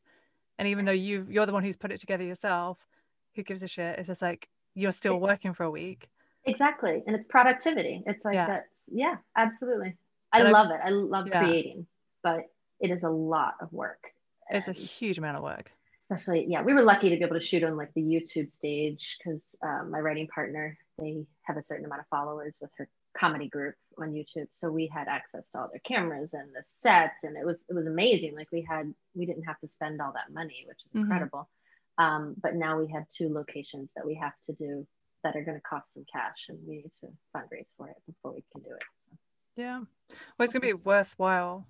and 0.57 0.67
even 0.67 0.85
though 0.85 0.91
you 0.91 1.25
you're 1.29 1.45
the 1.45 1.51
one 1.51 1.63
who's 1.63 1.75
put 1.75 1.91
it 1.91 1.99
together 1.99 2.23
yourself 2.23 2.77
who 3.35 3.43
gives 3.43 3.63
a 3.63 3.67
shit 3.67 3.99
it's 3.99 4.07
just 4.07 4.21
like 4.21 4.47
you're 4.75 4.91
still 4.91 5.19
working 5.19 5.53
for 5.53 5.63
a 5.63 5.71
week 5.71 6.07
exactly 6.45 7.03
and 7.05 7.15
it's 7.15 7.25
productivity 7.29 8.03
it's 8.05 8.25
like 8.25 8.35
yeah. 8.35 8.47
that's 8.47 8.89
yeah 8.91 9.15
absolutely 9.37 9.95
i 10.33 10.41
and 10.41 10.51
love 10.51 10.67
I've, 10.67 10.79
it 10.79 10.81
i 10.85 10.89
love 10.89 11.27
yeah. 11.27 11.43
creating 11.43 11.85
but 12.23 12.49
it 12.79 12.89
is 12.89 13.03
a 13.03 13.09
lot 13.09 13.55
of 13.61 13.71
work 13.71 14.13
it's 14.49 14.67
a 14.67 14.73
huge 14.73 15.17
amount 15.17 15.37
of 15.37 15.43
work 15.43 15.71
especially 16.01 16.45
yeah 16.49 16.61
we 16.61 16.73
were 16.73 16.81
lucky 16.81 17.09
to 17.09 17.17
be 17.17 17.23
able 17.23 17.39
to 17.39 17.45
shoot 17.45 17.63
on 17.63 17.77
like 17.77 17.93
the 17.93 18.01
youtube 18.01 18.51
stage 18.51 19.17
because 19.17 19.55
um, 19.63 19.91
my 19.91 19.99
writing 19.99 20.27
partner 20.27 20.77
they 20.97 21.25
have 21.43 21.57
a 21.57 21.63
certain 21.63 21.85
amount 21.85 22.01
of 22.01 22.07
followers 22.07 22.55
with 22.61 22.71
her 22.77 22.87
comedy 23.17 23.49
group 23.49 23.75
on 23.97 24.11
YouTube. 24.11 24.47
So 24.51 24.71
we 24.71 24.87
had 24.87 25.07
access 25.07 25.43
to 25.51 25.59
all 25.59 25.69
their 25.69 25.79
cameras 25.79 26.33
and 26.33 26.49
the 26.49 26.63
sets, 26.63 27.23
and 27.23 27.35
it 27.35 27.45
was 27.45 27.63
it 27.69 27.73
was 27.73 27.87
amazing. 27.87 28.35
Like 28.35 28.51
we 28.51 28.61
had 28.61 28.93
we 29.15 29.25
didn't 29.25 29.43
have 29.43 29.59
to 29.59 29.67
spend 29.67 30.01
all 30.01 30.13
that 30.13 30.33
money, 30.33 30.65
which 30.67 30.77
is 30.85 30.89
mm-hmm. 30.89 30.99
incredible. 30.99 31.49
Um, 31.97 32.35
but 32.41 32.55
now 32.55 32.79
we 32.79 32.91
have 32.91 33.03
two 33.09 33.33
locations 33.33 33.89
that 33.95 34.05
we 34.05 34.15
have 34.15 34.33
to 34.45 34.53
do 34.53 34.87
that 35.23 35.35
are 35.35 35.43
going 35.43 35.57
to 35.57 35.61
cost 35.61 35.93
some 35.93 36.05
cash, 36.11 36.47
and 36.49 36.57
we 36.67 36.77
need 36.77 36.91
to 37.01 37.07
fundraise 37.35 37.67
for 37.77 37.89
it 37.89 37.97
before 38.07 38.33
we 38.33 38.43
can 38.51 38.61
do 38.61 38.71
it. 38.71 38.81
So. 38.97 39.17
Yeah, 39.55 39.79
well, 40.09 40.17
it's 40.39 40.53
going 40.53 40.61
to 40.61 40.67
be 40.67 40.73
worthwhile 40.73 41.67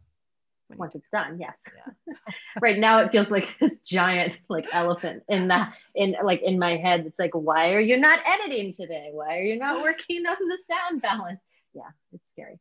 once 0.78 0.96
it's 0.96 1.08
done 1.12 1.38
yes 1.40 1.56
yeah. 1.76 2.16
right 2.62 2.78
now 2.78 3.00
it 3.00 3.12
feels 3.12 3.30
like 3.30 3.48
this 3.60 3.74
giant 3.86 4.40
like 4.50 4.66
elephant 4.74 5.24
in 5.30 5.48
that 5.48 5.74
in 5.96 6.16
like 6.24 6.42
in 6.42 6.60
my 6.60 6.78
head 6.78 7.06
it's 7.06 7.20
like 7.20 7.34
why 7.34 7.74
are 7.74 7.80
you 7.80 7.98
not 7.98 8.20
editing 8.26 8.74
today 8.74 9.10
why 9.12 9.38
are 9.38 9.44
you 9.44 9.58
not 9.58 9.82
working 9.82 10.26
on 10.26 10.36
the 10.48 10.60
sound 10.70 11.02
balance 11.02 11.40
yeah 11.74 11.90
it's 12.14 12.30
scary 12.30 12.60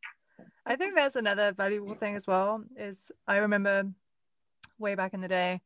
i 0.67 0.77
think 0.77 0.95
that's 0.95 1.17
another 1.17 1.53
valuable 1.53 1.95
thing 1.95 2.17
as 2.17 2.27
well 2.27 2.63
is 2.77 3.11
i 3.27 3.37
remember 3.37 3.85
way 4.79 4.95
back 4.95 5.15
in 5.15 5.21
the 5.21 5.29
day 5.29 5.61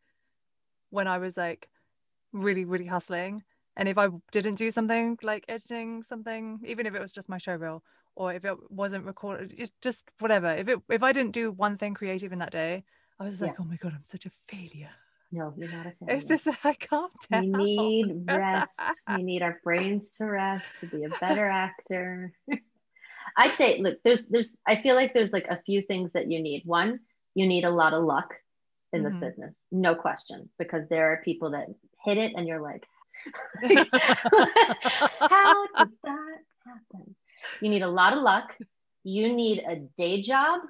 when 0.91 1.07
i 1.07 1.19
was 1.19 1.37
like 1.37 1.69
really 2.35 2.64
really 2.64 2.87
hustling. 2.87 3.42
And 3.77 3.88
if 3.88 3.99
i 3.99 4.09
didn't 4.31 4.57
do 4.57 4.70
something 4.70 5.18
like 5.23 5.44
editing 5.49 6.03
something 6.03 6.61
even 6.64 6.87
if 6.87 6.94
it 6.94 7.01
was 7.01 7.12
just 7.12 7.29
my 7.29 7.38
show 7.38 7.55
reel 7.55 7.83
or 8.14 8.33
if 8.33 8.44
it 8.44 8.57
wasn't 8.70 9.05
recorded 9.05 9.55
it's 9.57 9.73
just 9.83 10.05
whatever. 10.18 10.49
If 10.49 10.68
it 10.68 10.79
if 10.88 11.03
i 11.03 11.12
didn't 11.12 11.33
do 11.33 11.51
one 11.51 11.79
thing 11.79 11.94
creative 11.94 12.33
in 12.33 12.38
that 12.40 12.53
day 12.53 12.85
i 13.18 13.25
was 13.25 13.40
like 13.40 13.57
oh 13.59 13.64
my 13.64 13.77
god 13.77 13.92
i'm 13.94 14.05
such 14.05 14.27
a 14.27 14.31
failure. 14.49 14.90
No 15.33 15.55
you're 15.57 15.70
not 15.70 15.87
a 15.87 15.92
failure. 15.99 16.16
it's 16.16 16.27
just 16.27 16.44
that 16.44 16.59
i 16.64 16.75
can't 16.75 17.12
tell. 17.29 17.40
we 17.40 17.49
need 17.49 18.25
rest. 18.29 18.73
We 19.16 19.23
need 19.23 19.42
our 19.42 19.59
brains 19.64 20.11
to 20.18 20.27
rest 20.27 20.66
to 20.81 20.87
be 20.87 21.05
a 21.05 21.09
better 21.09 21.47
actor. 21.47 22.33
I 23.37 23.49
say 23.49 23.81
look 23.81 23.99
there's 24.05 24.27
there's 24.27 24.57
i 24.66 24.77
feel 24.77 24.94
like 24.94 25.12
there's 25.14 25.33
like 25.33 25.47
a 25.49 25.61
few 25.66 25.83
things 25.83 26.12
that 26.12 26.31
you 26.31 26.40
need. 26.40 26.62
One 26.64 27.01
you 27.35 27.47
need 27.47 27.64
a 27.64 27.70
lot 27.70 27.92
of 27.92 28.05
luck 28.05 28.35
in 28.92 29.03
mm-hmm. 29.03 29.07
this 29.07 29.16
business 29.16 29.66
no 29.73 29.94
question 29.94 30.49
because 30.59 30.88
there 30.88 31.12
are 31.12 31.20
people 31.25 31.51
that 31.51 31.66
hit 32.05 32.19
it 32.19 32.33
and 32.37 32.47
you're 32.47 32.61
like 32.61 32.85
how 33.62 33.69
did 35.67 35.93
that 36.03 36.38
happen 36.64 37.14
you 37.61 37.69
need 37.69 37.83
a 37.83 37.88
lot 37.88 38.17
of 38.17 38.23
luck. 38.23 38.57
You 39.03 39.33
need 39.33 39.62
a 39.67 39.77
day 39.97 40.23
job 40.23 40.61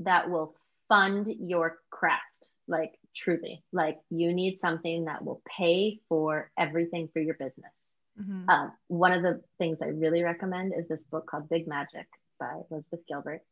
that 0.00 0.30
will 0.30 0.54
fund 0.88 1.28
your 1.40 1.78
craft, 1.90 2.50
like 2.68 2.92
truly. 3.14 3.64
Like 3.72 3.98
you 4.10 4.32
need 4.32 4.58
something 4.58 5.06
that 5.06 5.24
will 5.24 5.42
pay 5.46 6.00
for 6.08 6.50
everything 6.58 7.08
for 7.12 7.20
your 7.20 7.34
business. 7.34 7.92
Mm-hmm. 8.20 8.48
Uh, 8.48 8.68
one 8.88 9.12
of 9.12 9.22
the 9.22 9.42
things 9.58 9.82
I 9.82 9.86
really 9.86 10.22
recommend 10.22 10.74
is 10.76 10.86
this 10.86 11.02
book 11.04 11.26
called 11.26 11.48
Big 11.48 11.66
Magic 11.66 12.06
by 12.38 12.60
Elizabeth 12.70 13.00
Gilbert. 13.08 13.42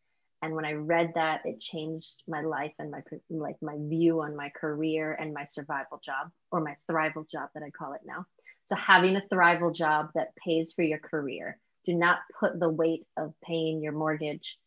And 0.43 0.55
when 0.55 0.65
I 0.65 0.73
read 0.73 1.13
that, 1.17 1.43
it 1.45 1.61
changed 1.61 2.23
my 2.27 2.41
life 2.41 2.73
and 2.79 2.91
my 2.91 3.03
like 3.29 3.61
my 3.61 3.77
view 3.79 4.23
on 4.23 4.35
my 4.37 4.49
career 4.51 5.13
and 5.13 5.35
my 5.35 5.45
survival 5.45 6.01
job 6.05 6.31
or 6.51 6.61
my 6.61 6.77
thrival 6.89 7.29
job 7.31 7.51
that 7.55 7.63
I 7.63 7.71
call 7.71 7.93
it 7.93 8.01
now. 8.07 8.27
So 8.65 8.75
having 8.75 9.17
a 9.17 9.23
thrival 9.33 9.75
job 9.75 10.11
that 10.15 10.35
pays 10.37 10.73
for 10.73 10.83
your 10.83 10.99
career, 10.99 11.59
do 11.85 11.93
not 11.93 12.19
put 12.39 12.59
the 12.59 12.69
weight 12.69 13.07
of 13.17 13.35
paying 13.45 13.83
your 13.83 13.93
mortgage 13.93 14.59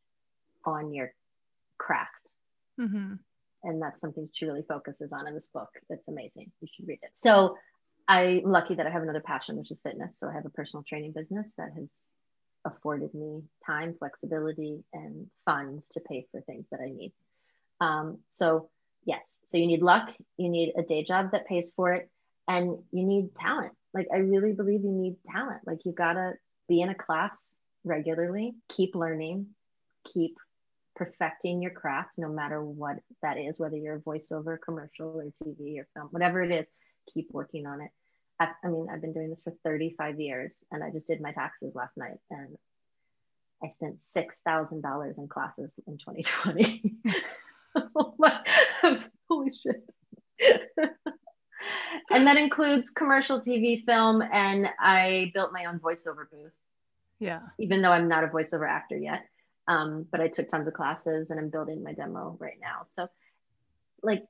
on 0.65 0.93
your 0.93 1.13
craft. 1.77 2.31
Mm-hmm. 2.79 3.15
And 3.63 3.81
that's 3.81 4.01
something 4.01 4.29
she 4.33 4.45
really 4.45 4.63
focuses 4.67 5.11
on 5.11 5.27
in 5.27 5.33
this 5.33 5.47
book. 5.47 5.69
It's 5.89 6.07
amazing. 6.07 6.51
You 6.61 6.67
should 6.75 6.87
read 6.87 6.99
it. 7.01 7.11
So 7.13 7.57
I'm 8.07 8.43
lucky 8.43 8.75
that 8.75 8.85
I 8.85 8.89
have 8.89 9.03
another 9.03 9.21
passion, 9.21 9.57
which 9.57 9.71
is 9.71 9.79
fitness. 9.83 10.19
So 10.19 10.27
I 10.27 10.33
have 10.33 10.45
a 10.45 10.49
personal 10.49 10.83
training 10.83 11.13
business 11.13 11.47
that 11.57 11.71
has 11.77 12.07
afforded 12.65 13.13
me 13.13 13.43
time, 13.65 13.95
flexibility, 13.97 14.83
and 14.93 15.27
funds 15.45 15.87
to 15.91 15.99
pay 16.01 16.25
for 16.31 16.41
things 16.41 16.65
that 16.71 16.79
I 16.79 16.89
need. 16.89 17.13
Um, 17.79 18.19
so, 18.29 18.69
yes, 19.05 19.39
so 19.43 19.57
you 19.57 19.67
need 19.67 19.81
luck, 19.81 20.13
you 20.37 20.49
need 20.49 20.73
a 20.77 20.83
day 20.83 21.03
job 21.03 21.31
that 21.31 21.47
pays 21.47 21.71
for 21.75 21.93
it, 21.93 22.09
and 22.47 22.77
you 22.91 23.05
need 23.05 23.35
talent. 23.35 23.73
Like, 23.93 24.07
I 24.13 24.17
really 24.17 24.53
believe 24.53 24.83
you 24.83 24.91
need 24.91 25.17
talent. 25.29 25.61
Like, 25.65 25.85
you 25.85 25.91
gotta 25.91 26.33
be 26.67 26.81
in 26.81 26.89
a 26.89 26.95
class 26.95 27.55
regularly, 27.83 28.55
keep 28.69 28.95
learning, 28.95 29.47
keep 30.05 30.37
perfecting 30.95 31.61
your 31.61 31.71
craft, 31.71 32.11
no 32.17 32.29
matter 32.29 32.63
what 32.63 32.97
that 33.21 33.37
is, 33.37 33.59
whether 33.59 33.77
you're 33.77 33.95
a 33.95 34.01
voiceover, 34.01 34.57
commercial, 34.63 35.19
or 35.19 35.25
TV 35.43 35.79
or 35.79 35.87
film, 35.93 36.07
whatever 36.11 36.41
it 36.41 36.51
is, 36.51 36.67
keep 37.13 37.27
working 37.31 37.65
on 37.65 37.81
it. 37.81 37.91
I, 38.39 38.49
I 38.63 38.67
mean, 38.67 38.87
I've 38.91 39.01
been 39.01 39.13
doing 39.13 39.29
this 39.29 39.41
for 39.41 39.53
35 39.63 40.19
years 40.19 40.63
and 40.71 40.83
I 40.83 40.89
just 40.89 41.07
did 41.07 41.21
my 41.21 41.31
taxes 41.31 41.75
last 41.75 41.95
night 41.97 42.17
and 42.29 42.57
I 43.63 43.69
spent 43.69 43.99
$6,000 43.99 45.17
in 45.17 45.27
classes 45.27 45.75
in 45.87 45.97
2020. 45.97 46.95
oh 47.95 48.15
my, 48.17 48.39
holy 49.29 49.51
shit. 49.51 49.89
and 52.11 52.27
that 52.27 52.37
includes 52.37 52.89
commercial 52.89 53.39
TV, 53.39 53.85
film, 53.85 54.21
and 54.21 54.67
I 54.79 55.31
built 55.33 55.53
my 55.53 55.65
own 55.65 55.79
voiceover 55.79 56.29
booth. 56.29 56.51
Yeah. 57.19 57.39
Even 57.57 57.81
though 57.81 57.91
I'm 57.91 58.09
not 58.09 58.23
a 58.23 58.27
voiceover 58.27 58.69
actor 58.69 58.97
yet. 58.97 59.25
Um, 59.65 60.05
but 60.11 60.19
I 60.19 60.27
took 60.27 60.49
tons 60.49 60.67
of 60.67 60.73
classes 60.73 61.29
and 61.29 61.39
I'm 61.39 61.49
building 61.49 61.83
my 61.83 61.93
demo 61.93 62.35
right 62.39 62.57
now. 62.59 62.81
So 62.91 63.07
like 64.01 64.25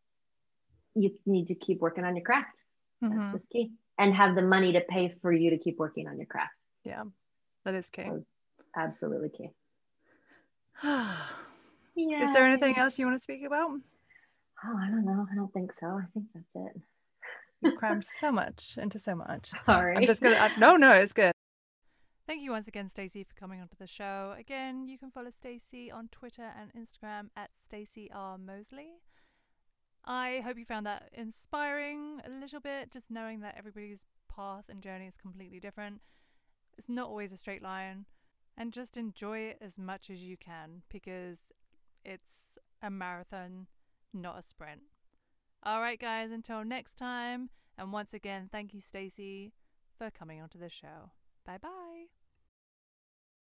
you 0.94 1.18
need 1.26 1.48
to 1.48 1.56
keep 1.56 1.80
working 1.80 2.04
on 2.04 2.16
your 2.16 2.24
craft. 2.24 2.62
Mhm. 3.04 3.18
That's 3.18 3.32
just 3.34 3.50
key. 3.50 3.72
And 3.98 4.14
have 4.16 4.36
the 4.36 4.42
money 4.42 4.74
to 4.74 4.82
pay 4.82 5.16
for 5.22 5.32
you 5.32 5.52
to 5.52 5.58
keep 5.58 5.78
working 5.78 6.08
on 6.08 6.18
your 6.18 6.26
craft. 6.26 6.54
Yeah. 6.84 7.04
That 7.64 7.76
is 7.76 7.90
key. 7.90 8.04
That 8.04 8.14
was 8.14 8.32
absolutely 8.76 9.30
key. 9.30 9.52
yeah. 10.84 11.18
Is 12.24 12.34
there 12.34 12.46
anything 12.46 12.78
else 12.78 12.98
you 12.98 13.06
want 13.06 13.18
to 13.20 13.24
speak 13.24 13.44
about? 13.46 13.70
Oh, 14.66 14.78
I 14.82 14.90
don't 14.90 15.06
know. 15.06 15.28
I 15.32 15.36
don't 15.36 15.54
think 15.54 15.74
so. 15.74 15.88
I 15.88 16.06
think 16.14 16.26
that's 16.34 16.46
it. 16.56 16.82
You 17.62 17.72
crammed 17.78 18.06
so 18.20 18.32
much 18.32 18.78
into 18.78 19.00
so 19.00 19.16
much. 19.16 19.52
Sorry. 19.66 19.96
I'm 19.96 20.06
just 20.06 20.22
gonna. 20.22 20.36
I, 20.36 20.52
no, 20.58 20.76
no, 20.76 20.92
it's 20.92 21.14
good. 21.14 21.32
Thank 22.28 22.42
you 22.42 22.52
once 22.52 22.68
again, 22.68 22.90
Stacey, 22.90 23.24
for 23.24 23.34
coming 23.36 23.60
onto 23.62 23.76
the 23.78 23.88
show. 23.88 24.34
Again, 24.38 24.88
you 24.88 24.98
can 24.98 25.12
follow 25.12 25.30
Stacey 25.30 25.92
on 25.92 26.08
Twitter 26.10 26.52
and 26.58 26.72
Instagram 26.74 27.30
at 27.36 27.52
Stacey 27.54 28.10
R 28.14 28.38
Mosley. 28.38 29.02
I 30.06 30.42
hope 30.44 30.58
you 30.58 30.66
found 30.66 30.86
that 30.86 31.10
inspiring 31.14 32.22
a 32.26 32.30
little 32.30 32.60
bit, 32.60 32.92
just 32.92 33.10
knowing 33.10 33.40
that 33.42 33.56
everybody's 33.58 34.06
path 34.28 34.66
and 34.70 34.82
journey 34.82 35.08
is 35.08 35.18
completely 35.18 35.60
different. 35.60 36.02
It's 36.78 36.90
not 36.90 37.08
always 37.08 37.32
a 37.32 37.38
straight 37.38 37.62
line, 37.62 38.06
and 38.58 38.74
just 38.74 38.98
enjoy 38.98 39.40
it 39.40 39.58
as 39.62 39.78
much 39.78 40.10
as 40.10 40.24
you 40.24 40.38
can 40.38 40.82
because 40.90 41.52
it's 42.04 42.58
a 42.82 42.90
marathon, 42.90 43.68
not 44.14 44.40
a 44.40 44.42
sprint. 44.42 44.82
All 45.64 45.80
right, 45.80 46.00
guys, 46.00 46.32
until 46.32 46.64
next 46.66 46.96
time. 46.96 47.50
And 47.78 47.94
once 47.94 48.14
again, 48.14 48.50
thank 48.52 48.74
you, 48.74 48.82
Stacey, 48.82 49.54
for 49.98 50.12
coming 50.12 50.42
onto 50.42 50.60
the 50.60 50.70
show. 50.70 51.12
Bye 51.46 51.58
bye. 51.58 52.03